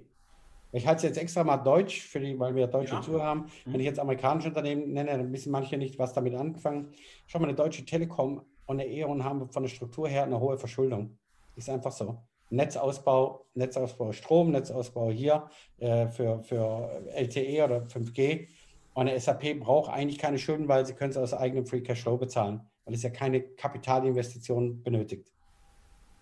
Ich 0.74 0.88
halte 0.88 0.98
es 0.98 1.04
jetzt 1.04 1.18
extra 1.18 1.44
mal 1.44 1.58
Deutsch, 1.58 2.02
für 2.02 2.20
die, 2.20 2.38
weil 2.40 2.56
wir 2.56 2.68
deutsche 2.68 2.96
ja. 2.96 3.02
Zuhörer 3.02 3.24
haben. 3.24 3.42
Mhm. 3.66 3.74
Wenn 3.74 3.80
ich 3.80 3.86
jetzt 3.86 4.00
amerikanische 4.00 4.50
Unternehmen 4.50 4.92
nenne, 4.92 5.12
dann 5.12 5.32
wissen 5.32 5.52
manche 5.52 5.78
nicht, 5.78 6.00
was 6.00 6.14
damit 6.14 6.36
angefangen. 6.36 6.90
Schau 7.28 7.40
mal, 7.40 7.48
eine 7.48 7.56
Deutsche 7.56 7.86
Telekom 7.86 8.42
und 8.66 8.80
eine 8.80 8.90
E.ON 8.90 9.24
haben 9.24 9.50
von 9.50 9.64
der 9.64 9.70
Struktur 9.70 10.10
her 10.10 10.24
eine 10.24 10.40
hohe 10.40 10.58
Verschuldung. 10.58 11.18
Ist 11.56 11.70
einfach 11.70 11.92
so. 11.92 12.18
Netzausbau, 12.50 13.46
Netzausbau 13.54 14.12
Strom, 14.12 14.52
Netzausbau 14.52 15.12
hier 15.12 15.48
äh, 15.80 16.08
für, 16.08 16.42
für 16.44 17.04
LTE 17.16 17.64
oder 17.64 17.78
5G. 17.84 18.48
Und 18.94 19.08
eine 19.08 19.20
SAP 19.20 19.60
braucht 19.60 19.92
eigentlich 19.92 20.20
keine 20.20 20.38
Schulden, 20.38 20.68
weil 20.68 20.86
sie 20.86 20.94
können 20.94 21.12
es 21.12 21.18
aus 21.18 21.34
eigenem 21.34 21.66
Free 21.66 21.82
Cash 21.82 22.02
Flow 22.02 22.18
bezahlen, 22.18 22.62
weil 22.86 22.94
es 22.94 23.04
ja 23.04 23.10
keine 23.10 23.42
Kapitalinvestition 23.42 24.84
benötigt. 24.84 25.32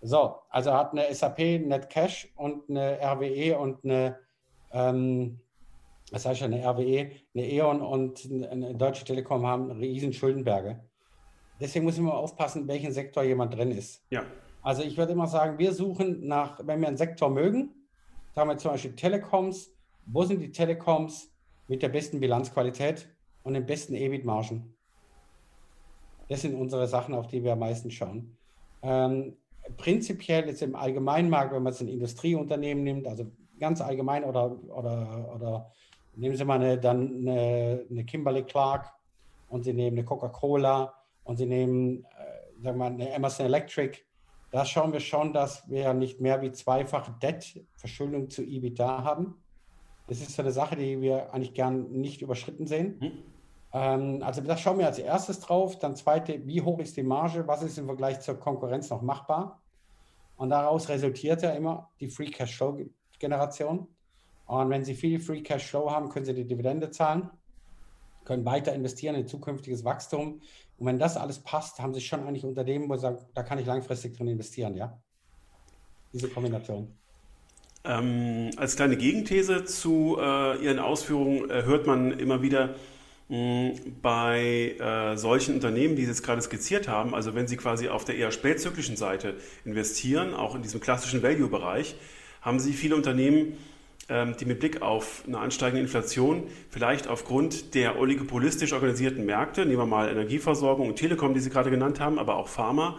So, 0.02 0.36
also 0.50 0.74
hat 0.74 0.94
eine 0.94 1.14
SAP 1.14 1.40
Net 1.40 1.90
Cash 1.90 2.32
und 2.36 2.70
eine 2.70 2.98
RWE 3.02 3.58
und 3.58 3.84
eine, 3.84 4.18
ähm, 4.74 5.40
was 6.12 6.26
heißt 6.26 6.44
eine 6.44 6.64
RWE, 6.64 7.12
eine 7.34 7.52
E.ON 7.52 7.82
und 7.82 8.30
eine 8.50 8.76
Deutsche 8.76 9.06
Telekom 9.06 9.46
haben 9.46 9.72
riesen 9.72 10.14
Schuldenberge. 10.14 10.84
Deswegen 11.60 11.86
muss 11.86 11.98
man 11.98 12.12
aufpassen, 12.12 12.64
in 12.64 12.68
welchem 12.68 12.92
Sektor 12.92 13.24
jemand 13.24 13.54
drin 13.56 13.72
ist. 13.72 14.04
Ja. 14.10 14.24
Also 14.62 14.84
ich 14.84 14.98
würde 14.98 15.14
immer 15.14 15.28
sagen, 15.28 15.58
wir 15.58 15.74
suchen 15.74 16.28
nach, 16.28 16.60
wenn 16.66 16.82
wir 16.82 16.88
einen 16.88 16.98
Sektor 16.98 17.30
mögen, 17.30 17.72
haben 18.36 18.50
wir 18.50 18.58
zum 18.58 18.72
Beispiel 18.72 18.96
Telekoms, 18.96 19.74
wo 20.06 20.24
sind 20.24 20.40
die 20.40 20.52
Telekoms 20.52 21.32
mit 21.68 21.82
der 21.82 21.90
besten 21.90 22.20
Bilanzqualität 22.20 23.08
und 23.44 23.54
den 23.54 23.66
besten 23.66 23.94
EBIT-Margen? 23.96 24.76
Das 26.30 26.42
sind 26.42 26.56
unsere 26.56 26.88
Sachen, 26.88 27.14
auf 27.14 27.28
die 27.28 27.44
wir 27.44 27.54
am 27.54 27.60
meisten 27.60 27.92
schauen. 27.92 28.38
Ähm, 28.82 29.38
prinzipiell 29.78 30.48
ist 30.48 30.62
im 30.62 30.76
Allgemeinmarkt, 30.76 31.54
wenn 31.54 31.64
man 31.64 31.74
es 31.74 31.82
ein 31.82 31.88
Industrieunternehmen 31.88 32.84
nimmt, 32.84 33.08
also 33.08 33.32
ganz 33.62 33.80
allgemein 33.80 34.26
oder, 34.26 34.58
oder, 34.68 35.34
oder 35.34 35.72
nehmen 36.16 36.36
Sie 36.36 36.44
mal 36.44 36.56
eine, 36.56 36.78
dann 36.78 37.20
eine, 37.20 37.86
eine 37.90 38.04
Kimberly 38.04 38.44
Clark 38.44 38.92
und 39.48 39.64
Sie 39.64 39.74
nehmen 39.74 39.98
eine 39.98 40.06
Coca-Cola 40.06 40.94
und 41.24 41.38
Sie 41.38 41.46
nehmen, 41.46 42.04
äh, 42.04 42.62
sagen 42.62 42.80
wir 42.80 42.90
mal, 42.90 42.92
eine 42.92 43.10
Emerson 43.12 43.46
Electric, 43.46 44.00
da 44.52 44.66
schauen 44.66 44.92
wir 44.92 45.00
schon, 45.00 45.32
dass 45.32 45.70
wir 45.70 45.94
nicht 45.94 46.20
mehr 46.20 46.42
wie 46.42 46.52
zweifache 46.52 47.14
Debt-Verschuldung 47.22 48.30
zu 48.30 48.44
EBITDA 48.44 49.04
haben. 49.06 49.36
Das 50.08 50.20
ist 50.20 50.36
so 50.36 50.42
eine 50.42 50.52
Sache, 50.52 50.76
die 50.76 51.00
wir 51.00 51.34
eigentlich 51.34 51.54
gern 51.54 51.90
nicht 51.92 52.22
überschritten 52.22 52.68
sehen. 52.68 52.98
Mhm. 53.00 53.12
Ähm, 53.72 54.24
also 54.24 54.42
das 54.42 54.60
schauen 54.60 54.80
wir 54.80 54.88
als 54.88 55.00
erstes 55.00 55.40
drauf. 55.40 55.80
Dann 55.80 55.96
zweite, 55.96 56.46
wie 56.46 56.62
hoch 56.62 56.80
ist 56.80 56.98
die 56.98 57.04
Marge? 57.04 57.48
Was 57.48 57.64
ist 57.64 57.78
im 57.78 57.86
Vergleich 57.86 58.20
zur 58.20 58.38
Konkurrenz 58.38 58.90
noch 58.90 59.02
machbar? 59.02 59.62
Und 60.36 60.50
daraus 60.50 60.90
resultiert 60.90 61.44
ja 61.44 61.52
immer 61.52 61.90
die 62.00 62.10
Free 62.10 62.30
Cash 62.30 62.58
Flow 62.58 62.78
Generation. 63.22 63.88
Und 64.48 64.70
wenn 64.70 64.84
Sie 64.84 64.96
viel 64.96 65.20
Free 65.20 65.42
Cash 65.42 65.68
Flow 65.68 65.90
haben, 65.90 66.10
können 66.10 66.26
Sie 66.26 66.34
die 66.34 66.46
Dividende 66.46 66.92
zahlen, 66.92 67.30
können 68.26 68.44
weiter 68.44 68.74
investieren 68.74 69.16
in 69.16 69.28
zukünftiges 69.28 69.86
Wachstum 69.86 70.42
und 70.82 70.88
wenn 70.88 70.98
das 70.98 71.16
alles 71.16 71.38
passt, 71.38 71.80
haben 71.80 71.94
Sie 71.94 72.02
schon 72.02 72.22
eigentlich 72.22 72.44
Unternehmen, 72.44 72.90
wo 72.90 72.96
Sie 72.96 73.02
sagen, 73.02 73.20
da 73.36 73.44
kann 73.44 73.60
ich 73.60 73.68
langfristig 73.68 74.18
drin 74.18 74.28
investieren, 74.28 74.76
ja? 74.76 75.00
Diese 76.12 76.28
Kombination. 76.28 76.92
Ähm, 77.84 78.50
als 78.58 78.78
kleine 78.78 78.98
Gegenthese 78.98 79.64
zu 79.66 80.18
äh, 80.20 80.58
Ihren 80.58 80.80
Ausführungen 80.80 81.52
äh, 81.52 81.62
hört 81.66 81.86
man 81.86 82.18
immer 82.18 82.42
wieder 82.42 82.74
mh, 83.30 83.74
bei 84.02 84.76
äh, 84.80 85.18
solchen 85.18 85.54
Unternehmen, 85.54 85.96
die 85.96 86.02
Sie 86.02 86.10
jetzt 86.10 86.24
gerade 86.24 86.42
skizziert 86.42 86.88
haben, 86.88 87.14
also 87.14 87.36
wenn 87.36 87.48
Sie 87.48 87.58
quasi 87.58 87.88
auf 87.88 88.04
der 88.04 88.16
eher 88.16 88.32
spätzyklischen 88.32 88.98
Seite 88.98 89.36
investieren, 89.66 90.34
auch 90.34 90.56
in 90.56 90.64
diesem 90.64 90.82
klassischen 90.82 91.22
Value-Bereich, 91.22 91.96
haben 92.42 92.60
Sie 92.60 92.74
viele 92.74 92.96
Unternehmen, 92.96 93.58
ähm, 94.10 94.36
die 94.40 94.46
mit 94.46 94.60
Blick 94.60 94.82
auf 94.82 95.24
eine 95.28 95.40
ansteigende 95.40 95.82
Inflation 95.82 96.44
vielleicht 96.70 97.08
aufgrund 97.08 97.76
der 97.76 98.00
oligopolistisch 98.00 98.74
organisierten 98.74 99.26
Märkte, 99.26 99.66
nehmen 99.66 99.80
wir 99.80 99.86
mal 99.86 100.10
Energieversorgung 100.10 100.90
und 100.90 100.96
Telekom, 100.96 101.34
die 101.34 101.40
Sie 101.40 101.50
gerade 101.50 101.70
genannt 101.70 102.00
haben, 102.00 102.20
aber 102.20 102.36
auch 102.36 102.48
Pharma, 102.48 102.98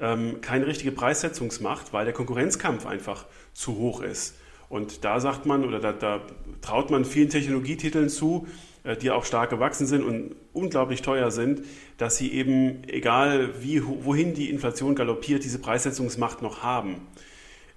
ähm, 0.00 0.40
keine 0.40 0.66
richtige 0.66 0.92
Preissetzungsmacht, 0.92 1.92
weil 1.92 2.04
der 2.04 2.14
Konkurrenzkampf 2.14 2.86
einfach 2.86 3.26
zu 3.52 3.76
hoch 3.76 4.00
ist. 4.00 4.36
Und 4.68 5.04
da 5.04 5.20
sagt 5.20 5.46
man 5.46 5.64
oder 5.64 5.78
da, 5.78 5.92
da 5.92 6.22
traut 6.60 6.90
man 6.90 7.04
vielen 7.04 7.28
Technologietiteln 7.28 8.08
zu, 8.08 8.46
äh, 8.84 8.96
die 8.96 9.10
auch 9.10 9.24
stark 9.24 9.50
gewachsen 9.50 9.86
sind 9.86 10.04
und 10.04 10.34
unglaublich 10.52 11.02
teuer 11.02 11.30
sind, 11.30 11.62
dass 11.98 12.16
sie 12.16 12.32
eben, 12.32 12.82
egal 12.88 13.62
wie, 13.62 13.82
wohin 13.84 14.34
die 14.34 14.50
Inflation 14.50 14.94
galoppiert, 14.94 15.44
diese 15.44 15.58
Preissetzungsmacht 15.58 16.42
noch 16.42 16.62
haben. 16.62 17.00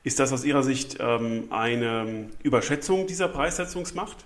Ist 0.10 0.18
das 0.18 0.34
aus 0.34 0.44
Ihrer 0.44 0.64
Sicht 0.64 0.98
ähm, 1.00 1.50
eine 1.52 2.32
Überschätzung 2.42 3.06
dieser 3.06 3.28
Preissetzungsmacht? 3.28 4.26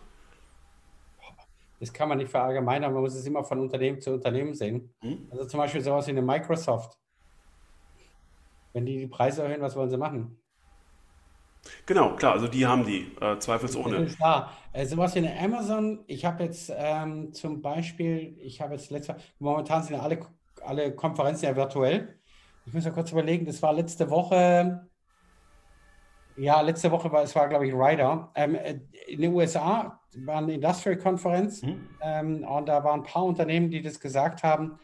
das 1.82 1.92
kann 1.92 2.08
man 2.08 2.20
nicht 2.20 2.32
verallgemeinern, 2.32 2.94
man 2.94 3.02
muss 3.02 3.16
es 3.16 3.26
immer 3.26 3.44
von 3.44 3.60
Unternehmen 3.60 4.00
zu 4.00 4.14
Unternehmen 4.14 4.54
sehen. 4.54 4.94
Mhm. 5.02 5.28
Also 5.30 5.44
zum 5.44 5.58
Beispiel 5.58 5.82
sowas 5.82 6.08
wie 6.08 6.12
eine 6.12 6.22
Microsoft. 6.22 6.98
Wenn 8.72 8.86
die 8.86 8.98
die 8.98 9.08
Preise 9.08 9.44
erhöhen, 9.44 9.60
was 9.60 9.76
wollen 9.76 9.90
sie 9.90 9.98
machen? 9.98 10.42
Genau, 11.86 12.16
klar, 12.16 12.32
also 12.32 12.48
die 12.48 12.66
haben 12.66 12.86
die, 12.86 13.12
äh, 13.20 13.38
zweifelsohne. 13.38 14.06
Klar, 14.06 14.54
äh, 14.72 14.86
sowas 14.86 15.14
wie 15.16 15.20
eine 15.20 15.38
Amazon, 15.38 16.06
ich 16.08 16.24
habe 16.24 16.46
jetzt 16.46 16.72
ähm, 16.74 17.34
zum 17.34 17.62
Beispiel, 17.62 18.38
ich 18.40 18.62
habe 18.62 18.76
jetzt 18.76 18.90
letzte, 18.90 19.18
momentan 19.40 19.84
sind 19.84 19.98
ja 19.98 20.02
alle, 20.02 20.20
alle 20.62 20.96
Konferenzen 20.96 21.44
ja 21.44 21.58
virtuell. 21.58 22.18
Ich 22.66 22.74
muss 22.74 22.86
ja 22.86 22.92
kurz 22.92 23.12
überlegen, 23.12 23.46
das 23.46 23.62
war 23.62 23.74
letzte 23.74 24.10
Woche, 24.10 24.88
ja, 26.36 26.62
letzte 26.62 26.92
Woche 26.92 27.12
war 27.12 27.24
es 27.24 27.36
war, 27.36 27.48
glaube 27.48 27.68
ich, 27.68 27.74
Ryder. 27.74 28.32
Ähm, 28.36 28.56
äh, 28.56 28.80
in 29.08 29.22
den 29.22 29.34
USA 29.34 30.00
war 30.18 30.38
eine 30.38 30.54
Industrial-Konferenz 30.54 31.62
mhm. 31.64 31.90
ähm, 32.02 32.44
und 32.44 32.68
da 32.68 32.84
waren 32.84 33.02
ein 33.02 33.06
paar 33.06 33.26
Unternehmen, 33.26 33.70
die 33.70 33.82
das 33.82 34.00
gesagt 34.00 34.44
haben. 34.44 34.80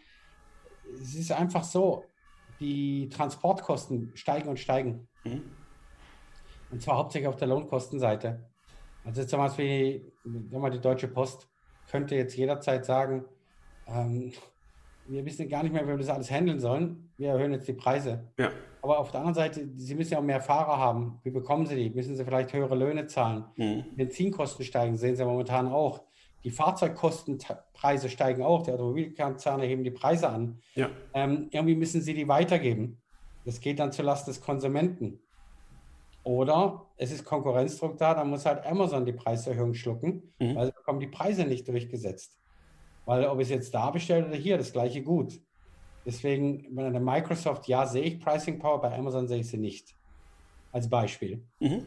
Es 1.01 1.15
ist 1.15 1.31
einfach 1.31 1.63
so, 1.63 2.05
die 2.59 3.09
Transportkosten 3.09 4.11
steigen 4.15 4.49
und 4.49 4.59
steigen. 4.59 5.07
Mhm. 5.23 5.43
Und 6.71 6.81
zwar 6.81 6.97
hauptsächlich 6.97 7.27
auf 7.27 7.37
der 7.37 7.47
Lohnkostenseite. 7.47 8.45
Also 9.05 9.23
zum 9.23 9.39
Beispiel 9.39 10.11
mal 10.23 10.69
die 10.69 10.81
Deutsche 10.81 11.07
Post 11.07 11.47
könnte 11.89 12.15
jetzt 12.15 12.35
jederzeit 12.35 12.85
sagen, 12.85 13.25
ähm, 13.87 14.33
wir 15.07 15.25
wissen 15.25 15.49
gar 15.49 15.63
nicht 15.63 15.71
mehr, 15.71 15.83
wie 15.83 15.89
wir 15.89 15.97
das 15.97 16.09
alles 16.09 16.29
handeln 16.29 16.59
sollen. 16.59 17.09
Wir 17.17 17.31
erhöhen 17.31 17.51
jetzt 17.53 17.67
die 17.67 17.73
Preise. 17.73 18.27
Ja. 18.37 18.51
Aber 18.81 18.99
auf 18.99 19.11
der 19.11 19.19
anderen 19.21 19.35
Seite, 19.35 19.67
sie 19.75 19.95
müssen 19.95 20.13
ja 20.13 20.19
auch 20.19 20.23
mehr 20.23 20.41
Fahrer 20.41 20.77
haben. 20.77 21.19
Wie 21.23 21.31
bekommen 21.31 21.65
sie 21.65 21.75
die? 21.75 21.89
Müssen 21.89 22.15
sie 22.15 22.23
vielleicht 22.23 22.53
höhere 22.53 22.75
Löhne 22.75 23.07
zahlen? 23.07 23.45
Mhm. 23.57 23.85
Benzinkosten 23.95 24.63
steigen, 24.63 24.95
sehen 24.97 25.15
Sie 25.15 25.25
momentan 25.25 25.67
auch. 25.67 26.01
Die 26.43 26.51
Fahrzeugkostenpreise 26.51 28.09
steigen 28.09 28.43
auch. 28.43 28.63
Die 28.63 28.71
Automobilkonzerne 28.71 29.65
heben 29.65 29.83
die 29.83 29.91
Preise 29.91 30.29
an. 30.29 30.59
Ja. 30.75 30.89
Ähm, 31.13 31.49
irgendwie 31.51 31.75
müssen 31.75 32.01
sie 32.01 32.13
die 32.13 32.27
weitergeben. 32.27 33.01
Das 33.45 33.59
geht 33.59 33.79
dann 33.79 33.91
zulasten 33.91 34.33
des 34.33 34.41
Konsumenten. 34.41 35.19
Oder 36.23 36.85
es 36.97 37.11
ist 37.11 37.25
Konkurrenzdruck 37.25 37.97
da, 37.97 38.13
dann 38.13 38.29
muss 38.29 38.45
halt 38.45 38.65
Amazon 38.65 39.05
die 39.05 39.13
Preiserhöhung 39.13 39.73
schlucken, 39.73 40.33
mhm. 40.39 40.55
weil 40.55 40.67
sie 40.67 40.73
bekommen 40.73 40.99
die 40.99 41.07
Preise 41.07 41.45
nicht 41.45 41.67
durchgesetzt. 41.67 42.37
Weil 43.05 43.25
ob 43.25 43.39
ich 43.39 43.47
es 43.47 43.49
jetzt 43.49 43.73
da 43.73 43.89
bestelle 43.89 44.27
oder 44.27 44.35
hier, 44.35 44.57
das 44.57 44.71
gleiche 44.71 45.01
gut. 45.01 45.41
Deswegen, 46.05 46.73
bei 46.75 46.89
der 46.89 47.01
Microsoft, 47.01 47.67
ja, 47.67 47.85
sehe 47.85 48.03
ich 48.03 48.19
Pricing 48.19 48.59
Power, 48.59 48.81
bei 48.81 48.97
Amazon 48.97 49.27
sehe 49.27 49.39
ich 49.39 49.47
sie 49.47 49.57
nicht. 49.57 49.95
Als 50.71 50.89
Beispiel. 50.89 51.43
Mhm. 51.59 51.85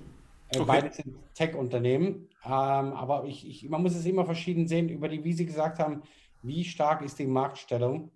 Äh, 0.48 0.58
okay. 0.58 0.64
Beide 0.66 0.92
sind 0.92 1.16
Tech-Unternehmen, 1.34 2.28
ähm, 2.44 2.50
aber 2.50 3.24
ich, 3.24 3.48
ich, 3.48 3.68
man 3.68 3.82
muss 3.82 3.94
es 3.94 4.04
immer 4.04 4.24
verschieden 4.24 4.66
sehen, 4.66 4.88
über 4.88 5.08
die, 5.08 5.24
wie 5.24 5.32
Sie 5.32 5.46
gesagt 5.46 5.78
haben, 5.78 6.02
wie 6.42 6.64
stark 6.64 7.02
ist 7.02 7.18
die 7.18 7.26
Marktstellung. 7.26 8.10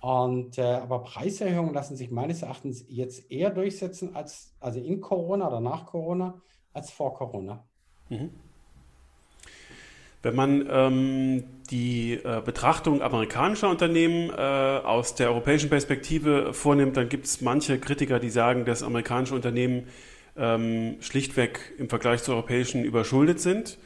Und, 0.00 0.58
äh, 0.58 0.62
aber 0.62 1.02
Preiserhöhungen 1.02 1.74
lassen 1.74 1.96
sich 1.96 2.10
meines 2.10 2.42
Erachtens 2.42 2.84
jetzt 2.88 3.30
eher 3.30 3.50
durchsetzen 3.50 4.14
als 4.14 4.54
also 4.60 4.78
in 4.78 5.00
Corona 5.00 5.48
oder 5.48 5.60
nach 5.60 5.86
Corona 5.86 6.40
als 6.72 6.90
vor 6.90 7.14
Corona. 7.14 7.66
Mhm. 8.08 8.30
Wenn 10.22 10.34
man 10.34 10.66
ähm, 10.68 11.44
die 11.70 12.14
äh, 12.14 12.42
Betrachtung 12.44 13.02
amerikanischer 13.02 13.68
Unternehmen 13.68 14.30
äh, 14.30 14.32
aus 14.32 15.14
der 15.14 15.28
europäischen 15.28 15.70
Perspektive 15.70 16.52
vornimmt, 16.52 16.96
dann 16.96 17.08
gibt 17.08 17.26
es 17.26 17.40
manche 17.40 17.78
Kritiker, 17.78 18.18
die 18.18 18.30
sagen, 18.30 18.64
dass 18.64 18.82
amerikanische 18.82 19.34
Unternehmen 19.34 19.86
ähm, 20.36 20.96
schlichtweg 21.00 21.74
im 21.78 21.88
Vergleich 21.88 22.22
zu 22.22 22.32
europäischen 22.32 22.84
überschuldet 22.84 23.40
sind. 23.40 23.78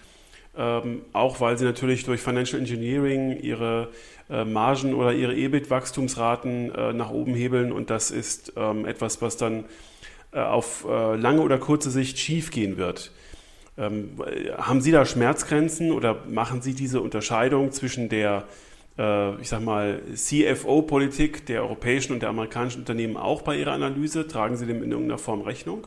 Ähm, 0.57 1.03
auch 1.13 1.41
weil 1.41 1.57
sie 1.57 1.65
natürlich 1.65 2.05
durch 2.05 2.21
Financial 2.21 2.61
Engineering 2.61 3.39
ihre 3.41 3.89
äh, 4.29 4.45
Margen 4.45 4.93
oder 4.93 5.15
ihre 5.15 5.35
EBIT-Wachstumsraten 5.35 6.75
äh, 6.75 6.93
nach 6.93 7.11
oben 7.11 7.35
hebeln 7.35 7.73
und 7.73 7.89
das 7.89 8.11
ist 8.11 8.53
ähm, 8.57 8.85
etwas, 8.85 9.23
was 9.23 9.39
dann 9.39 9.65
äh, 10.33 10.41
auf 10.41 10.85
äh, 10.87 11.17
lange 11.17 11.41
oder 11.41 11.57
kurze 11.57 11.91
Sicht 11.91 12.19
schiefgehen 12.19 12.77
wird. 12.77 13.13
Ähm, 13.79 14.23
haben 14.59 14.81
Sie 14.81 14.93
da 14.93 15.05
Schmerzgrenzen 15.05 15.93
oder 15.93 16.25
machen 16.27 16.61
Sie 16.61 16.75
diese 16.75 17.01
Unterscheidung 17.01 17.73
zwischen 17.73 18.09
der, 18.09 18.45
äh, 18.99 19.41
ich 19.41 19.49
sag 19.49 19.63
mal, 19.63 20.03
CFO-Politik 20.15 21.47
der 21.47 21.63
europäischen 21.63 22.13
und 22.13 22.23
der 22.23 22.29
amerikanischen 22.29 22.81
Unternehmen 22.81 23.17
auch 23.17 23.43
bei 23.43 23.57
Ihrer 23.59 23.73
Analyse? 23.73 24.29
Tragen 24.29 24.57
Sie 24.57 24.67
dem 24.67 24.83
in 24.83 24.91
irgendeiner 24.91 25.19
Form 25.19 25.41
Rechnung? 25.41 25.87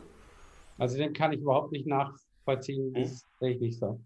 Also 0.78 0.98
den 0.98 1.12
kann 1.12 1.32
ich 1.32 1.40
überhaupt 1.40 1.72
nicht 1.72 1.86
nachvollziehen, 1.86 2.92
das 2.92 3.08
hm. 3.10 3.18
sehe 3.40 3.50
ich 3.50 3.60
nicht 3.60 3.78
so. 3.78 4.00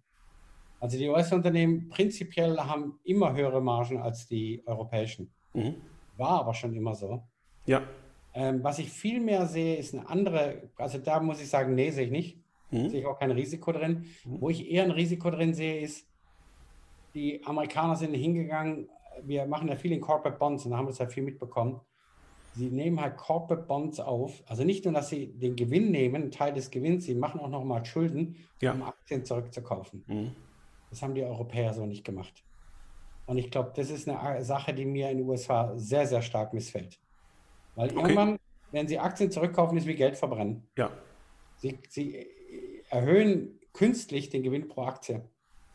Also 0.81 0.97
die 0.97 1.09
US-Unternehmen 1.09 1.89
prinzipiell 1.91 2.57
haben 2.59 2.99
immer 3.05 3.35
höhere 3.35 3.61
Margen 3.61 3.99
als 3.99 4.27
die 4.27 4.63
europäischen. 4.65 5.31
Mhm. 5.53 5.75
War 6.17 6.41
aber 6.41 6.55
schon 6.55 6.75
immer 6.75 6.95
so. 6.95 7.23
Ja. 7.67 7.83
Ähm, 8.33 8.63
was 8.63 8.79
ich 8.79 8.91
viel 8.91 9.21
mehr 9.21 9.47
sehe, 9.47 9.77
ist 9.77 9.95
eine 9.95 10.09
andere, 10.09 10.71
also 10.77 10.99
da 10.99 11.21
muss 11.21 11.41
ich 11.41 11.51
sagen, 11.51 11.75
nee, 11.75 11.91
sehe 11.91 12.07
ich 12.07 12.11
nicht. 12.11 12.40
Mhm. 12.71 12.89
Sehe 12.91 13.01
ich 13.01 13.07
auch 13.07 13.19
kein 13.19 13.31
Risiko 13.31 13.73
drin. 13.73 14.07
Mhm. 14.25 14.41
Wo 14.41 14.51
ich 14.51 14.71
eher 14.71 14.85
ein 14.85 14.91
Risiko 14.91 15.31
drin 15.31 15.55
sehe, 15.55 15.81
ist, 15.81 16.07
die 17.15 17.45
Amerikaner 17.45 17.97
sind 17.97 18.15
hingegangen, 18.15 18.89
wir 19.23 19.47
machen 19.47 19.69
ja 19.69 19.77
viel 19.77 19.93
in 19.93 20.01
Corporate 20.01 20.39
Bonds 20.39 20.65
und 20.67 20.77
haben 20.77 20.87
das 20.87 20.99
ja 20.99 21.07
viel 21.07 21.23
mitbekommen. 21.23 21.81
Sie 22.55 22.69
nehmen 22.69 23.01
halt 23.01 23.17
Corporate 23.17 23.67
Bonds 23.67 24.01
auf, 24.01 24.43
also 24.47 24.65
nicht 24.65 24.85
nur, 24.85 24.95
dass 24.95 25.09
sie 25.09 25.29
den 25.29 25.55
Gewinn 25.55 25.91
nehmen, 25.91 26.17
einen 26.17 26.31
Teil 26.31 26.53
des 26.53 26.71
Gewinns, 26.71 27.05
sie 27.05 27.15
machen 27.15 27.41
auch 27.41 27.49
nochmal 27.49 27.85
Schulden, 27.85 28.37
ja. 28.61 28.73
um 28.73 28.83
Aktien 28.83 29.25
zurückzukaufen. 29.25 30.05
Mhm. 30.07 30.37
Das 30.91 31.03
haben 31.03 31.15
die 31.15 31.23
Europäer 31.23 31.73
so 31.73 31.87
nicht 31.87 32.05
gemacht. 32.05 32.43
Und 33.27 33.39
ich 33.39 33.51
glaube, 33.51 33.73
das 33.77 33.91
ist 33.91 34.09
eine 34.09 34.43
Sache, 34.45 34.75
die 34.75 34.85
mir 34.85 35.11
in 35.11 35.19
den 35.19 35.29
USA 35.29 35.77
sehr, 35.77 36.07
sehr 36.07 36.23
stark 36.23 36.53
missfällt. 36.53 36.99
Weil 37.77 37.91
okay. 37.91 38.01
irgendwann, 38.01 38.39
wenn 38.73 38.89
sie 38.89 38.99
Aktien 38.99 39.31
zurückkaufen, 39.31 39.79
ist 39.79 39.87
wie 39.87 39.95
Geld 39.95 40.17
verbrennen. 40.17 40.69
Ja. 40.77 40.91
Sie, 41.59 41.79
sie 41.89 42.27
erhöhen 42.91 43.59
künstlich 43.73 44.31
den 44.31 44.43
Gewinn 44.43 44.69
pro 44.69 44.83
Aktie. 44.83 45.23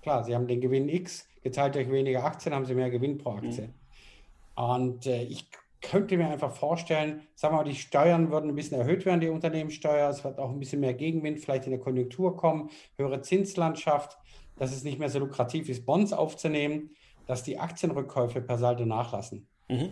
Klar, 0.01 0.23
sie 0.23 0.35
haben 0.35 0.47
den 0.47 0.61
Gewinn 0.61 0.89
X 0.89 1.27
geteilt 1.41 1.75
durch 1.75 1.89
weniger 1.89 2.23
Aktien, 2.23 2.53
haben 2.53 2.65
sie 2.65 2.75
mehr 2.75 2.89
Gewinn 2.89 3.17
pro 3.17 3.31
Aktie. 3.31 3.67
Mhm. 3.67 4.63
Und 4.63 5.05
äh, 5.07 5.23
ich 5.23 5.49
könnte 5.81 6.17
mir 6.17 6.29
einfach 6.29 6.51
vorstellen, 6.51 7.21
sagen 7.35 7.53
wir 7.53 7.57
mal, 7.57 7.63
die 7.63 7.75
Steuern 7.75 8.31
würden 8.31 8.49
ein 8.49 8.55
bisschen 8.55 8.79
erhöht 8.79 9.05
werden, 9.05 9.21
die 9.21 9.29
Unternehmenssteuer. 9.29 10.09
Es 10.09 10.23
wird 10.23 10.39
auch 10.39 10.49
ein 10.49 10.59
bisschen 10.59 10.79
mehr 10.79 10.93
Gegenwind 10.93 11.39
vielleicht 11.39 11.65
in 11.65 11.71
der 11.71 11.79
Konjunktur 11.79 12.35
kommen, 12.35 12.69
höhere 12.97 13.21
Zinslandschaft, 13.21 14.17
dass 14.57 14.71
es 14.71 14.83
nicht 14.83 14.99
mehr 14.99 15.09
so 15.09 15.19
lukrativ 15.19 15.69
ist, 15.69 15.85
Bonds 15.85 16.13
aufzunehmen, 16.13 16.91
dass 17.27 17.43
die 17.43 17.59
Aktienrückkäufe 17.59 18.41
per 18.41 18.57
Saldo 18.57 18.85
nachlassen. 18.85 19.47
Mhm. 19.67 19.89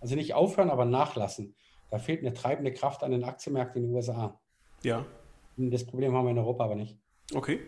Also 0.00 0.16
nicht 0.16 0.34
aufhören, 0.34 0.70
aber 0.70 0.84
nachlassen. 0.84 1.54
Da 1.90 1.98
fehlt 1.98 2.20
eine 2.20 2.32
treibende 2.32 2.72
Kraft 2.72 3.04
an 3.04 3.12
den 3.12 3.24
Aktienmärkten 3.24 3.82
in 3.82 3.88
den 3.88 3.94
USA. 3.94 4.40
Ja. 4.82 5.04
Das 5.56 5.84
Problem 5.84 6.14
haben 6.14 6.26
wir 6.26 6.30
in 6.30 6.38
Europa 6.38 6.64
aber 6.64 6.74
nicht. 6.74 6.96
Okay. 7.34 7.60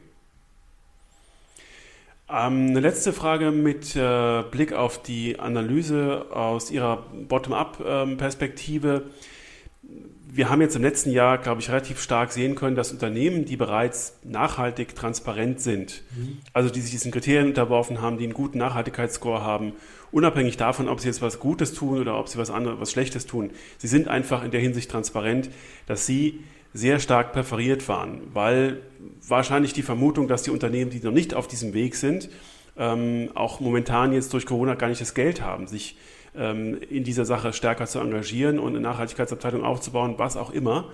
Ähm, 2.29 2.69
eine 2.71 2.81
letzte 2.81 3.13
Frage 3.13 3.51
mit 3.51 3.95
äh, 3.97 4.43
Blick 4.51 4.73
auf 4.73 5.03
die 5.03 5.39
Analyse 5.39 6.27
aus 6.31 6.71
Ihrer 6.71 7.05
Bottom-up-Perspektive. 7.29 9.05
Ähm, 9.05 10.11
wir 10.35 10.51
haben 10.51 10.61
jetzt 10.61 10.75
im 10.75 10.83
letzten 10.83 11.13
Jahr, 11.13 11.39
glaube 11.39 11.61
ich, 11.61 11.71
relativ 11.71 12.01
stark 12.01 12.33
sehen 12.33 12.57
können, 12.57 12.75
dass 12.75 12.91
Unternehmen, 12.91 13.45
die 13.45 13.57
bereits 13.57 14.19
nachhaltig 14.25 14.97
transparent 14.97 15.61
sind, 15.61 16.03
mhm. 16.17 16.39
also 16.53 16.71
die 16.71 16.81
sich 16.81 16.91
diesen 16.91 17.13
Kriterien 17.13 17.47
unterworfen 17.47 18.01
haben, 18.01 18.19
die 18.19 18.25
einen 18.25 18.35
guten 18.35 18.59
Nachhaltigkeitsscore 18.59 19.43
haben, 19.43 19.75
unabhängig 20.11 20.57
davon, 20.57 20.89
ob 20.89 20.99
sie 20.99 21.07
jetzt 21.07 21.23
was 21.23 21.39
Gutes 21.39 21.73
tun 21.73 22.01
oder 22.01 22.19
ob 22.19 22.29
sie 22.29 22.37
was 22.37 22.51
anderes, 22.51 22.81
was 22.81 22.91
Schlechtes 22.91 23.27
tun, 23.27 23.51
sie 23.79 23.87
sind 23.87 24.09
einfach 24.09 24.43
in 24.43 24.51
der 24.51 24.61
Hinsicht 24.61 24.91
transparent, 24.91 25.51
dass 25.87 26.05
sie 26.05 26.41
sehr 26.75 26.99
stark 26.99 27.33
präferiert 27.33 27.89
waren, 27.89 28.21
weil 28.35 28.83
wahrscheinlich 29.27 29.73
die 29.73 29.83
Vermutung, 29.83 30.29
dass 30.29 30.43
die 30.43 30.51
Unternehmen, 30.51 30.91
die 30.91 31.01
noch 31.01 31.13
nicht 31.13 31.33
auf 31.33 31.47
diesem 31.47 31.73
Weg 31.73 31.95
sind, 31.95 32.29
ähm, 32.77 33.31
auch 33.35 33.61
momentan 33.61 34.13
jetzt 34.13 34.33
durch 34.33 34.45
Corona 34.45 34.75
gar 34.75 34.89
nicht 34.89 35.01
das 35.01 35.15
Geld 35.15 35.41
haben, 35.41 35.69
sich 35.69 35.97
ähm, 36.37 36.77
in 36.91 37.05
dieser 37.05 37.25
Sache 37.25 37.53
stärker 37.53 37.87
zu 37.87 38.01
engagieren 38.01 38.59
und 38.59 38.71
eine 38.73 38.81
Nachhaltigkeitsabteilung 38.81 39.65
aufzubauen, 39.65 40.15
was 40.19 40.37
auch 40.37 40.51
immer. 40.51 40.91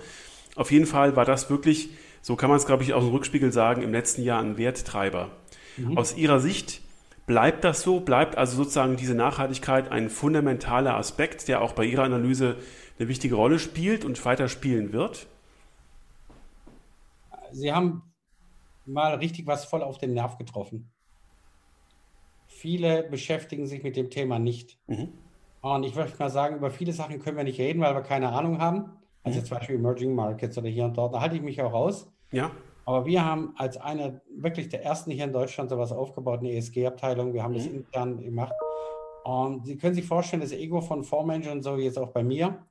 Auf 0.55 0.71
jeden 0.71 0.85
Fall 0.85 1.15
war 1.15 1.25
das 1.25 1.49
wirklich, 1.49 1.89
so 2.21 2.35
kann 2.35 2.49
man 2.49 2.57
es, 2.57 2.67
glaube 2.67 2.83
ich, 2.83 2.93
aus 2.93 3.03
dem 3.03 3.11
Rückspiegel 3.11 3.51
sagen, 3.51 3.81
im 3.81 3.91
letzten 3.91 4.23
Jahr 4.23 4.39
ein 4.39 4.59
Werttreiber. 4.59 5.29
Mhm. 5.77 5.97
Aus 5.97 6.15
Ihrer 6.15 6.39
Sicht 6.39 6.81
bleibt 7.25 7.63
das 7.63 7.81
so? 7.81 8.01
Bleibt 8.01 8.37
also 8.37 8.57
sozusagen 8.57 8.97
diese 8.97 9.15
Nachhaltigkeit 9.15 9.91
ein 9.91 10.11
fundamentaler 10.11 10.95
Aspekt, 10.95 11.47
der 11.47 11.61
auch 11.61 11.71
bei 11.71 11.85
Ihrer 11.85 12.03
Analyse 12.03 12.57
eine 12.99 13.07
wichtige 13.07 13.33
Rolle 13.33 13.57
spielt 13.57 14.05
und 14.05 14.23
weiter 14.23 14.47
spielen 14.47 14.93
wird? 14.93 15.25
Sie 17.51 17.71
haben 17.71 18.03
mal 18.85 19.15
richtig 19.15 19.47
was 19.47 19.65
voll 19.65 19.83
auf 19.83 19.97
den 19.97 20.13
Nerv 20.13 20.37
getroffen. 20.37 20.91
Viele 22.47 23.03
beschäftigen 23.03 23.65
sich 23.67 23.83
mit 23.83 23.95
dem 23.95 24.09
Thema 24.09 24.39
nicht. 24.39 24.77
Mhm. 24.87 25.09
Und 25.61 25.83
ich 25.83 25.95
würde 25.95 26.11
mal 26.17 26.29
sagen, 26.29 26.57
über 26.57 26.71
viele 26.71 26.91
Sachen 26.91 27.19
können 27.19 27.37
wir 27.37 27.43
nicht 27.43 27.59
reden, 27.59 27.81
weil 27.81 27.93
wir 27.93 28.01
keine 28.01 28.29
Ahnung 28.29 28.59
haben. 28.59 28.91
Also 29.23 29.39
mhm. 29.39 29.45
zum 29.45 29.57
Beispiel 29.57 29.75
Emerging 29.75 30.15
Markets 30.15 30.57
oder 30.57 30.67
hier 30.67 30.85
und 30.85 30.97
dort. 30.97 31.13
Da 31.13 31.21
halte 31.21 31.35
ich 31.35 31.41
mich 31.41 31.61
auch 31.61 31.73
raus. 31.73 32.11
Ja. 32.31 32.51
Aber 32.85 33.05
wir 33.05 33.23
haben 33.23 33.53
als 33.57 33.77
einer 33.77 34.21
wirklich 34.35 34.69
der 34.69 34.83
ersten 34.83 35.11
hier 35.11 35.25
in 35.25 35.33
Deutschland 35.33 35.69
sowas 35.69 35.91
aufgebaut, 35.91 36.39
eine 36.39 36.51
ESG-Abteilung. 36.53 37.33
Wir 37.33 37.43
haben 37.43 37.53
mhm. 37.53 37.57
das 37.57 37.67
intern 37.67 38.21
gemacht. 38.21 38.53
Und 39.23 39.65
Sie 39.67 39.77
können 39.77 39.93
sich 39.93 40.05
vorstellen, 40.05 40.41
das 40.41 40.51
Ego 40.51 40.81
von 40.81 41.03
Fondsmanagern, 41.03 41.61
so 41.61 41.77
jetzt 41.77 41.99
auch 41.99 42.09
bei 42.09 42.23
mir, 42.23 42.65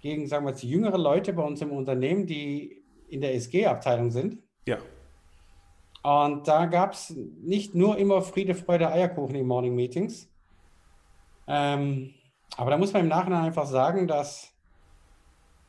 gegen, 0.00 0.26
sagen 0.26 0.44
wir 0.44 0.50
jetzt, 0.50 0.64
jüngere 0.64 0.98
Leute 0.98 1.32
bei 1.32 1.44
uns 1.44 1.62
im 1.62 1.70
Unternehmen, 1.70 2.26
die 2.26 2.81
in 3.12 3.20
der 3.20 3.34
ESG-Abteilung 3.34 4.10
sind. 4.10 4.38
Ja. 4.66 4.78
Und 6.02 6.48
da 6.48 6.66
gab 6.66 6.94
es 6.94 7.14
nicht 7.42 7.74
nur 7.74 7.96
immer 7.96 8.22
Friede, 8.22 8.54
Freude, 8.54 8.90
Eierkuchen 8.90 9.36
in 9.36 9.46
Morning 9.46 9.74
Meetings. 9.74 10.28
Ähm, 11.46 12.14
aber 12.56 12.70
da 12.70 12.78
muss 12.78 12.92
man 12.92 13.02
im 13.02 13.08
Nachhinein 13.08 13.44
einfach 13.44 13.66
sagen, 13.66 14.08
dass 14.08 14.52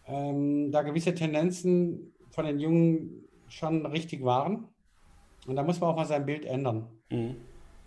ähm, 0.07 0.71
da 0.71 0.81
gewisse 0.81 1.13
Tendenzen 1.13 2.13
von 2.29 2.45
den 2.45 2.59
Jungen 2.59 3.27
schon 3.47 3.85
richtig 3.85 4.23
waren. 4.23 4.67
Und 5.45 5.55
da 5.55 5.63
muss 5.63 5.79
man 5.79 5.91
auch 5.91 5.95
mal 5.95 6.05
sein 6.05 6.25
Bild 6.25 6.45
ändern. 6.45 6.87
Mhm. 7.09 7.35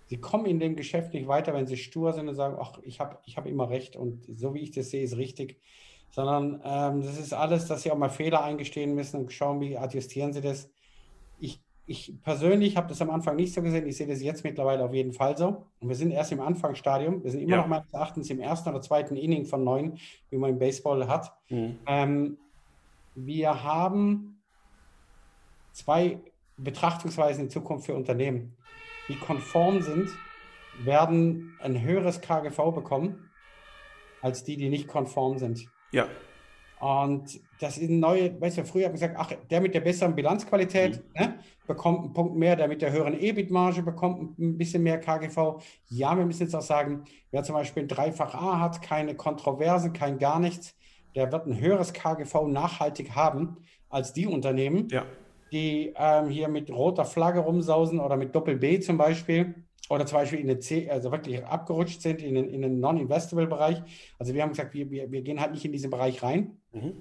Sie 0.06 0.20
kommen 0.20 0.46
in 0.46 0.60
dem 0.60 0.76
Geschäft 0.76 1.14
nicht 1.14 1.26
weiter, 1.26 1.52
wenn 1.52 1.66
sie 1.66 1.76
stur 1.76 2.12
sind 2.12 2.28
und 2.28 2.36
sagen, 2.36 2.56
ach, 2.60 2.78
ich 2.82 3.00
habe 3.00 3.18
ich 3.24 3.36
hab 3.36 3.46
immer 3.46 3.70
recht 3.70 3.96
und 3.96 4.24
so 4.38 4.54
wie 4.54 4.60
ich 4.60 4.70
das 4.70 4.90
sehe, 4.90 5.02
ist 5.02 5.16
richtig. 5.16 5.60
Sondern 6.10 6.60
ähm, 6.64 7.02
das 7.02 7.18
ist 7.18 7.34
alles, 7.34 7.66
dass 7.66 7.82
sie 7.82 7.90
auch 7.90 7.98
mal 7.98 8.08
Fehler 8.08 8.42
eingestehen 8.42 8.94
müssen 8.94 9.20
und 9.20 9.32
schauen, 9.32 9.60
wie 9.60 9.76
adjustieren 9.76 10.32
sie 10.32 10.40
das. 10.40 10.70
Ich 11.38 11.60
ich 11.86 12.20
persönlich 12.22 12.76
habe 12.76 12.88
das 12.88 13.00
am 13.00 13.10
Anfang 13.10 13.36
nicht 13.36 13.54
so 13.54 13.62
gesehen. 13.62 13.86
Ich 13.86 13.96
sehe 13.96 14.08
das 14.08 14.20
jetzt 14.20 14.42
mittlerweile 14.42 14.84
auf 14.84 14.92
jeden 14.92 15.12
Fall 15.12 15.36
so. 15.36 15.66
Und 15.78 15.88
wir 15.88 15.94
sind 15.94 16.10
erst 16.10 16.32
im 16.32 16.40
Anfangsstadium. 16.40 17.22
Wir 17.22 17.30
sind 17.30 17.42
immer 17.42 17.52
ja. 17.52 17.56
noch 17.58 17.68
meines 17.68 17.92
Erachtens 17.92 18.28
im 18.28 18.40
ersten 18.40 18.68
oder 18.68 18.80
zweiten 18.80 19.16
Inning 19.16 19.46
von 19.46 19.62
neun, 19.62 19.98
wie 20.30 20.36
man 20.36 20.50
im 20.50 20.58
Baseball 20.58 21.06
hat. 21.06 21.32
Mhm. 21.48 21.78
Ähm, 21.86 22.38
wir 23.14 23.62
haben 23.62 24.42
zwei 25.72 26.18
Betrachtungsweisen 26.56 27.44
in 27.44 27.50
Zukunft 27.50 27.86
für 27.86 27.94
Unternehmen. 27.94 28.56
Die 29.08 29.16
konform 29.16 29.80
sind, 29.80 30.10
werden 30.82 31.56
ein 31.60 31.80
höheres 31.80 32.20
KGV 32.20 32.72
bekommen 32.74 33.30
als 34.22 34.42
die, 34.42 34.56
die 34.56 34.70
nicht 34.70 34.88
konform 34.88 35.38
sind. 35.38 35.68
Ja. 35.96 36.08
Und 36.78 37.40
das 37.58 37.78
ist 37.78 37.88
ein 37.88 38.00
neue, 38.00 38.38
weißt 38.38 38.58
du, 38.58 38.64
früher 38.64 38.84
habe 38.84 38.96
ich 38.96 39.00
gesagt, 39.00 39.16
ach, 39.18 39.32
der 39.50 39.60
mit 39.62 39.74
der 39.74 39.80
besseren 39.80 40.14
Bilanzqualität 40.14 41.02
mhm. 41.14 41.20
ne, 41.20 41.38
bekommt 41.66 42.00
einen 42.00 42.12
Punkt 42.12 42.36
mehr, 42.36 42.54
der 42.54 42.68
mit 42.68 42.82
der 42.82 42.92
höheren 42.92 43.18
EBIT-Marge 43.18 43.82
bekommt 43.82 44.38
ein 44.38 44.58
bisschen 44.58 44.82
mehr 44.82 45.00
KGV. 45.00 45.62
Ja, 45.88 46.16
wir 46.16 46.26
müssen 46.26 46.42
jetzt 46.42 46.54
auch 46.54 46.62
sagen, 46.62 47.04
wer 47.30 47.42
zum 47.42 47.54
Beispiel 47.54 47.84
ein 47.84 47.88
Dreifach 47.88 48.34
A 48.34 48.60
hat, 48.60 48.82
keine 48.82 49.14
Kontroversen, 49.14 49.94
kein 49.94 50.18
gar 50.18 50.38
nichts, 50.38 50.76
der 51.14 51.32
wird 51.32 51.46
ein 51.46 51.58
höheres 51.58 51.94
KGV 51.94 52.46
nachhaltig 52.48 53.16
haben 53.16 53.56
als 53.88 54.12
die 54.12 54.26
Unternehmen, 54.26 54.88
ja. 54.90 55.06
die 55.50 55.94
ähm, 55.96 56.28
hier 56.28 56.48
mit 56.48 56.70
roter 56.70 57.06
Flagge 57.06 57.40
rumsausen 57.40 58.00
oder 58.00 58.18
mit 58.18 58.34
Doppel 58.34 58.56
B 58.56 58.80
zum 58.80 58.98
Beispiel 58.98 59.65
oder 59.88 60.06
zum 60.06 60.18
Beispiel 60.18 60.40
in 60.40 60.48
den 60.48 60.60
C, 60.60 60.90
also 60.90 61.12
wirklich 61.12 61.44
abgerutscht 61.44 62.00
sind 62.00 62.22
in 62.22 62.34
den, 62.34 62.48
in 62.48 62.62
den 62.62 62.80
Non-Investable-Bereich. 62.80 63.82
Also 64.18 64.34
wir 64.34 64.42
haben 64.42 64.50
gesagt, 64.50 64.74
wir, 64.74 64.90
wir, 64.90 65.10
wir 65.10 65.22
gehen 65.22 65.40
halt 65.40 65.52
nicht 65.52 65.64
in 65.64 65.72
diesen 65.72 65.90
Bereich 65.90 66.22
rein. 66.22 66.58
Mhm. 66.72 66.94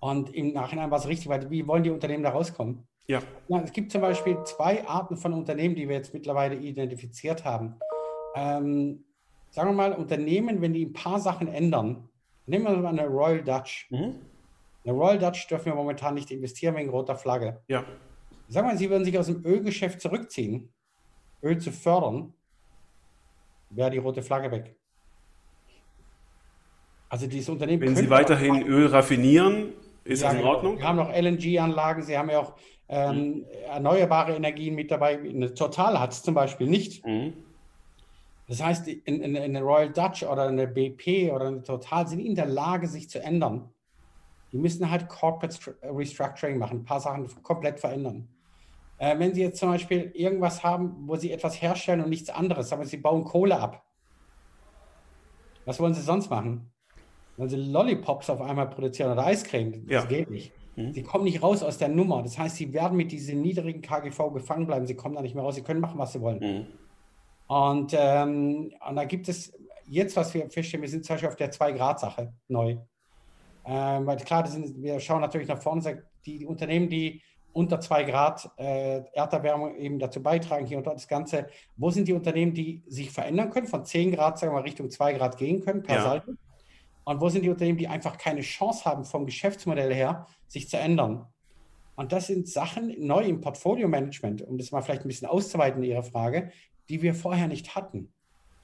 Und 0.00 0.34
im 0.34 0.52
Nachhinein 0.52 0.90
war 0.90 0.98
es 0.98 1.08
richtig, 1.08 1.28
weil 1.28 1.50
wie 1.50 1.66
wollen 1.66 1.82
die 1.82 1.90
Unternehmen 1.90 2.22
da 2.22 2.30
rauskommen? 2.30 2.86
Ja. 3.06 3.20
ja. 3.48 3.60
Es 3.60 3.72
gibt 3.72 3.92
zum 3.92 4.00
Beispiel 4.00 4.38
zwei 4.44 4.86
Arten 4.86 5.16
von 5.16 5.34
Unternehmen, 5.34 5.74
die 5.74 5.88
wir 5.88 5.96
jetzt 5.96 6.14
mittlerweile 6.14 6.56
identifiziert 6.56 7.44
haben. 7.44 7.74
Ähm, 8.34 9.04
sagen 9.50 9.70
wir 9.70 9.74
mal, 9.74 9.92
Unternehmen, 9.92 10.62
wenn 10.62 10.72
die 10.72 10.86
ein 10.86 10.92
paar 10.94 11.20
Sachen 11.20 11.48
ändern, 11.48 12.08
nehmen 12.46 12.64
wir 12.64 12.76
mal 12.76 12.88
eine 12.88 13.06
Royal 13.06 13.42
Dutch. 13.42 13.88
Mhm. 13.90 14.14
Eine 14.84 14.94
Royal 14.94 15.18
Dutch 15.18 15.46
dürfen 15.48 15.66
wir 15.66 15.74
momentan 15.74 16.14
nicht 16.14 16.30
investieren 16.30 16.76
wegen 16.76 16.88
roter 16.88 17.16
Flagge. 17.16 17.60
Ja. 17.68 17.84
Sagen 18.48 18.68
wir, 18.68 18.76
sie 18.78 18.88
würden 18.88 19.04
sich 19.04 19.18
aus 19.18 19.26
dem 19.26 19.44
Ölgeschäft 19.44 20.00
zurückziehen 20.00 20.72
Öl 21.42 21.58
zu 21.58 21.72
fördern, 21.72 22.32
wäre 23.70 23.90
die 23.90 23.98
rote 23.98 24.22
Flagge 24.22 24.50
weg. 24.50 24.76
Also 27.08 27.26
dieses 27.26 27.48
Unternehmen. 27.48 27.82
Wenn 27.82 27.96
Sie 27.96 28.10
weiterhin 28.10 28.62
Öl 28.62 28.86
raffinieren, 28.86 29.72
ist 30.04 30.22
das 30.22 30.32
in 30.32 30.38
genau. 30.38 30.50
Ordnung? 30.54 30.78
Wir 30.78 30.84
haben 30.84 30.96
noch 30.96 31.12
LNG-Anlagen, 31.12 32.02
Sie 32.02 32.16
haben 32.16 32.30
ja 32.30 32.40
auch 32.40 32.54
ähm, 32.88 33.16
mhm. 33.16 33.44
erneuerbare 33.66 34.34
Energien 34.34 34.74
mit 34.74 34.90
dabei. 34.90 35.18
Eine 35.18 35.54
Total 35.54 35.98
hat 35.98 36.12
es 36.12 36.22
zum 36.22 36.34
Beispiel 36.34 36.68
nicht. 36.68 37.04
Mhm. 37.04 37.32
Das 38.48 38.62
heißt, 38.62 38.88
in, 38.88 39.22
in, 39.22 39.36
in, 39.36 39.56
Royal 39.58 39.92
Dutch 39.92 40.24
oder 40.24 40.48
eine 40.48 40.66
BP 40.66 41.30
oder 41.32 41.46
eine 41.46 41.62
Total 41.62 42.08
sind 42.08 42.20
in 42.20 42.34
der 42.34 42.46
Lage, 42.46 42.88
sich 42.88 43.08
zu 43.08 43.22
ändern. 43.22 43.68
Die 44.50 44.58
müssen 44.58 44.90
halt 44.90 45.08
Corporate 45.08 45.76
Restructuring 45.84 46.58
machen, 46.58 46.78
ein 46.78 46.84
paar 46.84 46.98
Sachen 46.98 47.28
komplett 47.42 47.78
verändern. 47.78 48.28
Äh, 49.00 49.18
wenn 49.18 49.34
Sie 49.34 49.40
jetzt 49.40 49.58
zum 49.58 49.70
Beispiel 49.70 50.12
irgendwas 50.14 50.62
haben, 50.62 50.94
wo 51.06 51.16
Sie 51.16 51.32
etwas 51.32 51.60
herstellen 51.60 52.02
und 52.02 52.10
nichts 52.10 52.28
anderes, 52.28 52.68
sagen 52.68 52.82
wir, 52.82 52.86
Sie 52.86 52.98
bauen 52.98 53.24
Kohle 53.24 53.58
ab. 53.58 53.82
Was 55.64 55.80
wollen 55.80 55.94
Sie 55.94 56.02
sonst 56.02 56.28
machen? 56.28 56.70
Wollen 57.38 57.48
Sie 57.48 57.56
Lollipops 57.56 58.28
auf 58.28 58.42
einmal 58.42 58.68
produzieren 58.68 59.10
oder 59.10 59.24
Eiscreme? 59.24 59.86
Das 59.86 59.90
ja. 59.90 60.04
geht 60.04 60.28
nicht. 60.28 60.52
Mhm. 60.76 60.92
Sie 60.92 61.02
kommen 61.02 61.24
nicht 61.24 61.42
raus 61.42 61.62
aus 61.62 61.78
der 61.78 61.88
Nummer. 61.88 62.22
Das 62.22 62.38
heißt, 62.38 62.56
Sie 62.56 62.74
werden 62.74 62.94
mit 62.94 63.10
diesem 63.10 63.40
niedrigen 63.40 63.80
KGV 63.80 64.34
gefangen 64.34 64.66
bleiben. 64.66 64.86
Sie 64.86 64.96
kommen 64.96 65.14
da 65.14 65.22
nicht 65.22 65.34
mehr 65.34 65.44
raus. 65.44 65.54
Sie 65.54 65.62
können 65.62 65.80
machen, 65.80 65.98
was 65.98 66.12
Sie 66.12 66.20
wollen. 66.20 66.38
Mhm. 66.38 66.66
Und, 67.46 67.96
ähm, 67.98 68.70
und 68.86 68.96
da 68.96 69.04
gibt 69.04 69.30
es 69.30 69.50
jetzt, 69.86 70.14
was 70.14 70.34
wir 70.34 70.50
feststellen, 70.50 70.82
wir 70.82 70.90
sind 70.90 71.06
zum 71.06 71.14
Beispiel 71.14 71.30
auf 71.30 71.36
der 71.36 71.50
2-Grad-Sache 71.50 72.34
neu. 72.48 72.76
Ähm, 73.64 74.06
weil 74.06 74.18
klar, 74.18 74.46
sind, 74.46 74.82
wir 74.82 75.00
schauen 75.00 75.22
natürlich 75.22 75.48
nach 75.48 75.62
vorne, 75.62 76.02
die 76.26 76.44
Unternehmen, 76.44 76.90
die 76.90 77.22
unter 77.52 77.80
zwei 77.80 78.04
Grad 78.04 78.50
äh, 78.56 79.02
Erderwärmung 79.12 79.76
eben 79.76 79.98
dazu 79.98 80.22
beitragen, 80.22 80.66
hier 80.66 80.78
und 80.78 80.86
dort 80.86 80.96
das 80.96 81.08
Ganze. 81.08 81.48
Wo 81.76 81.90
sind 81.90 82.06
die 82.08 82.12
Unternehmen, 82.12 82.54
die 82.54 82.82
sich 82.86 83.10
verändern 83.10 83.50
können, 83.50 83.66
von 83.66 83.84
10 83.84 84.12
Grad, 84.12 84.38
sagen 84.38 84.52
wir 84.52 84.56
mal, 84.56 84.62
Richtung 84.62 84.90
2 84.90 85.14
Grad 85.14 85.36
gehen 85.36 85.60
können 85.60 85.82
per 85.82 85.96
ja. 85.96 86.02
Seite? 86.02 86.36
Und 87.04 87.20
wo 87.20 87.28
sind 87.28 87.42
die 87.42 87.50
Unternehmen, 87.50 87.78
die 87.78 87.88
einfach 87.88 88.18
keine 88.18 88.42
Chance 88.42 88.84
haben, 88.84 89.04
vom 89.04 89.26
Geschäftsmodell 89.26 89.92
her 89.92 90.26
sich 90.46 90.68
zu 90.68 90.76
ändern? 90.76 91.26
Und 91.96 92.12
das 92.12 92.28
sind 92.28 92.48
Sachen 92.48 92.94
neu 92.98 93.24
im 93.24 93.40
Portfolio-Management, 93.40 94.42
um 94.42 94.56
das 94.56 94.70
mal 94.70 94.80
vielleicht 94.80 95.02
ein 95.04 95.08
bisschen 95.08 95.28
auszuweiten, 95.28 95.82
Ihre 95.82 96.02
Frage, 96.02 96.50
die 96.88 97.02
wir 97.02 97.14
vorher 97.14 97.48
nicht 97.48 97.74
hatten. 97.74 98.12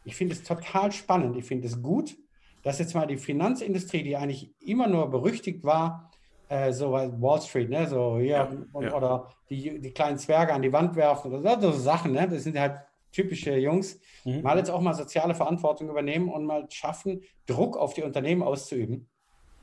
Ich 0.04 0.16
finde 0.16 0.34
es 0.34 0.42
total 0.42 0.92
spannend. 0.92 1.36
Ich 1.36 1.44
finde 1.44 1.66
es 1.66 1.82
gut, 1.82 2.16
dass 2.62 2.78
jetzt 2.78 2.94
mal 2.94 3.06
die 3.06 3.16
Finanzindustrie, 3.16 4.02
die 4.02 4.16
eigentlich 4.16 4.54
immer 4.60 4.86
nur 4.86 5.10
berüchtigt 5.10 5.64
war, 5.64 6.10
äh, 6.48 6.72
so 6.72 6.92
Wall 6.92 7.40
Street, 7.40 7.70
ne? 7.70 7.86
So 7.86 8.18
hier 8.18 8.26
ja, 8.26 8.52
und, 8.72 8.84
ja. 8.84 8.94
oder 8.94 9.32
die, 9.50 9.80
die 9.80 9.90
kleinen 9.92 10.18
Zwerge 10.18 10.52
an 10.52 10.62
die 10.62 10.72
Wand 10.72 10.96
werfen 10.96 11.32
oder 11.32 11.60
so, 11.60 11.72
so 11.72 11.78
Sachen, 11.78 12.12
ne? 12.12 12.28
Das 12.28 12.44
sind 12.44 12.58
halt 12.58 12.80
typische 13.12 13.56
Jungs. 13.56 13.98
Mhm. 14.24 14.42
Mal 14.42 14.58
jetzt 14.58 14.70
auch 14.70 14.80
mal 14.80 14.94
soziale 14.94 15.34
Verantwortung 15.34 15.88
übernehmen 15.88 16.28
und 16.28 16.44
mal 16.44 16.66
schaffen, 16.70 17.22
Druck 17.46 17.76
auf 17.76 17.94
die 17.94 18.02
Unternehmen 18.02 18.42
auszuüben. 18.42 19.08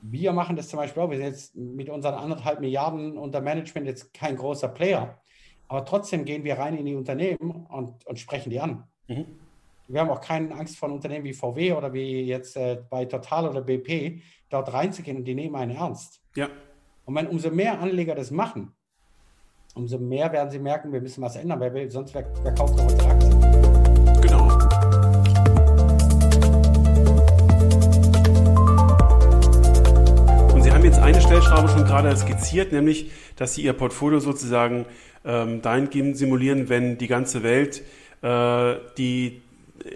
Wir 0.02 0.34
machen 0.34 0.56
das 0.56 0.68
zum 0.68 0.78
Beispiel 0.78 1.04
auch. 1.04 1.10
Wir 1.10 1.18
sind 1.18 1.28
jetzt 1.28 1.56
mit 1.56 1.90
unseren 1.90 2.16
anderthalb 2.16 2.60
Milliarden 2.60 3.18
unter 3.18 3.40
Management 3.40 3.88
jetzt 3.88 4.14
kein 4.14 4.36
großer 4.36 4.68
Player. 4.68 5.18
Aber 5.70 5.86
trotzdem 5.86 6.26
gehen 6.26 6.44
wir 6.44 6.58
rein 6.58 6.76
in 6.76 6.86
die 6.86 6.96
Unternehmen 6.96 7.66
und, 7.70 8.06
und 8.06 8.20
sprechen 8.20 8.50
die 8.50 8.60
an. 8.60 8.84
Mhm. 9.08 9.26
Wir 9.88 10.02
haben 10.02 10.10
auch 10.10 10.22
keine 10.22 10.54
Angst 10.56 10.78
vor 10.78 10.92
Unternehmen 10.92 11.26
wie 11.26 11.34
VW 11.34 11.74
oder 11.74 11.94
wie 11.94 12.22
jetzt 12.22 12.58
äh, 12.58 12.82
bei 12.90 13.06
Total 13.06 13.48
oder 13.48 13.62
BP, 13.62 14.22
dort 14.50 14.74
reinzugehen 14.74 15.18
und 15.18 15.26
die 15.26 15.36
nehmen 15.36 15.56
einen 15.56 15.76
ernst. 15.76 16.22
Ja. 16.36 16.50
Und 17.06 17.16
wenn 17.16 17.28
umso 17.28 17.52
mehr 17.52 17.82
Anleger 17.82 18.16
das 18.16 18.32
machen, 18.32 18.72
umso 19.76 19.98
mehr 19.98 20.32
werden 20.32 20.50
sie 20.50 20.60
merken, 20.60 20.94
wir 20.94 21.02
müssen 21.02 21.22
was 21.22 21.36
ändern, 21.36 21.60
weil 21.60 21.92
sonst 21.92 22.14
wer, 22.16 22.26
wer 22.44 22.54
kauft 22.54 22.78
noch 22.78 22.86
unsere 22.86 23.10
Aktien. 23.10 23.42
Genau. 24.22 24.44
Und 30.54 30.64
Sie 30.64 30.72
haben 30.72 30.86
jetzt 30.86 31.00
eine 31.00 31.20
Stellschraube 31.20 31.68
schon 31.68 31.84
gerade 31.84 32.16
skizziert, 32.16 32.72
nämlich, 32.72 33.12
dass 33.36 33.54
Sie 33.54 33.64
Ihr 33.64 33.74
Portfolio 33.74 34.20
sozusagen 34.20 34.86
ähm, 35.26 35.62
dahingehend 35.62 36.16
simulieren, 36.16 36.70
wenn 36.70 36.98
die 36.98 37.08
ganze 37.08 37.44
Welt 37.44 37.82
äh, 38.22 38.76
die 38.98 39.42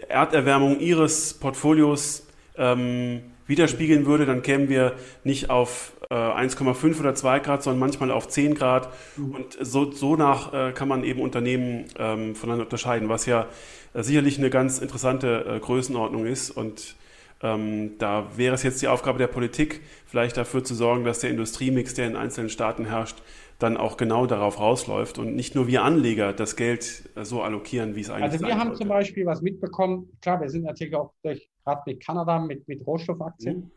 Erderwärmung 0.10 0.82
Ihres 0.82 1.36
Portfolios 1.36 2.28
ähm, 2.58 3.22
widerspiegeln 3.46 4.06
würde, 4.06 4.26
dann 4.26 4.42
kämen 4.42 4.68
wir 4.68 4.96
nicht 5.24 5.50
auf 5.50 5.94
äh, 6.10 6.16
1,5 6.16 7.00
oder 7.00 7.16
2 7.16 7.40
Grad, 7.40 7.64
sondern 7.64 7.80
manchmal 7.80 8.12
auf 8.12 8.28
10 8.28 8.56
Grad. 8.56 8.90
Mhm. 9.18 9.36
Und 9.36 9.58
so, 9.62 9.92
so 9.92 10.16
nach 10.16 10.54
äh, 10.54 10.72
kann 10.72 10.88
man 10.88 11.04
eben 11.04 11.22
Unternehmen 11.22 11.86
ähm, 11.98 12.36
voneinander 12.36 12.66
unterscheiden, 12.66 13.10
was 13.10 13.26
ja 13.26 13.48
äh, 13.94 14.04
sicherlich 14.04 14.38
eine 14.38 14.50
ganz 14.50 14.80
interessante 14.80 15.46
äh, 15.46 15.60
Größenordnung 15.60 16.26
ist. 16.26 16.52
Und 16.52 16.96
ähm, 17.42 17.98
da 18.00 18.28
wäre 18.36 18.56
es 18.56 18.64
jetzt 18.64 18.82
die 18.82 18.88
Aufgabe 18.88 19.20
der 19.20 19.28
Politik, 19.28 19.82
vielleicht 20.06 20.38
dafür 20.38 20.64
zu 20.64 20.76
sorgen, 20.76 21.04
dass 21.04 21.20
der 21.20 21.30
Industriemix, 21.30 21.94
der 21.94 22.08
in 22.08 22.16
einzelnen 22.16 22.50
Staaten 22.50 22.86
herrscht, 22.86 23.22
dann 23.60 23.76
auch 23.76 23.98
genau 23.98 24.28
darauf 24.28 24.60
rausläuft 24.60 25.18
und 25.18 25.36
nicht 25.36 25.56
nur 25.56 25.68
wir 25.68 25.84
Anleger 25.84 26.32
das 26.32 26.56
Geld 26.56 27.10
äh, 27.16 27.26
so 27.26 27.42
allokieren, 27.42 27.96
wie 27.96 28.02
es 28.02 28.10
eigentlich 28.10 28.26
ist. 28.28 28.34
Also 28.34 28.46
wir 28.46 28.58
haben 28.58 28.68
sollte. 28.68 28.80
zum 28.80 28.90
Beispiel 28.90 29.26
was 29.26 29.42
mitbekommen, 29.42 30.10
klar, 30.22 30.40
wir 30.40 30.50
sind 30.50 30.64
natürlich 30.64 30.96
auch 30.96 31.14
durch 31.24 31.50
gerade 31.64 31.82
mit 31.88 32.06
Kanada, 32.06 32.40
mit, 32.40 32.68
mit 32.68 32.86
Rohstoffaktien. 32.86 33.58
Mhm. 33.58 33.72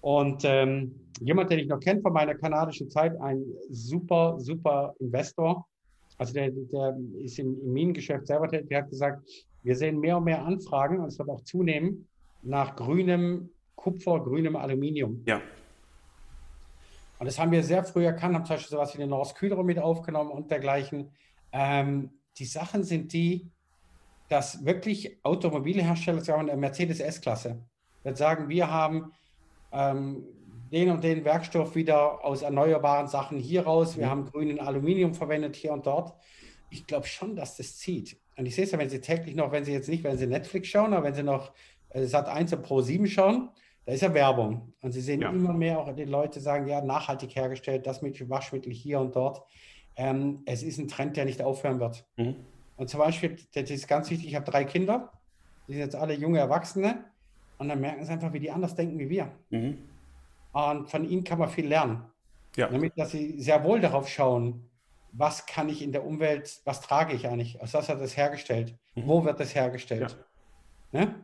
Und 0.00 0.42
ähm, 0.44 0.94
jemand, 1.20 1.50
den 1.50 1.60
ich 1.60 1.68
noch 1.68 1.80
kenne 1.80 2.00
von 2.00 2.12
meiner 2.12 2.34
kanadischen 2.34 2.90
Zeit, 2.90 3.20
ein 3.20 3.44
super, 3.70 4.36
super 4.38 4.94
Investor, 5.00 5.66
also 6.18 6.32
der, 6.32 6.50
der 6.50 6.96
ist 7.22 7.38
im, 7.38 7.60
im 7.60 7.72
Minengeschäft 7.72 8.26
selber 8.26 8.48
tätig, 8.48 8.68
der 8.68 8.82
hat 8.82 8.90
gesagt, 8.90 9.28
wir 9.62 9.76
sehen 9.76 10.00
mehr 10.00 10.16
und 10.16 10.24
mehr 10.24 10.44
Anfragen, 10.44 11.00
und 11.00 11.08
es 11.08 11.18
wird 11.18 11.28
auch 11.28 11.42
zunehmen, 11.42 12.08
nach 12.42 12.76
grünem 12.76 13.50
Kupfer, 13.74 14.20
grünem 14.20 14.56
Aluminium. 14.56 15.22
Ja. 15.26 15.40
Und 17.18 17.26
das 17.26 17.38
haben 17.38 17.50
wir 17.50 17.62
sehr 17.62 17.82
früh 17.84 18.04
erkannt, 18.04 18.34
haben 18.34 18.44
zum 18.44 18.54
Beispiel 18.54 18.70
sowas 18.70 18.94
wie 18.94 18.98
den 18.98 19.10
Norsk 19.10 19.40
Hydro 19.40 19.62
mit 19.64 19.78
aufgenommen 19.78 20.30
und 20.30 20.50
dergleichen. 20.50 21.10
Ähm, 21.52 22.10
die 22.38 22.44
Sachen 22.44 22.84
sind 22.84 23.12
die, 23.12 23.50
dass 24.28 24.64
wirklich 24.64 25.18
Automobilhersteller, 25.24 26.20
sagen 26.20 26.46
wir, 26.46 26.56
Mercedes 26.56 27.00
S-Klasse, 27.00 27.60
wird 28.04 28.16
sagen, 28.16 28.48
wir 28.48 28.70
haben 28.70 29.12
ähm, 29.72 30.24
den 30.70 30.90
und 30.90 31.02
den 31.02 31.24
Werkstoff 31.24 31.74
wieder 31.74 32.24
aus 32.24 32.42
erneuerbaren 32.42 33.08
Sachen 33.08 33.38
hier 33.38 33.64
raus, 33.64 33.96
wir 33.96 34.10
haben 34.10 34.26
grünen 34.26 34.60
Aluminium 34.60 35.14
verwendet 35.14 35.56
hier 35.56 35.72
und 35.72 35.86
dort. 35.86 36.14
Ich 36.70 36.86
glaube 36.86 37.06
schon, 37.06 37.36
dass 37.36 37.56
das 37.56 37.78
zieht. 37.78 38.20
Und 38.36 38.46
ich 38.46 38.54
sehe 38.54 38.64
es 38.64 38.72
ja, 38.72 38.78
wenn 38.78 38.90
Sie 38.90 39.00
täglich 39.00 39.34
noch, 39.34 39.50
wenn 39.50 39.64
Sie 39.64 39.72
jetzt 39.72 39.88
nicht, 39.88 40.04
wenn 40.04 40.18
Sie 40.18 40.26
Netflix 40.26 40.68
schauen, 40.68 40.92
aber 40.92 41.04
wenn 41.04 41.14
Sie 41.14 41.22
noch 41.22 41.52
äh, 41.90 42.04
Sat 42.04 42.28
1 42.28 42.52
und 42.52 42.62
Pro 42.62 42.82
7 42.82 43.06
schauen, 43.06 43.48
da 43.86 43.92
ist 43.92 44.02
ja 44.02 44.12
Werbung. 44.12 44.74
Und 44.82 44.92
Sie 44.92 45.00
sehen 45.00 45.22
ja. 45.22 45.30
immer 45.30 45.54
mehr 45.54 45.78
auch 45.78 45.90
die 45.94 46.04
Leute 46.04 46.40
sagen, 46.40 46.66
ja, 46.66 46.82
nachhaltig 46.82 47.34
hergestellt, 47.34 47.86
das 47.86 48.02
mit 48.02 48.28
Waschmittel 48.28 48.72
hier 48.72 49.00
und 49.00 49.16
dort. 49.16 49.42
Ähm, 49.96 50.42
es 50.44 50.62
ist 50.62 50.78
ein 50.78 50.88
Trend, 50.88 51.16
der 51.16 51.24
nicht 51.24 51.42
aufhören 51.42 51.80
wird. 51.80 52.04
Mhm. 52.16 52.36
Und 52.76 52.88
zum 52.88 53.00
Beispiel, 53.00 53.36
das 53.54 53.70
ist 53.70 53.88
ganz 53.88 54.10
wichtig, 54.10 54.28
ich 54.28 54.34
habe 54.34 54.48
drei 54.48 54.64
Kinder, 54.64 55.10
die 55.66 55.72
sind 55.72 55.80
jetzt 55.80 55.96
alle 55.96 56.14
junge 56.14 56.38
Erwachsene. 56.38 57.04
Und 57.58 57.68
dann 57.68 57.80
merken 57.80 58.04
sie 58.04 58.12
einfach, 58.12 58.32
wie 58.32 58.40
die 58.40 58.50
anders 58.50 58.74
denken 58.74 58.98
wie 58.98 59.10
wir. 59.10 59.30
Mhm. 59.50 59.78
Und 60.52 60.88
von 60.88 61.08
ihnen 61.08 61.24
kann 61.24 61.38
man 61.38 61.48
viel 61.48 61.66
lernen. 61.66 62.02
Ja. 62.56 62.68
Damit, 62.68 62.96
dass 62.96 63.10
sie 63.10 63.40
sehr 63.40 63.62
wohl 63.64 63.80
darauf 63.80 64.08
schauen, 64.08 64.68
was 65.12 65.46
kann 65.46 65.68
ich 65.68 65.82
in 65.82 65.92
der 65.92 66.04
Umwelt, 66.04 66.60
was 66.64 66.80
trage 66.80 67.14
ich 67.14 67.26
eigentlich, 67.28 67.60
aus 67.60 67.74
was 67.74 67.88
hat 67.88 68.00
das 68.00 68.16
hergestellt, 68.16 68.74
mhm. 68.94 69.06
wo 69.06 69.24
wird 69.24 69.40
das 69.40 69.54
hergestellt. 69.54 70.16
Ja. 70.92 71.00
Ne? 71.00 71.14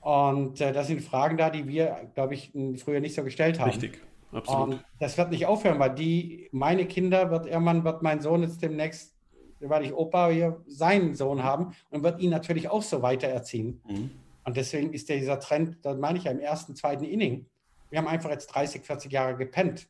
Und 0.00 0.60
äh, 0.60 0.72
das 0.72 0.86
sind 0.86 1.00
Fragen 1.00 1.36
da, 1.36 1.48
die 1.50 1.66
wir, 1.66 2.10
glaube 2.14 2.34
ich, 2.34 2.52
früher 2.76 3.00
nicht 3.00 3.14
so 3.14 3.24
gestellt 3.24 3.58
haben. 3.58 3.70
Richtig, 3.70 4.02
absolut. 4.32 4.68
Und 4.74 4.84
das 5.00 5.16
wird 5.16 5.30
nicht 5.30 5.46
aufhören, 5.46 5.78
weil 5.78 5.94
die, 5.94 6.48
meine 6.52 6.84
Kinder 6.86 7.30
wird 7.30 7.46
irgendwann, 7.46 7.84
wird 7.84 8.02
mein 8.02 8.20
Sohn 8.20 8.42
jetzt 8.42 8.60
demnächst, 8.62 9.14
weil 9.60 9.84
ich 9.84 9.94
Opa 9.94 10.28
hier 10.28 10.60
seinen 10.66 11.14
Sohn 11.14 11.42
haben 11.42 11.74
und 11.90 12.02
wird 12.02 12.20
ihn 12.20 12.30
natürlich 12.30 12.68
auch 12.68 12.82
so 12.82 13.00
weitererziehen. 13.00 13.80
Mhm. 13.88 14.10
Und 14.44 14.56
deswegen 14.56 14.92
ist 14.92 15.08
dieser 15.08 15.40
Trend, 15.40 15.78
da 15.82 15.94
meine 15.94 16.18
ich 16.18 16.24
ja 16.24 16.30
im 16.30 16.40
ersten, 16.40 16.74
zweiten 16.76 17.04
Inning. 17.04 17.46
Wir 17.90 17.98
haben 17.98 18.08
einfach 18.08 18.30
jetzt 18.30 18.48
30, 18.48 18.82
40 18.82 19.12
Jahre 19.12 19.36
gepennt. 19.36 19.88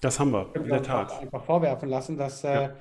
Das 0.00 0.18
haben 0.18 0.30
wir, 0.32 0.50
in 0.54 0.64
der 0.64 0.82
Tat. 0.82 1.20
Einfach 1.20 1.44
vorwerfen 1.44 1.88
lassen, 1.88 2.16
dass, 2.16 2.44
äh, 2.44 2.54
ja. 2.54 2.64
äh, 2.66 2.74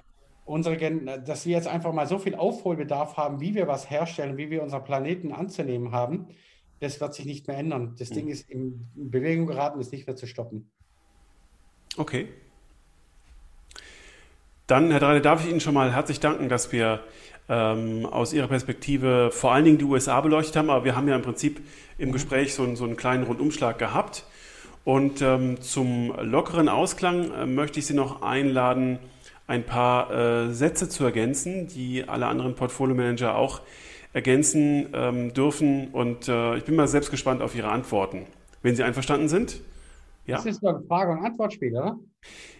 unsere, 0.46 0.78
dass 1.22 1.46
wir 1.46 1.54
jetzt 1.54 1.68
einfach 1.68 1.94
mal 1.94 2.08
so 2.08 2.18
viel 2.18 2.36
Aufholbedarf 2.36 3.18
haben, 3.18 3.42
wie 3.42 3.56
wir 3.56 3.68
was 3.68 3.90
herstellen, 3.90 4.38
wie 4.38 4.50
wir 4.50 4.64
unseren 4.64 4.84
Planeten 4.84 5.32
anzunehmen 5.32 5.92
haben. 5.92 6.28
Das 6.80 7.02
wird 7.02 7.14
sich 7.14 7.26
nicht 7.26 7.48
mehr 7.48 7.58
ändern. 7.58 7.96
Das 8.00 8.10
mhm. 8.12 8.16
Ding 8.16 8.28
ist 8.30 8.50
in 8.50 8.88
Bewegung 8.96 9.48
geraten, 9.48 9.80
ist 9.80 9.92
nicht 9.92 10.08
mehr 10.08 10.16
zu 10.16 10.28
stoppen. 10.28 10.72
Okay. 11.98 12.30
Dann, 14.68 14.92
Herr 14.92 15.00
Dreide, 15.00 15.22
darf 15.22 15.44
ich 15.44 15.50
Ihnen 15.50 15.60
schon 15.60 15.74
mal 15.74 15.94
herzlich 15.94 16.20
danken, 16.20 16.48
dass 16.48 16.72
wir 16.72 17.04
ähm, 17.50 18.06
aus 18.06 18.32
Ihrer 18.32 18.48
Perspektive 18.48 19.32
vor 19.32 19.52
allen 19.52 19.66
Dingen 19.66 19.78
die 19.80 19.86
USA 19.86 20.22
beleuchtet 20.22 20.56
haben, 20.56 20.70
aber 20.70 20.86
wir 20.86 20.96
haben 20.96 21.08
ja 21.08 21.16
im 21.16 21.22
Prinzip 21.22 21.60
im 21.98 22.10
mhm. 22.10 22.14
Gespräch 22.14 22.54
so, 22.54 22.76
so 22.76 22.86
einen 22.86 22.96
kleinen 22.96 23.24
Rundumschlag 23.24 23.78
gehabt. 23.78 24.26
Und 24.86 25.22
ähm, 25.22 25.60
zum 25.62 26.14
lockeren 26.22 26.70
Ausklang 26.70 27.32
äh, 27.32 27.46
möchte 27.46 27.80
ich 27.80 27.86
Sie 27.86 27.94
noch 27.94 28.22
einladen, 28.22 29.00
ein 29.46 29.64
paar 29.64 30.12
äh, 30.12 30.54
Sätze 30.54 30.90
zu 30.90 31.04
ergänzen, 31.04 31.68
die 31.68 32.08
alle 32.08 32.28
anderen 32.28 32.56
Portfolio-Manager 32.56 33.36
auch 33.36 33.62
ergänzen 34.14 34.90
ähm, 34.94 35.34
dürfen. 35.34 35.90
Und 35.90 36.28
äh, 36.28 36.58
ich 36.58 36.64
bin 36.66 36.76
mal 36.76 36.88
selbst 36.88 37.12
gespannt 37.12 37.42
auf 37.42 37.56
Ihre 37.56 37.70
Antworten. 37.70 38.28
Wenn 38.62 38.76
Sie 38.76 38.84
einverstanden 38.84 39.28
sind? 39.28 39.62
Ja. 40.28 40.36
Das 40.38 40.46
ist 40.46 40.64
doch 40.64 40.76
ein 40.76 40.84
Frage- 40.88 41.12
und 41.12 41.26
Antwortspiel, 41.26 41.76
oder? 41.76 41.98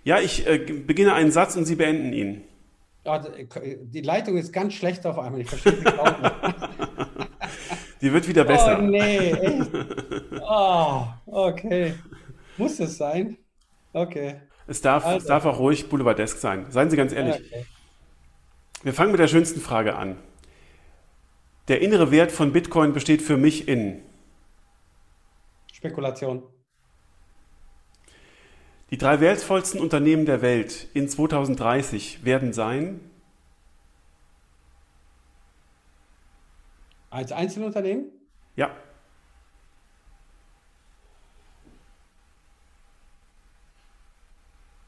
Ja, 0.04 0.20
ich 0.20 0.48
äh, 0.48 0.58
beginne 0.58 1.14
einen 1.14 1.32
Satz 1.32 1.56
und 1.56 1.66
Sie 1.66 1.76
beenden 1.76 2.14
ihn. 2.14 2.42
Ja, 3.06 3.20
die 3.20 4.02
Leitung 4.02 4.38
ist 4.38 4.52
ganz 4.52 4.74
schlecht 4.74 5.06
auf 5.06 5.18
einmal. 5.18 5.42
Ich 5.42 5.50
verstehe 5.50 5.74
nicht. 5.74 5.86
Die 8.02 8.14
wird 8.14 8.28
wieder 8.28 8.46
besser. 8.46 8.78
Oh, 8.80 8.82
nee, 8.82 9.32
echt? 9.32 9.72
Oh, 10.42 11.04
okay. 11.26 11.96
Muss 12.58 12.80
es 12.80 12.98
sein? 12.98 13.38
Okay. 13.92 14.40
Es 14.68 14.82
darf, 14.82 15.06
also. 15.06 15.18
es 15.18 15.26
darf 15.26 15.46
auch 15.46 15.60
ruhig 15.60 15.90
Boulevardesk 15.90 16.38
sein. 16.38 16.68
Seien 16.70 16.90
Sie 16.90 16.96
ganz 16.98 17.12
ehrlich. 17.12 17.36
Okay. 17.36 17.66
Wir 18.84 18.94
fangen 18.94 19.12
mit 19.12 19.20
der 19.20 19.28
schönsten 19.28 19.60
Frage 19.60 19.96
an. 19.96 20.18
Der 21.68 21.82
innere 21.82 22.12
Wert 22.12 22.32
von 22.32 22.54
Bitcoin 22.54 22.94
besteht 22.94 23.22
für 23.22 23.36
mich 23.36 23.68
in 23.68 24.02
Spekulation. 25.74 26.44
Die 28.92 28.98
drei 28.98 29.20
wertvollsten 29.20 29.80
Unternehmen 29.80 30.26
der 30.26 30.42
Welt 30.42 30.88
in 30.96 31.08
2030 31.08 32.26
werden 32.26 32.54
sein? 32.54 33.00
Als 37.12 37.32
Einzelunternehmen? 37.32 38.12
Ja. 38.56 38.76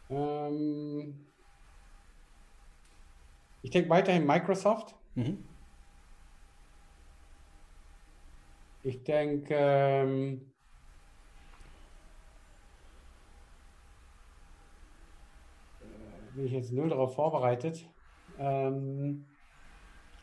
Ähm, 0.09 1.27
ich 3.61 3.69
denke 3.69 3.89
weiterhin 3.89 4.25
Microsoft. 4.25 4.95
Mhm. 5.13 5.43
Ich 8.83 9.03
denke 9.03 9.55
ähm, 9.55 10.50
bin 16.35 16.45
ich 16.45 16.51
jetzt 16.51 16.71
null 16.71 16.89
darauf 16.89 17.15
vorbereitet. 17.15 17.87
Ähm, 18.37 19.25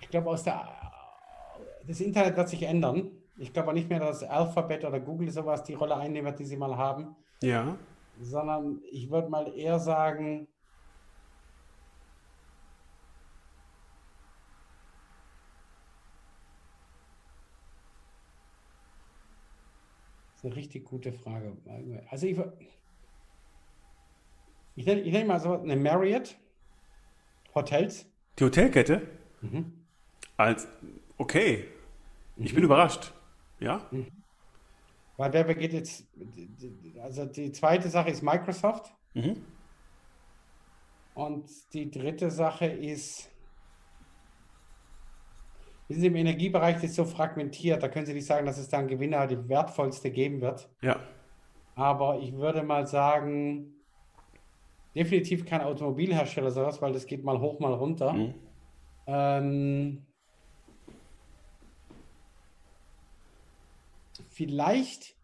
ich 0.01 0.09
glaube, 0.09 0.31
aus 0.31 0.43
der 0.43 0.69
das 1.87 2.01
Internet 2.01 2.37
wird 2.37 2.49
sich 2.51 2.63
ändern. 2.63 3.11
Ich 3.39 3.53
glaube 3.53 3.71
auch 3.71 3.75
nicht 3.75 3.89
mehr, 3.89 3.99
dass 3.99 4.23
Alphabet 4.23 4.85
oder 4.85 5.01
Google 5.01 5.31
sowas 5.31 5.65
die 5.65 5.75
Rolle 5.75 5.97
einnehmen 5.97 6.27
wird, 6.27 6.39
die 6.39 6.45
sie 6.45 6.57
mal 6.57 6.77
haben. 6.77 7.17
Ja. 7.43 7.79
Sondern 8.21 8.83
ich 8.91 9.11
würde 9.11 9.31
mal 9.31 9.51
eher 9.57 9.79
sagen, 9.79 10.49
Das 20.39 20.45
ist 20.45 20.53
eine 20.53 20.57
richtig 20.57 20.85
gute 20.85 21.13
Frage. 21.13 21.57
Also 22.11 22.29
ich, 22.29 22.39
ich 24.79 24.87
nenne, 24.87 25.01
ich 25.01 25.13
nenne 25.13 25.25
mal 25.25 25.41
so 25.41 25.61
eine 25.61 25.75
Marriott 25.75 26.39
Hotels. 27.53 28.07
Die 28.39 28.45
Hotelkette? 28.45 29.09
Mhm. 29.41 29.73
Als, 30.37 30.69
okay. 31.17 31.65
Ich 32.37 32.53
mhm. 32.53 32.57
bin 32.57 32.65
überrascht. 32.65 33.13
Ja? 33.59 33.89
Mhm. 33.91 34.07
Weil 35.17 35.33
wer 35.33 35.55
geht 35.57 35.73
jetzt, 35.73 36.07
also 37.03 37.25
die 37.25 37.51
zweite 37.51 37.89
Sache 37.89 38.11
ist 38.11 38.23
Microsoft. 38.23 38.95
Mhm. 39.15 39.45
Und 41.15 41.51
die 41.73 41.91
dritte 41.91 42.31
Sache 42.31 42.67
ist, 42.67 43.29
wir 45.89 45.97
sind 45.97 46.05
im 46.05 46.15
Energiebereich 46.15 46.85
ist 46.85 46.95
so 46.95 47.05
fragmentiert, 47.05 47.83
da 47.83 47.89
können 47.89 48.07
Sie 48.07 48.15
nicht 48.15 48.27
sagen, 48.27 48.47
dass 48.47 48.59
es 48.59 48.69
dann 48.69 48.87
Gewinner 48.87 49.27
die 49.27 49.49
wertvollste 49.49 50.13
geben 50.13 50.41
wird. 50.41 50.71
Ja. 50.83 51.01
Aber 51.75 52.21
ich 52.21 52.33
würde 52.35 52.63
mal 52.63 52.87
sagen, 52.87 53.75
definitiv 54.99 55.47
kein 55.47 55.61
Automobilhersteller 55.61 56.51
sowas, 56.51 56.83
weil 56.83 56.93
das 56.93 57.07
geht 57.07 57.23
mal 57.23 57.41
hoch, 57.41 57.61
mal 57.61 57.73
runter. 57.73 58.13
Mhm. 58.13 58.35
Ähm, 59.07 60.07
vielleicht, 64.29 65.15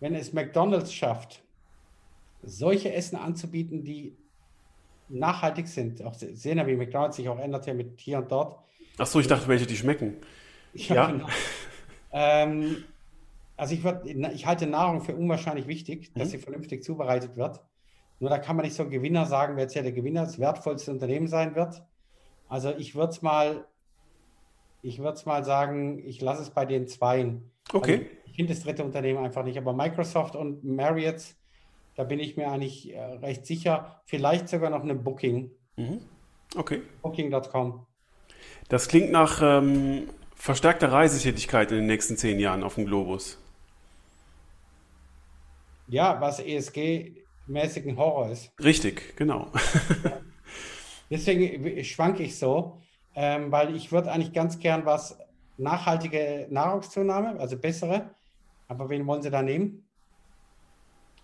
wenn 0.00 0.16
es 0.16 0.32
McDonald's 0.32 0.92
schafft, 0.92 1.44
solche 2.42 2.92
Essen 2.92 3.16
anzubieten, 3.16 3.84
die 3.84 4.16
nachhaltig 5.08 5.68
sind. 5.68 6.02
Auch 6.02 6.14
sehen 6.14 6.56
wir, 6.56 6.66
wie 6.66 6.74
McDonald's 6.74 7.16
sich 7.16 7.28
auch 7.28 7.38
ändert 7.38 7.66
ja 7.66 7.74
mit 7.74 8.00
hier 8.00 8.18
und 8.18 8.32
dort. 8.32 8.58
Ach 8.98 9.06
so, 9.06 9.20
ich 9.20 9.28
dachte, 9.28 9.46
welche 9.46 9.66
die 9.66 9.76
schmecken. 9.76 10.16
Ja. 10.74 10.94
ja. 10.94 11.06
Genau. 11.06 11.26
ähm, 12.12 12.84
also 13.56 13.72
ich, 13.72 13.82
würd, 13.82 14.04
ich 14.34 14.44
halte 14.44 14.66
Nahrung 14.66 15.00
für 15.00 15.16
unwahrscheinlich 15.16 15.66
wichtig, 15.66 16.12
dass 16.12 16.28
mhm. 16.28 16.30
sie 16.32 16.38
vernünftig 16.38 16.84
zubereitet 16.84 17.34
wird. 17.38 17.62
Nur 18.18 18.30
da 18.30 18.38
kann 18.38 18.56
man 18.56 18.64
nicht 18.64 18.76
so 18.76 18.88
Gewinner 18.88 19.26
sagen, 19.26 19.56
wer 19.56 19.64
jetzt 19.64 19.74
ja 19.74 19.82
der 19.82 19.92
Gewinner 19.92 20.22
das 20.22 20.38
wertvollste 20.38 20.90
Unternehmen 20.90 21.28
sein 21.28 21.54
wird. 21.54 21.82
Also 22.48 22.70
ich 22.76 22.94
würde 22.94 23.12
es 23.12 23.22
mal, 23.22 23.66
ich 24.82 24.98
würde 24.98 25.14
es 25.14 25.26
mal 25.26 25.44
sagen, 25.44 25.98
ich 26.06 26.20
lasse 26.20 26.42
es 26.42 26.50
bei 26.50 26.64
den 26.64 26.86
Zweien. 26.88 27.50
Okay. 27.72 27.94
Also 27.94 28.26
finde 28.36 28.54
das 28.54 28.62
dritte 28.62 28.84
Unternehmen 28.84 29.24
einfach 29.24 29.42
nicht. 29.42 29.58
Aber 29.58 29.72
Microsoft 29.72 30.36
und 30.36 30.62
Marriott, 30.62 31.34
da 31.96 32.04
bin 32.04 32.20
ich 32.20 32.36
mir 32.36 32.48
eigentlich 32.48 32.94
äh, 32.94 33.00
recht 33.00 33.46
sicher. 33.46 34.00
Vielleicht 34.04 34.48
sogar 34.48 34.70
noch 34.70 34.82
eine 34.82 34.94
Booking. 34.94 35.50
Mhm. 35.76 36.00
Okay. 36.54 36.82
Booking.com. 37.02 37.86
Das 38.68 38.88
klingt 38.88 39.10
nach 39.10 39.40
ähm, 39.42 40.08
verstärkter 40.34 40.92
Reisetätigkeit 40.92 41.70
in 41.72 41.78
den 41.78 41.86
nächsten 41.86 42.16
zehn 42.16 42.38
Jahren 42.38 42.62
auf 42.62 42.76
dem 42.76 42.86
Globus. 42.86 43.38
Ja, 45.88 46.20
was 46.20 46.40
ESG-mäßigen 47.48 47.96
Horror 47.96 48.30
ist. 48.30 48.52
Richtig, 48.62 49.16
genau. 49.16 49.50
Deswegen 51.10 51.84
schwanke 51.84 52.22
ich 52.22 52.38
so, 52.38 52.80
ähm, 53.14 53.52
weil 53.52 53.74
ich 53.74 53.92
würde 53.92 54.10
eigentlich 54.10 54.32
ganz 54.32 54.58
gern 54.58 54.84
was 54.84 55.18
nachhaltige 55.56 56.46
Nahrungszunahme, 56.50 57.38
also 57.38 57.56
bessere. 57.56 58.10
Aber 58.68 58.88
wen 58.88 59.06
wollen 59.06 59.22
Sie 59.22 59.30
da 59.30 59.42
nehmen? 59.42 59.88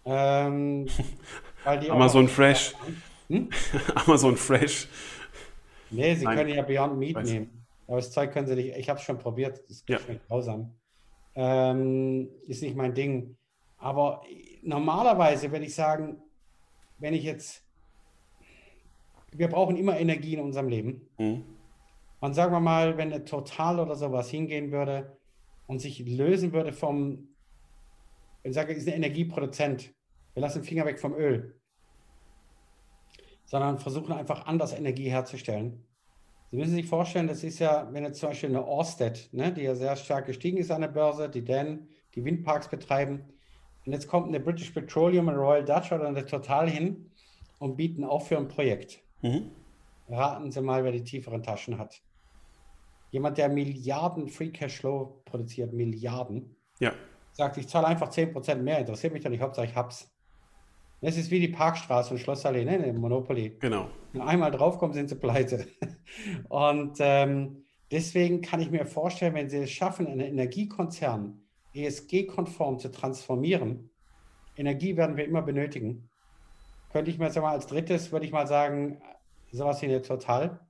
Ähm, 0.05 0.87
Amazon 1.65 2.29
Fresh. 2.29 2.75
Hm? 3.29 3.49
Amazon 3.95 4.37
Fresh. 4.37 4.89
Nee, 5.91 6.17
Sie 6.17 6.25
Nein. 6.25 6.37
können 6.37 6.51
ja 6.51 6.63
Beyond 6.63 6.99
Meat 6.99 7.15
Weiß. 7.15 7.31
nehmen. 7.31 7.65
Aber 7.87 7.97
das 7.97 8.11
Zeug 8.11 8.31
können 8.33 8.47
Sie 8.47 8.55
nicht. 8.57 8.77
Ich 8.77 8.91
habe 8.91 8.99
es 8.99 9.05
schon 9.07 9.17
probiert. 9.17 9.63
Das 9.69 9.85
ja. 9.89 9.99
schmeckt 9.99 10.27
grausam. 10.27 10.75
Ähm, 11.35 12.29
ist 12.47 12.63
nicht 12.63 12.77
mein 12.77 12.93
Ding. 12.93 13.37
Aber 13.79 14.23
normalerweise 14.63 15.51
würde 15.51 15.67
ich 15.67 15.75
sagen, 15.75 16.23
wenn 16.99 17.15
ich 17.15 17.25
jetzt, 17.25 17.65
wir 19.33 19.49
brauchen 19.49 19.77
immer 19.77 19.99
Energie 19.99 20.35
in 20.35 20.41
unserem 20.41 20.69
Leben. 20.69 21.09
Mhm. 21.19 21.45
Und 22.21 22.35
sagen 22.35 22.53
wir 22.53 22.61
mal, 22.61 22.97
wenn 22.97 23.13
eine 23.13 23.25
Total 23.25 23.81
oder 23.81 23.97
sowas 23.97 24.31
hingehen 24.31 24.71
würde 24.71 25.19
und 25.67 25.81
sich 25.81 25.99
lösen 26.07 26.53
würde 26.53 26.73
vom, 26.73 27.29
ich 28.45 28.55
sage, 28.55 28.73
ist 28.73 28.87
ein 28.87 28.95
Energieproduzent. 28.95 29.93
Wir 30.35 30.41
lassen 30.41 30.61
den 30.61 30.65
Finger 30.65 30.87
weg 30.87 31.01
vom 31.01 31.15
Öl. 31.15 31.61
Sondern 33.45 33.79
versuchen 33.79 34.13
einfach 34.13 34.47
anders 34.47 34.73
Energie 34.73 35.11
herzustellen. 35.11 35.85
Sie 36.51 36.57
müssen 36.57 36.75
sich 36.75 36.87
vorstellen, 36.87 37.27
das 37.27 37.43
ist 37.43 37.59
ja, 37.59 37.89
wenn 37.93 38.05
jetzt 38.05 38.21
zum 38.21 38.29
Beispiel 38.29 38.51
eine 38.51 38.65
Orsted, 38.65 39.29
ne, 39.33 39.53
die 39.53 39.63
ja 39.63 39.75
sehr 39.75 39.97
stark 39.97 40.27
gestiegen 40.27 40.59
ist 40.59 40.71
an 40.71 40.83
der 40.83 40.89
Börse, 40.89 41.29
die 41.29 41.45
dann 41.45 41.89
die 42.15 42.25
Windparks 42.25 42.69
betreiben, 42.69 43.33
und 43.85 43.93
jetzt 43.93 44.07
kommt 44.09 44.29
eine 44.29 44.41
British 44.41 44.71
Petroleum, 44.71 45.29
eine 45.29 45.39
Royal 45.39 45.65
Dutch 45.65 45.93
oder 45.93 46.07
eine 46.07 46.25
Total 46.25 46.69
hin 46.69 47.11
und 47.59 47.77
bieten 47.77 48.05
auch 48.05 48.23
für 48.23 48.37
ein 48.37 48.49
Projekt. 48.49 49.01
Mhm. 49.23 49.51
Raten 50.09 50.51
Sie 50.51 50.61
mal, 50.61 50.85
wer 50.85 50.93
die 50.93 51.05
tieferen 51.05 51.43
Taschen 51.43 51.79
hat. 51.79 52.01
Jemand, 53.11 53.39
der 53.39 53.49
Milliarden 53.49 54.29
Free 54.29 54.51
Cash 54.51 54.79
Flow 54.79 55.23
produziert, 55.25 55.73
Milliarden, 55.73 56.57
ja. 56.81 56.93
sagt, 57.33 57.59
ich 57.59 57.69
zahle 57.69 57.87
einfach 57.87 58.11
10% 58.11 58.57
mehr, 58.57 58.79
interessiert 58.79 59.13
mich 59.13 59.23
doch 59.23 59.31
nicht, 59.31 59.43
Hauptsache 59.43 59.67
ich 59.67 59.77
hab's. 59.77 60.11
Das 61.03 61.17
ist 61.17 61.31
wie 61.33 61.41
die 61.41 61.49
Parkstraße 61.49 62.15
und 62.15 62.21
Schlossallee, 62.21 62.65
ne, 62.65 62.93
Monopoly. 62.93 63.57
Genau. 63.59 63.91
Wenn 64.13 64.23
einmal 64.23 64.53
draufkommen, 64.53 64.95
sind 64.95 65.09
sie 65.09 65.17
pleite. 65.17 65.67
Und 66.49 66.99
ähm, 67.01 67.65
deswegen 67.91 68.41
kann 68.41 68.61
ich 68.61 68.71
mir 68.71 68.87
vorstellen, 68.87 69.35
wenn 69.35 69.51
sie 69.51 69.59
es 69.59 69.71
schaffen, 69.73 70.07
einen 70.07 70.21
Energiekonzern 70.21 71.42
ESG-konform 71.75 72.79
zu 72.79 72.91
transformieren, 72.91 73.91
Energie 74.57 74.97
werden 74.97 75.17
wir 75.17 75.25
immer 75.25 75.43
benötigen. 75.43 76.09
Könnte 76.93 77.11
ich 77.11 77.19
mir 77.19 77.27
jetzt 77.27 77.41
mal 77.41 77.53
als 77.53 77.67
drittes, 77.67 78.13
würde 78.13 78.27
ich 78.27 78.33
mal 78.33 78.47
sagen, 78.47 79.01
sowas 79.51 79.81
wie 79.81 79.87
eine 79.87 80.03
Total. 80.03 80.61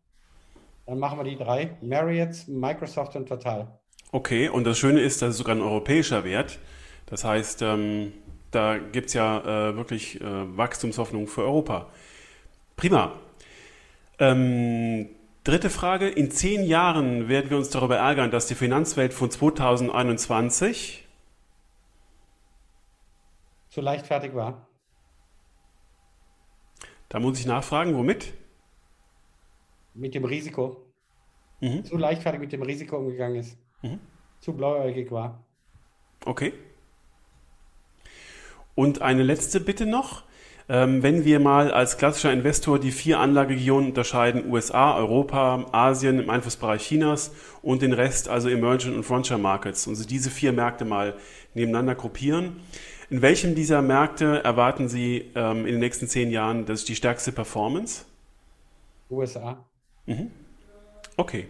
Dann 0.86 0.98
machen 0.98 1.18
wir 1.18 1.24
die 1.24 1.36
drei. 1.36 1.76
Marriott, 1.80 2.46
Microsoft 2.46 3.16
und 3.16 3.28
Total. 3.28 3.78
Okay, 4.12 4.48
und 4.48 4.64
das 4.64 4.78
Schöne 4.78 5.00
ist, 5.00 5.22
das 5.22 5.30
ist 5.30 5.38
sogar 5.38 5.56
ein 5.56 5.62
europäischer 5.62 6.24
Wert. 6.24 6.58
Das 7.06 7.24
heißt, 7.24 7.62
ähm, 7.62 8.12
da 8.50 8.78
gibt 8.78 9.08
es 9.08 9.14
ja 9.14 9.70
äh, 9.70 9.76
wirklich 9.76 10.20
äh, 10.20 10.56
Wachstumshoffnung 10.56 11.26
für 11.26 11.42
Europa. 11.42 11.88
Prima. 12.76 13.12
Ähm, 14.18 15.08
dritte 15.44 15.70
Frage. 15.70 16.08
In 16.08 16.30
zehn 16.30 16.64
Jahren 16.64 17.28
werden 17.28 17.50
wir 17.50 17.56
uns 17.56 17.70
darüber 17.70 17.96
ärgern, 17.96 18.30
dass 18.30 18.46
die 18.46 18.54
Finanzwelt 18.54 19.12
von 19.12 19.30
2021 19.30 21.06
zu 23.68 23.80
leichtfertig 23.80 24.34
war. 24.34 24.68
Da 27.08 27.20
muss 27.20 27.38
ich 27.38 27.46
nachfragen, 27.46 27.94
womit? 27.94 28.34
Mit 29.94 30.14
dem 30.14 30.24
Risiko. 30.24 30.92
Mhm. 31.60 31.84
Zu 31.84 31.96
leichtfertig 31.96 32.40
mit 32.40 32.52
dem 32.52 32.62
Risiko 32.62 32.96
umgegangen 32.96 33.36
ist. 33.36 33.56
Mhm. 33.82 33.98
Zu 34.40 34.52
blauäugig 34.54 35.10
war. 35.10 35.44
Okay. 36.24 36.52
Und 38.74 39.00
eine 39.00 39.22
letzte 39.22 39.60
Bitte 39.60 39.86
noch. 39.86 40.24
Ähm, 40.72 41.02
wenn 41.02 41.26
wir 41.26 41.38
mal 41.38 41.70
als 41.70 41.98
klassischer 41.98 42.32
Investor 42.32 42.78
die 42.78 42.92
vier 42.92 43.20
Anlageregionen 43.20 43.90
unterscheiden, 43.90 44.50
USA, 44.50 44.96
Europa, 44.96 45.66
Asien 45.70 46.18
im 46.18 46.30
Einflussbereich 46.30 46.86
Chinas 46.86 47.32
und 47.60 47.82
den 47.82 47.92
Rest, 47.92 48.30
also 48.30 48.48
Emerging 48.48 48.96
und 48.96 49.02
Frontier 49.02 49.36
Markets, 49.36 49.86
und 49.86 49.96
Sie 49.96 50.06
diese 50.06 50.30
vier 50.30 50.54
Märkte 50.54 50.86
mal 50.86 51.12
nebeneinander 51.52 51.94
gruppieren, 51.94 52.62
in 53.10 53.20
welchem 53.20 53.54
dieser 53.54 53.82
Märkte 53.82 54.42
erwarten 54.44 54.88
Sie 54.88 55.30
ähm, 55.34 55.66
in 55.66 55.72
den 55.72 55.80
nächsten 55.80 56.08
zehn 56.08 56.30
Jahren 56.30 56.64
das 56.64 56.86
die 56.86 56.96
stärkste 56.96 57.32
Performance? 57.32 58.06
USA. 59.10 59.62
Mhm. 60.06 60.30
Okay. 61.18 61.48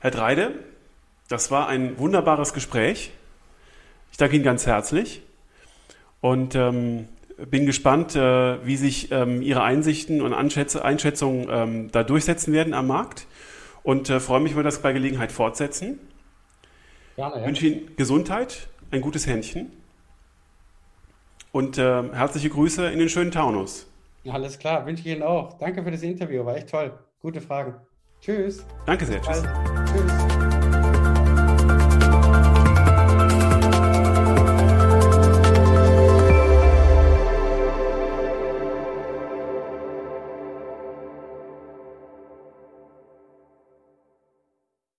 Herr 0.00 0.10
Dreide, 0.10 0.64
das 1.28 1.52
war 1.52 1.68
ein 1.68 1.96
wunderbares 1.96 2.54
Gespräch. 2.54 3.12
Ich 4.10 4.16
danke 4.16 4.34
Ihnen 4.34 4.44
ganz 4.44 4.66
herzlich 4.66 5.22
und 6.20 6.56
ähm, 6.56 7.06
bin 7.46 7.66
gespannt, 7.66 8.16
äh, 8.16 8.64
wie 8.66 8.76
sich 8.76 9.10
ähm, 9.12 9.42
Ihre 9.42 9.62
Einsichten 9.62 10.20
und 10.22 10.32
Anschätz 10.32 10.76
Einschätzungen 10.76 11.46
ähm, 11.50 11.92
da 11.92 12.02
durchsetzen 12.02 12.52
werden 12.52 12.74
am 12.74 12.86
Markt 12.86 13.26
und 13.82 14.10
äh, 14.10 14.20
freue 14.20 14.40
mich, 14.40 14.52
wenn 14.52 14.60
wir 14.60 14.64
das 14.64 14.82
bei 14.82 14.92
Gelegenheit 14.92 15.32
fortsetzen. 15.32 15.98
Gerne, 17.16 17.36
ja. 17.36 17.40
Ich 17.40 17.46
wünsche 17.46 17.66
Ihnen 17.66 17.96
Gesundheit, 17.96 18.68
ein 18.90 19.00
gutes 19.00 19.26
Händchen 19.26 19.70
und 21.52 21.78
äh, 21.78 22.02
herzliche 22.12 22.50
Grüße 22.50 22.90
in 22.90 22.98
den 22.98 23.08
schönen 23.08 23.30
Taunus. 23.30 23.86
Alles 24.28 24.58
klar, 24.58 24.84
wünsche 24.86 25.02
ich 25.06 25.14
Ihnen 25.14 25.22
auch. 25.22 25.58
Danke 25.58 25.82
für 25.82 25.90
das 25.90 26.02
Interview, 26.02 26.44
war 26.44 26.56
echt 26.56 26.70
toll. 26.70 26.92
Gute 27.22 27.40
Fragen. 27.40 27.74
Tschüss. 28.20 28.64
Danke 28.86 29.06
sehr. 29.06 29.20
Tschüss. 29.20 29.42
Tschüss. 29.92 30.19